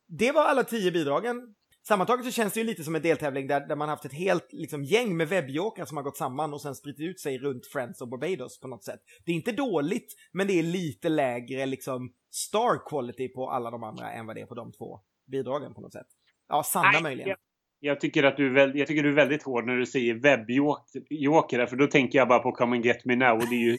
[0.07, 1.53] det var alla tio bidragen.
[1.87, 4.47] Sammantaget så känns det ju lite som en deltävling där, där man haft ett helt
[4.51, 8.01] liksom, gäng med webbjokrar som har gått samman och sen spritt ut sig runt Friends
[8.01, 8.99] och Barbados på något sätt.
[9.25, 13.83] Det är inte dåligt, men det är lite lägre liksom star quality på alla de
[13.83, 14.99] andra än vad det är på de två
[15.31, 16.07] bidragen på något sätt.
[16.47, 17.29] Ja, Sanna möjligen.
[17.29, 17.37] Jag,
[17.79, 20.13] jag, tycker att du är väl, jag tycker du är väldigt hård när du säger
[20.13, 23.71] webbjoker, för då tänker jag bara på Come and Get Me Now och det är
[23.71, 23.77] ju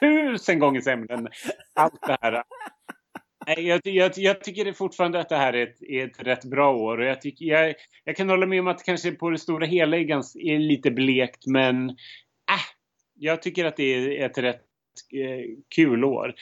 [0.00, 1.28] tusen gånger sämre än
[1.74, 2.42] allt det här.
[3.56, 6.98] Jag, jag, jag tycker fortfarande att det här är ett, är ett rätt bra år
[6.98, 7.74] och jag, tycker, jag,
[8.04, 10.90] jag kan hålla med om att kanske på det stora hela är, ganska, är lite
[10.90, 11.94] blekt men äh,
[13.14, 14.64] jag tycker att det är ett rätt
[15.12, 15.44] eh,
[15.74, 16.34] kul år.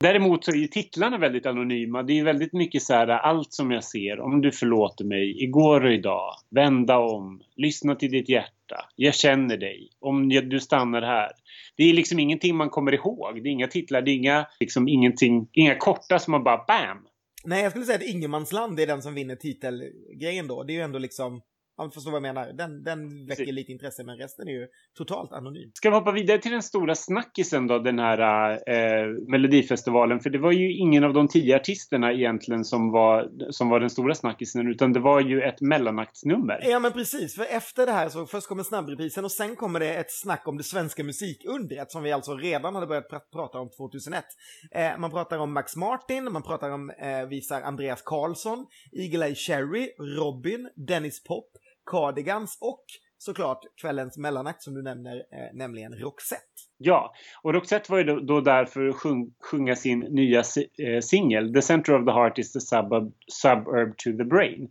[0.00, 2.02] Däremot så är ju titlarna väldigt anonyma.
[2.02, 5.84] Det är väldigt mycket så här, allt som jag ser, om du förlåter mig, igår
[5.84, 11.30] och idag, vända om, lyssna till ditt hjärta, jag känner dig, om du stannar här.
[11.76, 13.42] Det är liksom ingenting man kommer ihåg.
[13.42, 17.06] Det är inga titlar, det är inga, liksom ingenting, inga korta som man bara BAM!
[17.44, 20.62] Nej, jag skulle säga att Ingenmansland är den som vinner titelgrejen då.
[20.62, 21.40] Det är ju ändå liksom,
[21.78, 22.52] man förstår vad jag menar.
[22.52, 23.54] Den, den väcker Precis.
[23.54, 24.66] lite intresse, men resten är ju
[24.98, 25.70] totalt anonym.
[25.74, 28.18] Ska vi hoppa vidare till den stora snackisen då, den här
[28.52, 30.20] eh, Melodifestivalen?
[30.20, 33.90] För det var ju ingen av de tio artisterna egentligen som var, som var den
[33.90, 36.60] stora snackisen, utan det var ju ett mellanaktsnummer.
[36.62, 37.34] Ja, men precis.
[37.34, 40.56] För efter det här så först kommer snabbreprisen och sen kommer det ett snack om
[40.56, 44.24] det svenska musikundret som vi alltså redan hade börjat pr- prata om 2001.
[44.70, 49.34] Eh, man pratar om Max Martin, man pratar om, eh, visar Andreas Karlsson, Eagle Eye
[49.34, 51.46] Cherry, Robin, Dennis Pop,
[51.86, 52.84] Cardigans och
[53.24, 56.42] såklart kvällens mellanakt som du nämner, eh, nämligen Roxette.
[56.78, 60.68] Ja, och Roxette var ju då, då där för att sjung, sjunga sin nya si,
[60.78, 64.68] eh, singel The center of the heart is the suburb, suburb to the brain.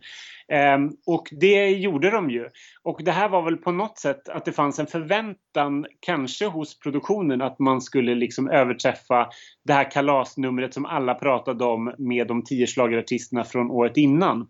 [0.48, 2.48] Ehm, och det gjorde de ju.
[2.82, 6.78] Och det här var väl på något sätt att det fanns en förväntan kanske hos
[6.78, 9.28] produktionen att man skulle liksom överträffa
[9.64, 14.48] det här kalasnumret som alla pratade om med de tio schlagerartisterna från året innan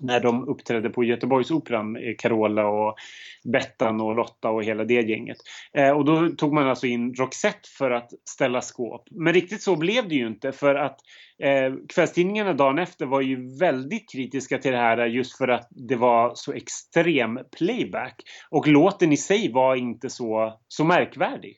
[0.00, 2.96] när de uppträdde på Göteborgsoperan, Carola och
[3.44, 5.36] Bettan och Lotta och hela det gänget.
[5.72, 9.08] Eh, och då tog man alltså in Roxette för att ställa skåp.
[9.10, 11.00] Men riktigt så blev det ju inte för att
[11.42, 15.96] eh, kvällstidningarna dagen efter var ju väldigt kritiska till det här just för att det
[15.96, 18.22] var så extrem playback.
[18.50, 21.56] Och låten i sig var inte så, så märkvärdig.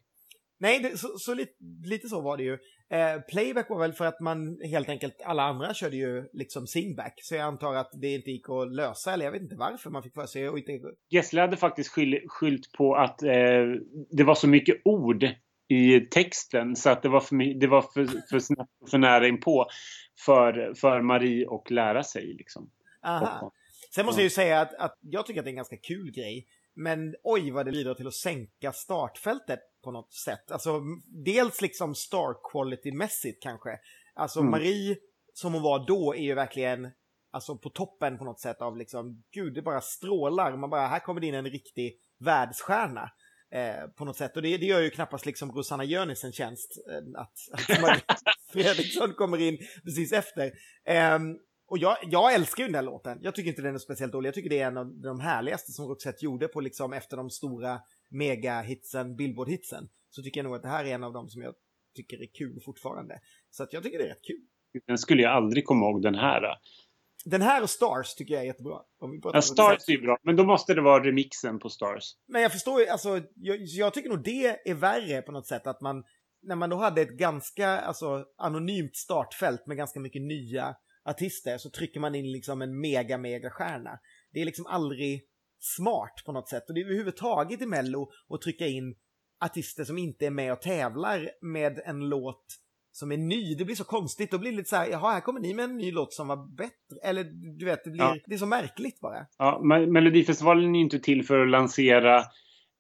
[0.61, 1.53] Nej, det, så, så lite,
[1.85, 2.59] lite så var det ju.
[2.93, 7.15] Eh, playback var väl för att man helt enkelt, alla andra körde ju liksom singback.
[7.23, 10.03] Så jag antar att det inte gick att lösa, eller jag vet inte varför man
[10.03, 10.81] fick för sig och inte...
[11.11, 13.31] Gessle hade faktiskt skyll, skyllt på att eh,
[14.11, 15.25] det var så mycket ord
[15.69, 19.29] i texten så att det var för, det var för, för, snabbt och för nära
[19.29, 19.67] inpå
[20.27, 22.35] för, för Marie att lära sig.
[22.39, 22.71] Liksom.
[23.03, 23.53] Aha.
[23.95, 26.13] Sen måste jag ju säga att, att jag tycker att det är en ganska kul
[26.13, 26.47] grej.
[26.75, 30.51] Men oj vad det bidrar till att sänka startfältet på något sätt.
[30.51, 30.81] Alltså
[31.25, 33.79] dels liksom star quality-mässigt kanske.
[34.15, 34.51] Alltså Mm.
[34.51, 34.97] Marie,
[35.35, 36.91] som hon var då, är ju verkligen
[37.31, 40.99] alltså på toppen på något sätt av liksom, gud det bara strålar, man bara, här
[41.01, 43.11] kommer det in en riktig världsstjärna.
[43.55, 44.37] Eh, på något sätt.
[44.37, 46.79] Och det, det gör ju knappast liksom Rosanna Jönis en tjänst.
[46.91, 48.03] Eh, att, att Marie
[48.53, 50.53] Fredriksson kommer in precis efter.
[50.85, 53.19] Ehm, och jag, jag älskar ju den här låten.
[53.23, 54.29] Jag tycker inte den är speciellt dålig.
[54.29, 57.31] Jag tycker det är en av de härligaste som Roxette gjorde på liksom efter de
[57.31, 57.81] stora
[58.13, 59.89] mega-hitsen, Billboard-hitsen.
[60.11, 61.55] Så tycker jag nog att det här är en av de som jag
[61.97, 63.21] tycker är kul fortfarande.
[63.51, 64.41] Så att jag tycker det är rätt kul.
[64.87, 66.43] Den skulle jag aldrig komma ihåg den här.
[67.25, 68.79] Den här och Stars tycker jag är jättebra.
[69.23, 72.05] Ja, Stars är bra, men då måste det vara remixen på Stars.
[72.29, 75.67] Men jag förstår ju, alltså, jag, jag tycker nog det är värre på något sätt
[75.67, 76.05] att man,
[76.43, 81.71] när man då hade ett ganska, alltså, anonymt startfält med ganska mycket nya artister så
[81.71, 83.99] trycker man in liksom en mega, mega stjärna.
[84.33, 85.23] Det är liksom aldrig
[85.65, 88.95] smart på något sätt och det är överhuvudtaget i Mello att trycka in
[89.45, 92.45] artister som inte är med och tävlar med en låt
[92.95, 93.55] som är ny.
[93.55, 94.31] Det blir så konstigt.
[94.31, 96.29] Då blir det lite så här, jaha, här kommer ni med en ny låt som
[96.29, 96.97] var bättre.
[97.03, 97.25] Eller
[97.59, 98.17] du vet, det, blir, Ja.
[98.27, 99.27] det är så märkligt bara.
[99.39, 102.19] Ja, Me- Melodifestivalen är ju inte till för att lansera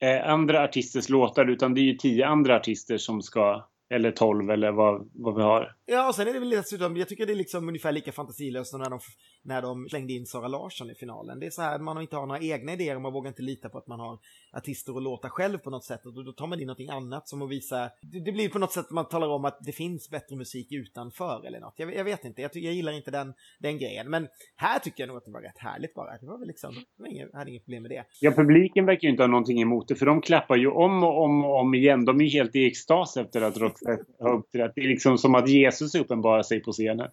[0.02, 4.50] eh, andra artisters låtar, utan det är ju tio andra artister som ska, eller tolv
[4.50, 5.76] eller vad, vad vi har.
[5.86, 8.70] Ja, och sen är det väl dessutom, jag tycker det är liksom ungefär lika fantasilöst
[8.70, 9.00] som när de,
[9.42, 11.40] när de slängde in Sara Larsson i finalen.
[11.40, 13.68] Det är så här, man inte har några egna idéer och man vågar inte lita
[13.68, 14.18] på att man har
[14.52, 16.06] artister och låtar själv på något sätt.
[16.06, 18.58] Och då, då tar man in någonting annat som att visa, det, det blir på
[18.58, 21.74] något sätt man talar om att det finns bättre musik utanför eller något.
[21.76, 24.10] Jag, jag vet inte, jag, jag gillar inte den, den grejen.
[24.10, 26.18] Men här tycker jag nog att det var rätt härligt bara.
[26.18, 28.04] Det var väl liksom, jag hade inget problem med det.
[28.20, 31.22] Ja, publiken verkar ju inte ha någonting emot det, för de klappar ju om och
[31.24, 32.04] om och om igen.
[32.04, 34.72] De är ju helt i extas efter att Roxette har uppträtt.
[34.74, 37.10] Det är liksom som att Jesus uppenbarar sig på scenen.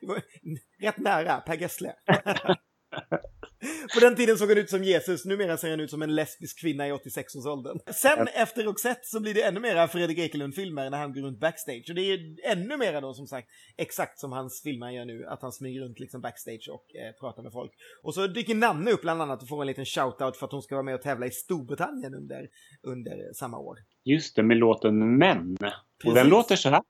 [0.80, 1.92] Rätt nära, Per Gessle.
[3.94, 6.60] På den tiden såg han ut som Jesus, numera ser han ut som en lesbisk
[6.60, 7.78] kvinna i 86-årsåldern.
[7.94, 11.84] Sen efter Roxette så blir det ännu mera Fredrik Ekelund-filmer när han går runt backstage.
[11.88, 15.42] Och det är ännu mera då som sagt exakt som hans filmer gör nu, att
[15.42, 17.72] han smyger runt liksom backstage och eh, pratar med folk.
[18.02, 20.62] Och så dyker Nanne upp bland annat och får en liten shout-out för att hon
[20.62, 22.48] ska vara med och tävla i Storbritannien under,
[22.82, 23.78] under samma år.
[24.04, 25.56] Just det, med låten Men.
[26.04, 26.80] Och den låter så här.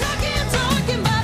[0.00, 1.17] Talking, talking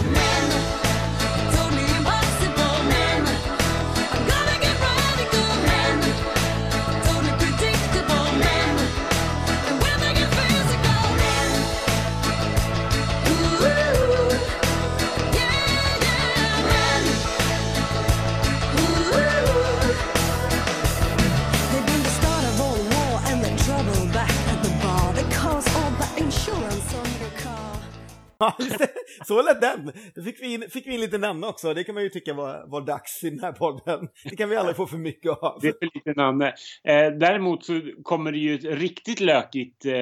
[28.38, 28.88] Ja, just det.
[29.26, 29.92] Så lät den.
[30.14, 31.74] Då fick vi, in, fick vi in lite namn också.
[31.74, 34.08] Det kan man ju tycka var, var dags i den här podden.
[34.24, 35.58] Det kan vi aldrig få för mycket av.
[35.62, 36.46] Det är för lite Nanne.
[36.84, 39.92] Eh, däremot så kommer det ju ett riktigt lökigt eh,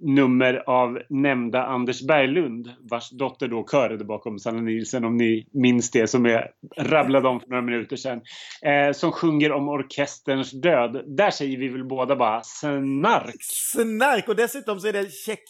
[0.00, 5.90] nummer av nämnda Anders Berglund, vars dotter då körade bakom Sanna Nielsen, om ni minns
[5.90, 6.44] det, som jag
[6.76, 8.20] rabblade om för några minuter sedan.
[8.62, 11.04] Eh, som sjunger om orkesterns död.
[11.16, 13.36] Där säger vi väl båda bara snark.
[13.72, 14.28] Snark!
[14.28, 15.42] Och dessutom så är det check,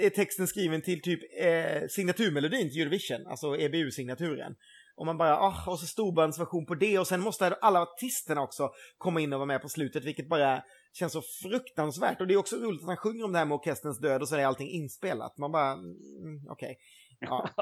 [0.00, 4.54] är texten skriven till typ eh, signaturmelodin till Eurovision, alltså EBU-signaturen.
[4.96, 8.70] Och man bara, ah, och så storbandsversion på det och sen måste alla artisterna också
[8.98, 10.62] komma in och vara med på slutet, vilket bara
[10.92, 12.20] känns så fruktansvärt.
[12.20, 14.28] Och det är också roligt att han sjunger om det här med orkesterns död och
[14.28, 15.38] så är allting inspelat.
[15.38, 16.76] Man bara, mm, okej.
[17.20, 17.48] Ja.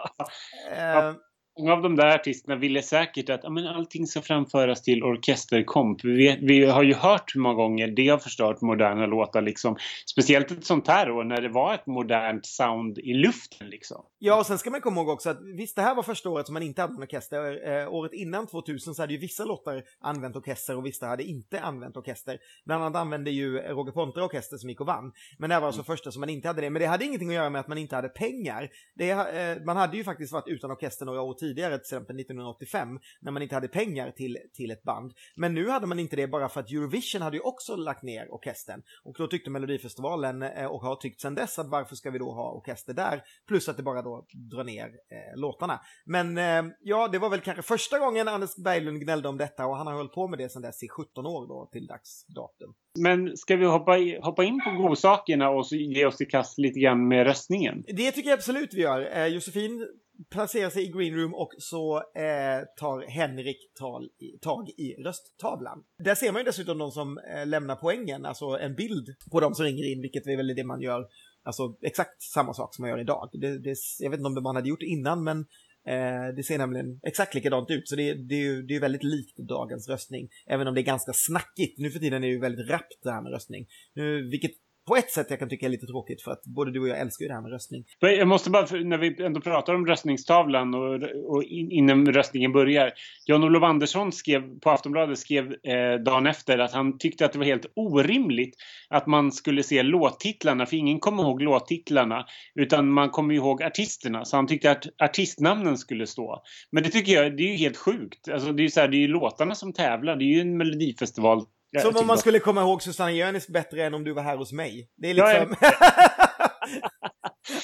[0.72, 1.14] Eh,
[1.58, 6.04] Många av de där artisterna ville säkert att ja, men allting ska framföras till orkesterkomp.
[6.04, 9.42] Vi, vi har ju hört hur många gånger det har förstört moderna låtar.
[9.42, 9.76] Liksom.
[10.06, 13.68] Speciellt ett sånt här år när det var ett modernt sound i luften.
[13.68, 14.04] Liksom.
[14.18, 16.46] Ja, och sen ska man komma ihåg också att visst, det här var första året
[16.46, 17.68] som man inte hade en orkester.
[17.68, 21.60] Eh, året innan 2000 så hade ju vissa låtar använt orkester och vissa hade inte
[21.60, 22.38] använt orkester.
[22.64, 25.12] Bland annat använde ju Roger Pontare orkester som gick och vann.
[25.38, 26.70] Men det här var alltså första som man inte hade det.
[26.70, 28.70] Men det hade ingenting att göra med att man inte hade pengar.
[28.94, 32.98] Det, eh, man hade ju faktiskt varit utan orkester några år tidigare, till exempel 1985,
[33.20, 35.12] när man inte hade pengar till, till ett band.
[35.36, 38.35] Men nu hade man inte det bara för att Eurovision hade ju också lagt ner
[38.35, 38.82] orkestern.
[39.05, 42.32] Och då tyckte Melodifestivalen eh, och har tyckt sedan dess att varför ska vi då
[42.32, 43.23] ha orkester där?
[43.48, 45.81] Plus att det bara då drar ner eh, låtarna.
[46.05, 49.77] Men eh, ja, det var väl kanske första gången Anders Berglund gnällde om detta och
[49.77, 52.74] han har hållit på med det sedan dess i 17 år då till dags datum.
[52.98, 56.81] Men ska vi hoppa, hoppa in på godsakerna och så ge oss i kast lite
[56.81, 57.85] grann med röstningen?
[57.86, 59.16] Det tycker jag absolut vi gör.
[59.16, 59.86] Eh, Josefin
[60.31, 64.09] placerar sig i green room och så eh, tar Henrik tal
[64.40, 65.85] tag i rösttavlan.
[65.98, 69.55] Där ser man ju dessutom de som eh, lämnar poängen, alltså en bild på de
[69.55, 71.06] som ringer in, vilket är väl det man gör,
[71.43, 73.28] alltså exakt samma sak som man gör idag.
[73.32, 75.47] Det, det, jag vet inte om man hade gjort det innan, men
[75.86, 79.02] eh, det ser nämligen exakt likadant ut, så det, det, är ju- det är väldigt
[79.04, 81.78] likt dagens röstning, även om det är ganska snackigt.
[81.78, 84.52] Nu för tiden är det ju väldigt rappt det här med röstning, nu, vilket
[84.88, 87.00] på ett sätt jag kan tycka är lite tråkigt för att både du och jag
[87.00, 87.84] älskar ju det här med röstning.
[87.98, 90.94] Jag måste bara, när vi ändå pratar om röstningstavlan och,
[91.34, 92.92] och in, innan röstningen börjar.
[93.26, 97.46] Jan-Olof Andersson skrev på Aftonbladet skrev eh, dagen efter att han tyckte att det var
[97.46, 98.56] helt orimligt
[98.88, 104.24] att man skulle se låttitlarna, för ingen kommer ihåg låttitlarna, utan man kommer ihåg artisterna.
[104.24, 106.42] Så han tyckte att artistnamnen skulle stå.
[106.72, 108.28] Men det tycker jag, det är ju helt sjukt.
[108.28, 110.40] Alltså, det är ju så här, det är ju låtarna som tävlar, det är ju
[110.40, 111.44] en melodifestival.
[111.74, 114.36] Jag Som om man skulle komma ihåg Susanna Jönis bättre än om du var här
[114.36, 114.90] hos mig.
[114.97, 115.57] Det är Ja, liksom...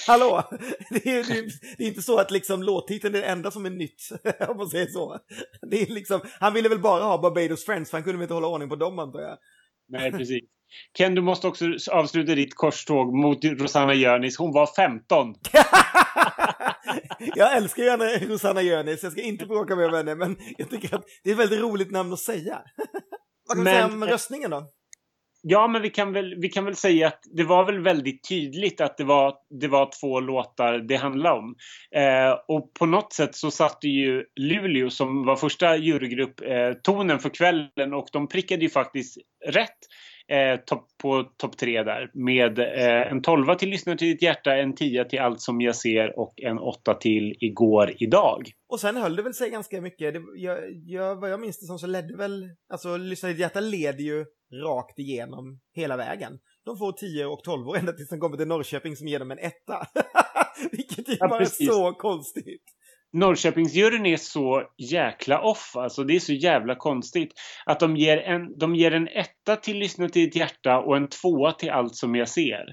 [0.07, 0.49] Hallå!
[0.91, 3.67] Det är, det, är, det är inte så att liksom låttiteln är det enda som
[3.67, 4.09] är nytt,
[4.49, 5.19] om man säger så.
[5.71, 8.35] Det är liksom, han ville väl bara ha Barbados Friends, för han kunde väl inte
[8.35, 9.39] hålla ordning på dem antar jag.
[9.89, 10.45] Nej, precis.
[10.99, 14.39] Ken, du måste också avsluta ditt korståg mot Rosanna Jönis.
[14.39, 15.35] Hon var 15.
[17.35, 21.05] jag älskar gärna Rosanna Jönis, jag ska inte bråka med henne, men jag tycker att
[21.25, 22.63] det är ett väldigt roligt namn att säga.
[23.49, 24.67] Vad kan Men- säga om röstningen då?
[25.43, 28.81] Ja, men vi kan, väl, vi kan väl säga att det var väl väldigt tydligt
[28.81, 31.55] att det var, det var två låtar det handlade om.
[31.95, 37.19] Eh, och på något sätt så satte ju Luleå, som var första jurygrupp, eh, tonen
[37.19, 39.79] för kvällen och de prickade ju faktiskt rätt
[40.31, 42.11] eh, topp, på topp tre där.
[42.15, 45.77] Med eh, en tolva till Lyssna till ditt hjärta, en tia till Allt som jag
[45.77, 48.51] ser och en åtta till Igår idag.
[48.69, 50.15] Och sen höll det väl sig ganska mycket.
[50.15, 53.61] Det, jag, jag, vad jag minns det som så ledde väl, alltså Lyssna ditt hjärta
[53.61, 54.25] leder ju
[54.65, 56.39] rakt igenom hela vägen.
[56.65, 59.31] De får 10 och 12 år ända tills de kommer till Norrköping som ger dem
[59.31, 59.87] en etta.
[60.73, 61.69] Vilket ju Ja, bara precis.
[61.69, 62.65] så konstigt.
[63.13, 65.77] Norrköpingsjuryn är så jäkla off.
[65.77, 67.33] Alltså det är så jävla konstigt.
[67.67, 71.09] Att de ger en, de ger en etta till Lyssna till ditt hjärta och en
[71.09, 72.65] tvåa till Allt som jag ser.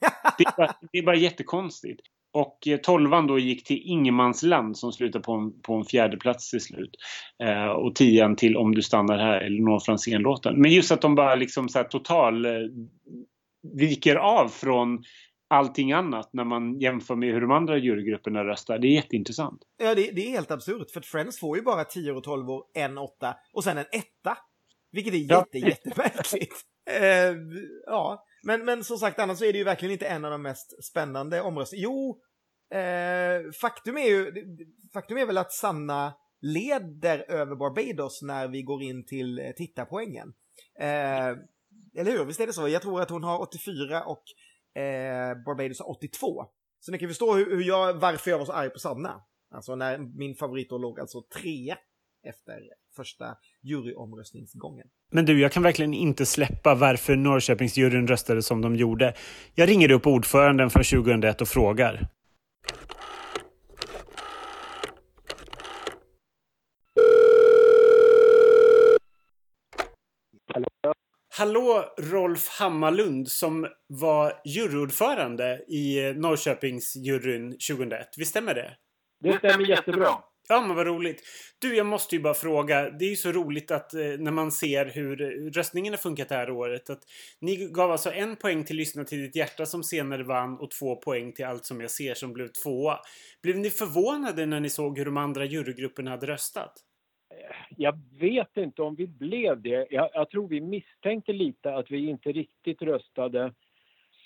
[0.38, 2.00] Det är bara, det är bara jättekonstigt.
[2.32, 6.50] Och eh, tolvan då gick till Ingenmansland som slutar på en, på en fjärde plats
[6.50, 6.90] till slut.
[7.44, 10.60] Eh, och tian till Om du stannar här, Elinor Franzén-låten.
[10.60, 12.52] Men just att de bara liksom så total eh,
[13.78, 15.02] viker av från
[15.54, 18.78] allting annat när man jämför med hur de andra jurygrupperna röstar.
[18.78, 19.62] Det är jätteintressant.
[19.76, 20.90] Ja, det, det är helt absurt.
[20.90, 24.38] För Friends får ju bara 10 och 12 år, en åtta och sen en etta.
[24.92, 25.38] Vilket är Ja.
[25.52, 26.54] jätte, jättemärkligt.
[26.90, 27.34] Eh,
[27.86, 30.42] ja, men, men som sagt, annars så är det ju verkligen inte en av de
[30.42, 31.84] mest spännande omröstningarna.
[31.92, 32.20] Jo,
[32.78, 34.32] eh, faktum är ju,
[34.92, 40.32] faktum är väl att Sanna leder över Barbados när vi går in till eh, tittarpoängen.
[40.80, 41.28] Eh,
[41.96, 42.24] eller hur?
[42.24, 42.68] Visst är det så?
[42.68, 44.22] Jag tror att hon har 84 och
[44.74, 46.44] eh, Barbados har 82.
[46.80, 49.20] Så ni kan förstå hur, hur jag, varför jag var så arg på Sanna.
[49.54, 51.78] Alltså när min favorit då låg alltså trea
[52.24, 52.60] efter
[52.96, 54.86] första juryomröstningsgången.
[55.12, 59.14] Men du, jag kan verkligen inte släppa varför Norrköpingsjuryn röstade som de gjorde.
[59.54, 62.08] Jag ringer upp ordföranden från 2001 och frågar.
[71.36, 78.08] Hallå Rolf Hammarlund som var juryordförande i Norrköpingsjuryn 2001.
[78.16, 78.76] Visst stämmer det?
[79.20, 80.08] Det stämmer jättebra.
[80.48, 81.22] Ja, men vad roligt.
[81.58, 82.90] Du, jag måste ju bara fråga.
[82.90, 85.16] Det är ju så roligt att eh, när man ser hur
[85.50, 86.90] röstningen har funkat det här året.
[86.90, 87.02] Att
[87.40, 90.96] ni gav alltså en poäng till Lyssna till ditt hjärta som senare vann och två
[90.96, 92.98] poäng till Allt som jag ser som blev tvåa.
[93.42, 96.74] Blev ni förvånade när ni såg hur de andra jurygrupperna hade röstat?
[97.76, 99.86] Jag vet inte om vi blev det.
[99.90, 103.52] Jag, jag tror vi misstänkte lite att vi inte riktigt röstade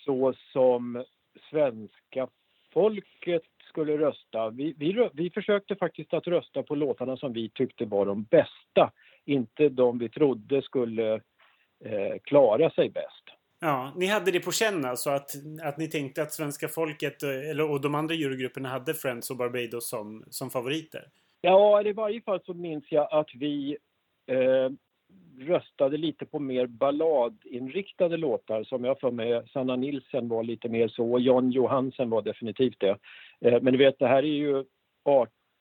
[0.05, 1.05] så som
[1.51, 2.29] svenska
[2.73, 4.51] folket skulle rösta.
[4.51, 8.93] Vi, vi, vi försökte faktiskt att rösta på låtarna som vi tyckte var de bästa.
[9.25, 11.15] Inte de vi trodde skulle
[11.85, 13.25] eh, klara sig bäst.
[13.61, 15.31] Ja, ni hade det på känn alltså att,
[15.63, 19.37] att ni tänkte att svenska folket eh, eller, och de andra jurygrupperna hade Friends och
[19.37, 21.09] Barbados som, som favoriter?
[21.41, 23.77] Ja, i varje fall så minns jag att vi
[24.27, 24.71] eh,
[25.39, 30.89] röstade lite på mer balladinriktade låtar som jag för mig Sanna Nilsen var lite mer
[30.89, 32.99] så och Jan Johansen var definitivt det.
[33.41, 34.65] Eh, men du vet, det här är ju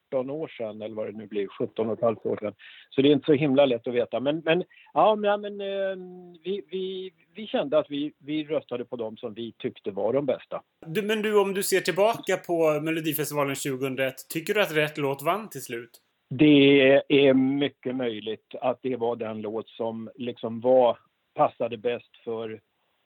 [0.08, 2.54] 18 år sedan eller vad det nu blir, 17 och ett halvt år sedan.
[2.90, 4.20] Så det är inte så himla lätt att veta.
[4.20, 4.64] Men, men
[4.94, 5.98] ja, men, eh,
[6.44, 10.26] vi, vi, vi kände att vi, vi röstade på dem som vi tyckte var de
[10.26, 10.62] bästa.
[10.86, 15.22] Du, men du, om du ser tillbaka på Melodifestivalen 2001, tycker du att rätt låt
[15.22, 16.02] vann till slut?
[16.30, 20.98] Det är mycket möjligt att det var den låt som liksom var,
[21.36, 22.60] passade bäst för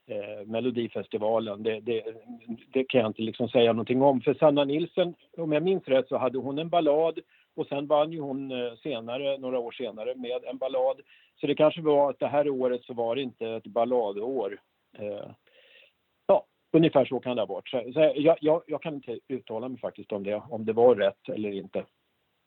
[0.08, 1.64] eh, Melodifestivalen.
[1.64, 2.04] Det, det,
[2.74, 4.22] det kan jag inte liksom säga någonting om.
[4.22, 7.20] För Sanna Nilsen, om jag minns rätt, så hade hon en ballad
[7.56, 11.02] och sen vann ju hon eh, senare, några år senare, med en ballad.
[11.40, 14.62] Så det kanske var att det här året så var det inte ett balladår.
[14.98, 15.30] Eh,
[16.28, 17.70] ja, ungefär så kan det ha varit.
[17.70, 20.96] Så, så jag, jag, jag kan inte uttala mig faktiskt om det, om det var
[20.96, 21.86] rätt eller inte.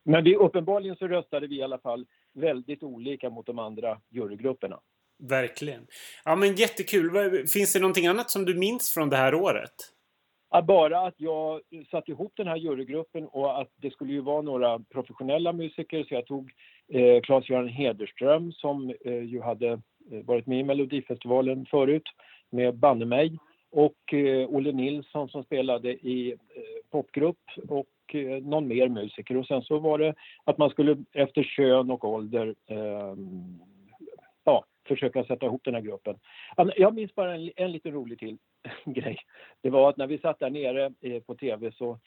[0.04, 4.80] Men vi, uppenbarligen så röstade vi i alla fall väldigt olika mot de andra jurygrupperna.
[5.18, 5.86] Verkligen.
[6.24, 7.10] Ja men jättekul.
[7.46, 9.74] Finns det någonting annat som du minns från det här året?
[10.50, 11.60] Ja, bara att jag
[11.90, 16.14] satte ihop den här jurygruppen och att det skulle ju vara några professionella musiker så
[16.14, 16.50] jag tog
[16.88, 19.68] eh, Claes-Göran Hederström som eh, ju hade
[20.10, 22.08] eh, varit med i Melodifestivalen förut
[22.50, 23.38] med Banne mig
[23.70, 29.46] och eh, Olle Nilsson som spelade i eh, popgrupp och eh, någon mer musiker och
[29.46, 30.14] sen så var det
[30.44, 33.14] att man skulle efter kön och ålder eh,
[34.88, 36.18] försöka sätta ihop den här gruppen.
[36.56, 38.38] Ja, Jag minns bara en, en liten rolig till
[38.84, 39.18] grej.
[39.62, 41.98] Det var att när vi satt där nere eh, på tv så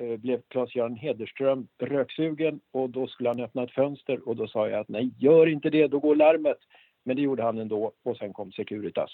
[0.00, 4.68] eh, blev Claes-Göran Hederström röksugen och då skulle han öppna ett fönster och då sa
[4.68, 6.58] jag att nej, gör inte det, då går larmet.
[7.04, 9.10] Men det gjorde han ändå och sen kom Securitas.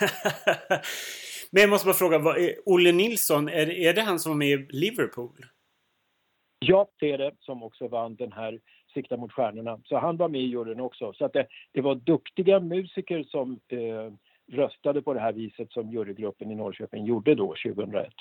[1.50, 4.36] men jag måste bara fråga, vad, är Olle Nilsson, är, är det han som var
[4.36, 5.44] med i Liverpool?
[6.58, 8.60] Ja, det är det som också vann den här
[8.98, 9.80] Sikta mot stjärnorna.
[9.84, 11.12] Så han var med i juryn också.
[11.12, 14.12] Så att det, det var duktiga musiker som eh,
[14.56, 18.12] röstade på det här viset som jurygruppen i Norrköping gjorde då 2001.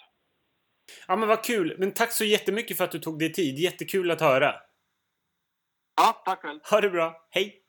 [1.08, 1.76] Ja men vad kul.
[1.80, 3.60] Men tack så jättemycket för att du tog dig tid.
[3.60, 4.54] Jättekul att höra.
[5.98, 6.60] Ja, tack själv.
[6.72, 7.28] Ha det bra.
[7.30, 7.67] Hej!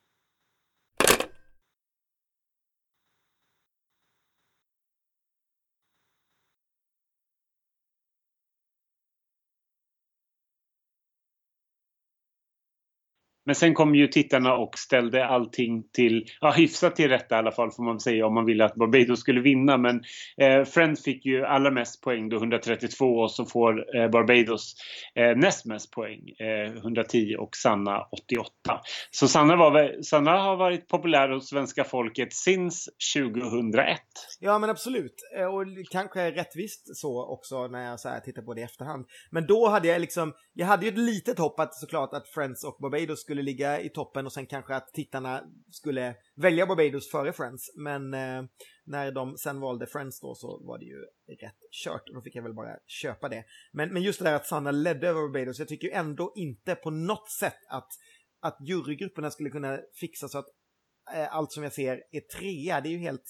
[13.48, 17.52] Men sen kom ju tittarna och ställde allting till, ja hyfsat till rätta i alla
[17.52, 19.76] fall får man säga om man ville att Barbados skulle vinna.
[19.76, 20.02] Men
[20.40, 24.74] eh, Friends fick ju allra mest poäng då 132 och så får eh, Barbados
[25.14, 28.50] eh, näst mest poäng, eh, 110 och Sanna 88.
[29.10, 33.98] Så Sanna, var, Sanna har varit populär hos svenska folket since 2001.
[34.40, 35.14] Ja, men absolut.
[35.38, 39.06] Eh, och kanske rättvist så också när jag så här tittar på det i efterhand.
[39.30, 42.64] Men då hade jag liksom, jag hade ju ett litet hopp att såklart att Friends
[42.64, 47.32] och Barbados skulle ligga i toppen och sen kanske att tittarna skulle välja Barbados före
[47.32, 47.76] Friends.
[47.76, 48.44] Men eh,
[48.84, 51.00] när de sen valde Friends då så var det ju
[51.40, 53.44] rätt kört och då fick jag väl bara köpa det.
[53.72, 56.74] Men, men just det där att Sanna ledde över Barbados, jag tycker ju ändå inte
[56.74, 57.88] på något sätt att,
[58.40, 60.46] att jurygrupperna skulle kunna fixa så att
[61.14, 62.80] eh, allt som jag ser är trea.
[62.80, 63.24] Det är ju helt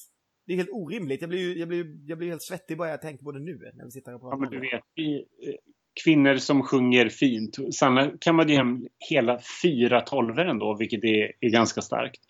[0.46, 1.20] det är helt orimligt.
[1.20, 3.72] Jag blir ju jag blir, jag blir helt svettig bara jag tänker på det nu
[3.74, 5.54] när vi sitter och pratar Ja, men du vet, eh,
[6.04, 7.56] kvinnor som sjunger fint.
[7.74, 12.20] Sanna kammade hem hela fyra tolvor ändå, vilket är, är ganska starkt.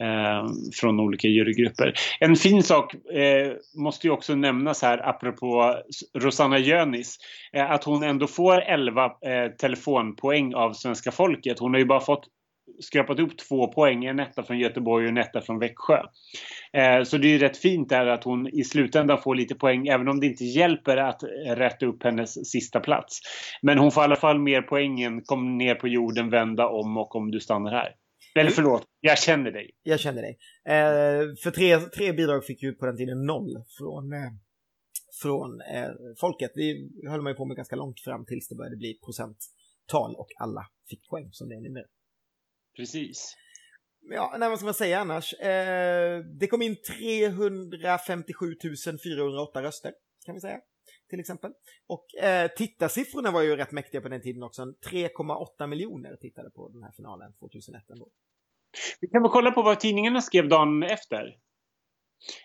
[0.00, 0.46] Eh,
[0.80, 1.94] från olika jurygrupper.
[2.20, 5.74] En fin sak eh, måste ju också nämnas här apropå
[6.18, 7.18] Rosanna Jönis.
[7.52, 11.58] Eh, att hon ändå får 11 eh, telefonpoäng av svenska folket.
[11.58, 12.28] Hon har ju bara fått
[12.80, 16.02] skrapat upp två poäng, en etta från Göteborg och en etta från Växjö.
[16.72, 19.88] Eh, så det är ju rätt fint där att hon i slutändan får lite poäng
[19.88, 23.20] även om det inte hjälper att rätta upp hennes sista plats.
[23.62, 26.96] Men hon får i alla fall mer poäng än Kom ner på jorden, vända om
[26.96, 27.94] och om du stannar här.
[28.38, 29.70] Eller förlåt, jag känner dig.
[29.82, 30.38] Jag känner dig.
[30.68, 34.30] Eh, för tre, tre bidrag fick ju på den tiden noll från, eh,
[35.22, 35.60] från
[36.20, 36.52] folket.
[36.54, 40.28] Vi höll man ju på med ganska långt fram tills det började bli procenttal och
[40.38, 41.86] alla fick poäng som det är numera.
[42.76, 43.36] Precis.
[44.10, 45.32] Ja, nej, vad ska man säga annars?
[45.32, 48.54] Eh, det kom in 357
[49.04, 49.92] 408 röster,
[50.26, 50.60] kan vi säga.
[51.10, 51.52] Till exempel.
[51.86, 54.62] Och eh, tittarsiffrorna var ju rätt mäktiga på den tiden också.
[54.62, 58.08] 3,8 miljoner tittade på den här finalen 2001 ändå.
[59.00, 61.36] Vi kan väl kolla på vad tidningarna skrev dagen efter.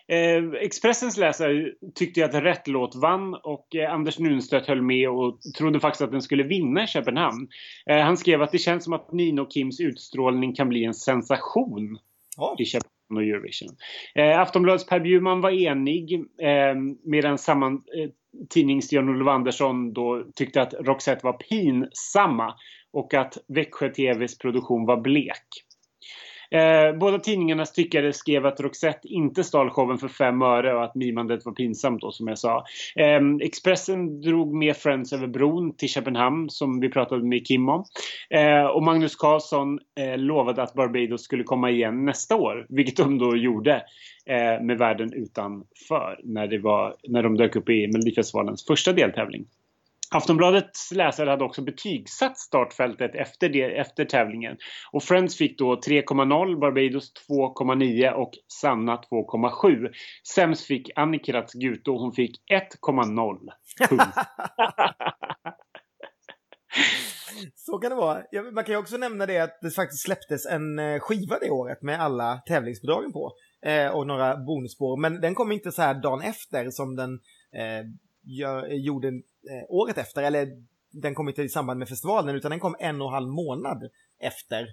[0.08, 5.40] Eh, Expressens läsare tyckte att rätt låt vann och eh, Anders Nunstedt höll med och
[5.58, 7.48] trodde faktiskt att den skulle vinna i Köpenhamn.
[7.86, 11.98] Eh, han skrev att det känns som att Nino Kims utstrålning kan bli en sensation
[12.36, 13.68] Ja, i Köpenhamn och Eurovision.
[14.14, 16.74] Eh, Aftonbladets Per Bjurman var enig eh,
[17.04, 18.10] medan samma eh,
[18.48, 22.54] tidnings Jan-Olof Andersson då tyckte att Roxette var pinsamma
[22.92, 25.46] och att Växjö TVs produktion var blek.
[26.50, 30.94] Eh, båda tidningarnas tyckare skrev att Roxette inte stal showen för fem öre och att
[30.94, 32.64] mimandet var pinsamt då som jag sa.
[32.96, 37.84] Eh, Expressen drog med Friends över bron till Köpenhamn som vi pratade med Kim om.
[38.30, 43.18] Eh, och Magnus Carlsson eh, lovade att Barbados skulle komma igen nästa år, vilket de
[43.18, 43.82] då gjorde
[44.26, 49.46] eh, med världen utanför när, det var, när de dök upp i Melodifestivalens första deltävling.
[50.14, 54.56] Aftonbladets läsare hade också betygsatt startfältet efter, det, efter tävlingen.
[54.92, 58.30] Och Friends fick då 3,0, Barbados 2,9 och
[58.60, 59.88] Sanna 2,7.
[60.34, 62.36] Sämst fick Annikrats Guto, hon fick
[62.82, 63.38] 1,0.
[67.54, 68.22] Så kan det vara.
[68.52, 71.82] Man kan ju också nämna det att det faktiskt släpptes en eh, skiva det året
[71.82, 73.32] med alla tävlingsbidragen på.
[73.66, 74.96] Eh, och några bonusspår.
[74.96, 77.12] Men den kom inte så här dagen efter som den
[77.54, 77.86] eh,
[78.22, 79.12] gör, gjorde
[79.50, 80.22] Eh, året efter.
[80.22, 80.48] Eller
[80.92, 83.90] den kom inte i samband med festivalen utan den kom en och en halv månad
[84.20, 84.66] efter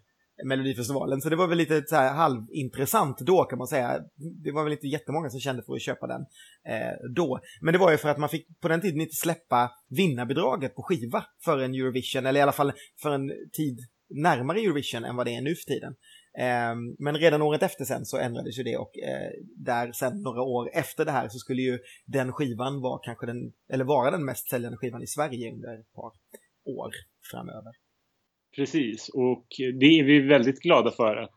[0.44, 1.22] Melodifestivalen.
[1.22, 4.00] Så det var väl lite så här halvintressant då kan man säga.
[4.44, 6.22] Det var väl inte jättemånga som kände för att köpa den
[6.68, 7.40] eh, då.
[7.62, 10.84] Men det var ju för att man fick på den tiden inte släppa vinnarbidraget på
[10.84, 13.80] skiva för en Eurovision, eller i alla fall för en tid
[14.10, 15.96] närmare Eurovision än vad det är nu för tiden.
[16.38, 20.42] Eh, men redan året efter sen så ändrades ju det och eh, där sen några
[20.42, 24.26] år efter det här så skulle ju den skivan vara kanske den, eller vara den
[24.26, 26.12] mest säljande skivan i Sverige under ett par
[26.66, 26.92] år
[27.32, 27.72] framöver.
[28.56, 29.48] Precis, och
[29.80, 31.36] det är vi väldigt glada för att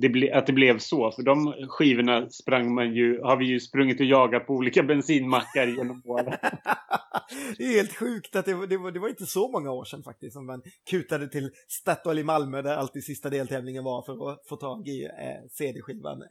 [0.00, 1.10] det, ble, att det blev så.
[1.10, 5.66] För de skivorna sprang man ju, har vi ju sprungit och jagat på olika bensinmackar
[5.66, 6.26] genom åren.
[7.58, 9.84] det är helt sjukt att det, var- det, var, det var inte så många år
[9.84, 14.30] sedan faktiskt som man kutade till Statoil i Malmö där alltid sista deltävlingen var för
[14.32, 15.10] att få tag i eh,
[15.50, 16.22] CD-skivan.
[16.22, 16.28] Eh,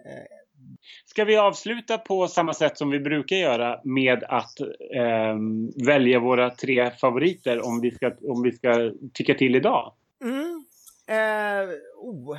[1.05, 4.59] Ska vi avsluta på samma sätt som vi brukar göra med att
[4.95, 9.93] ehm, välja våra tre favoriter om vi ska, om vi ska tycka till idag?
[10.23, 10.56] mm
[11.07, 12.37] eh, oh, oh.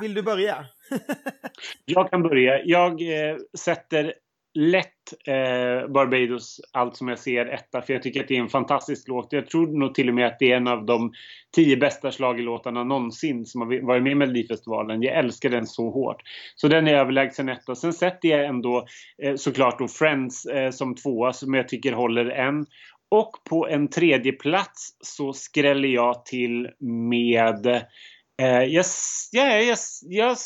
[0.00, 0.66] Vill du börja?
[1.84, 2.64] Jag kan börja.
[2.64, 4.14] Jag eh, sätter
[4.54, 8.48] lätt eh, Barbados allt som jag ser etta för jag tycker att det är en
[8.48, 9.32] fantastisk låt.
[9.32, 11.12] Jag tror nog till och med att det är en av de
[11.54, 15.02] tio bästa schlagerlåtarna någonsin som har varit med i Melodifestivalen.
[15.02, 16.22] Jag älskar den så hårt.
[16.54, 17.74] Så den är överlägsen etta.
[17.74, 18.86] Sen sätter jag ändå
[19.22, 22.66] eh, såklart då Friends eh, som tvåa som jag tycker håller en.
[23.10, 26.68] Och på en tredje plats så skräller jag till
[27.10, 28.84] med eh, jag,
[29.32, 30.36] jag, jag, jag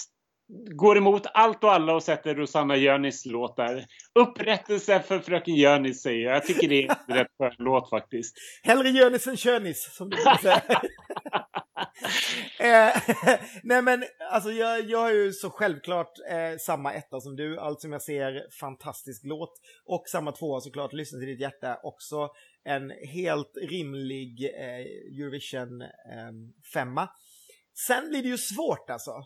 [0.74, 3.86] går emot allt och alla och sätter Rosanna Jönis låt där.
[4.14, 6.36] Upprättelse för fröken Jönis säger jag.
[6.36, 8.36] Jag tycker det är en rätt skön låt faktiskt.
[8.62, 10.62] Hellre Jönis än Könis, som du säga.
[12.58, 13.02] eh,
[13.62, 17.80] nej men, alltså jag, jag har ju så självklart eh, samma etta som du, allt
[17.80, 19.60] som jag ser, fantastisk låt.
[19.84, 22.30] Och samma tvåa såklart, Lyssna till ditt hjärta, också
[22.64, 25.88] en helt rimlig eh, Eurovision eh,
[26.74, 27.08] femma.
[27.86, 29.24] Sen blir det ju svårt alltså.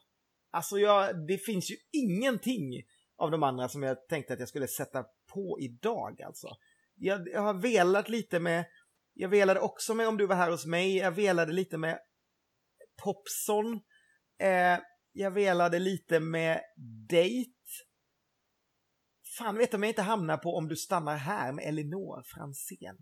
[0.50, 2.82] Alltså jag, det finns ju ingenting
[3.18, 6.48] av de andra som jag tänkte att jag skulle sätta på idag alltså.
[6.94, 8.64] Jag, jag har velat lite med,
[9.14, 11.98] jag velade också med Om du var här hos mig, jag velade lite med
[13.04, 13.80] Popson,
[14.40, 14.78] eh,
[15.12, 16.60] jag velade lite med
[17.10, 17.52] Date.
[19.38, 22.96] Fan vet om jag inte hamnar på Om du stannar här med Elinor Franzén.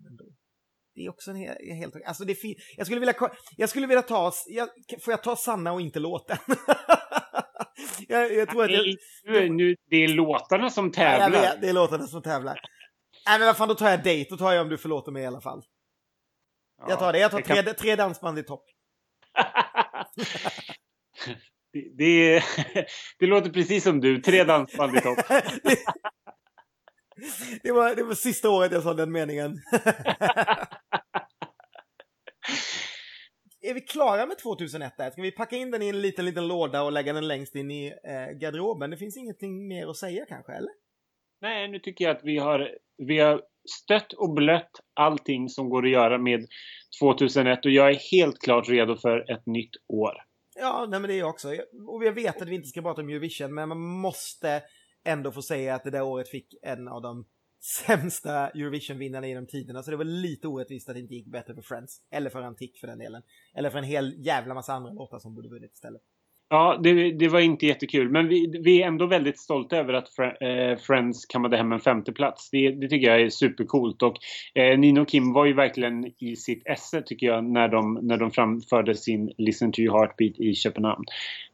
[0.95, 1.95] Det är också en hel, helt...
[2.05, 3.13] Alltså det är jag skulle vilja...
[3.57, 4.31] Jag skulle vilja ta...
[4.47, 4.69] Jag,
[5.01, 6.37] får jag ta Sanna och inte låten?
[8.07, 8.85] jag, jag tror att jag...
[9.23, 11.29] Nu, nu, det är låtarna som Ja, tävlar.
[11.29, 12.59] vet, det är låtarna som tävlar.
[13.27, 14.25] Nej men vad fan, då tar jag Date.
[14.29, 15.61] Då tar jag Om du förlåter mig i alla fall.
[16.87, 17.19] jag tar det.
[17.19, 18.63] Jag tar kan- tre, tre dansband i topp.
[21.73, 22.43] det, det,
[23.19, 24.21] det låter precis som du.
[24.21, 25.17] Tre dansband i topp.
[27.63, 29.57] det, var, det var sista året jag sa den meningen.
[33.61, 35.11] Är vi klara med 2001 där?
[35.11, 37.71] Ska vi packa in den i en liten, liten låda och lägga den längst in
[37.71, 38.89] i eh, garderoben?
[38.89, 40.71] Det finns ingenting mer att säga kanske, eller?
[41.41, 45.85] Nej, nu tycker jag att vi har, vi har stött och blött allting som går
[45.85, 46.47] att göra med
[47.01, 50.13] 2001 och jag är helt klart redo för ett nytt år.
[50.59, 51.47] Ja, nej men det är jag också.
[51.87, 54.61] Och jag vet att vi inte ska prata om Eurovision, men man måste
[55.05, 57.25] ändå få säga att det där året fick en av de
[57.61, 59.83] sämsta Eurovision-vinnarna genom tiderna.
[59.83, 62.01] Så det var lite orättvist att det inte gick bättre för Friends.
[62.11, 63.21] Eller för Antik för den delen.
[63.55, 66.01] Eller för en hel jävla massa andra låtar som borde vunnit istället.
[66.49, 68.09] Ja, det, det var inte jättekul.
[68.09, 72.49] Men vi, vi är ändå väldigt stolta över att eh, Friends kammade hem en femteplats.
[72.49, 74.01] Det, det tycker jag är supercoolt.
[74.03, 74.15] Och
[74.55, 78.17] eh, Nino och Kim var ju verkligen i sitt esse tycker jag när de, när
[78.17, 81.05] de framförde sin Listen to your heartbeat i Köpenhamn.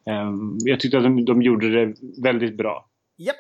[0.05, 2.89] Ehm, jag tyckte att de, de gjorde det väldigt bra.
[3.17, 3.35] Japp,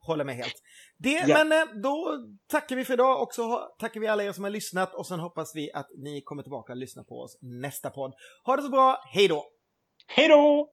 [0.00, 0.62] håller med helt.
[0.98, 1.44] Det, Ja.
[1.44, 4.50] Men eh, då tackar vi för idag och så tackar vi alla er som har
[4.50, 8.14] lyssnat och sen hoppas vi att ni kommer tillbaka och lyssnar på oss nästa podd.
[8.44, 9.44] Ha det så bra, hej då!
[10.08, 10.70] Hej då!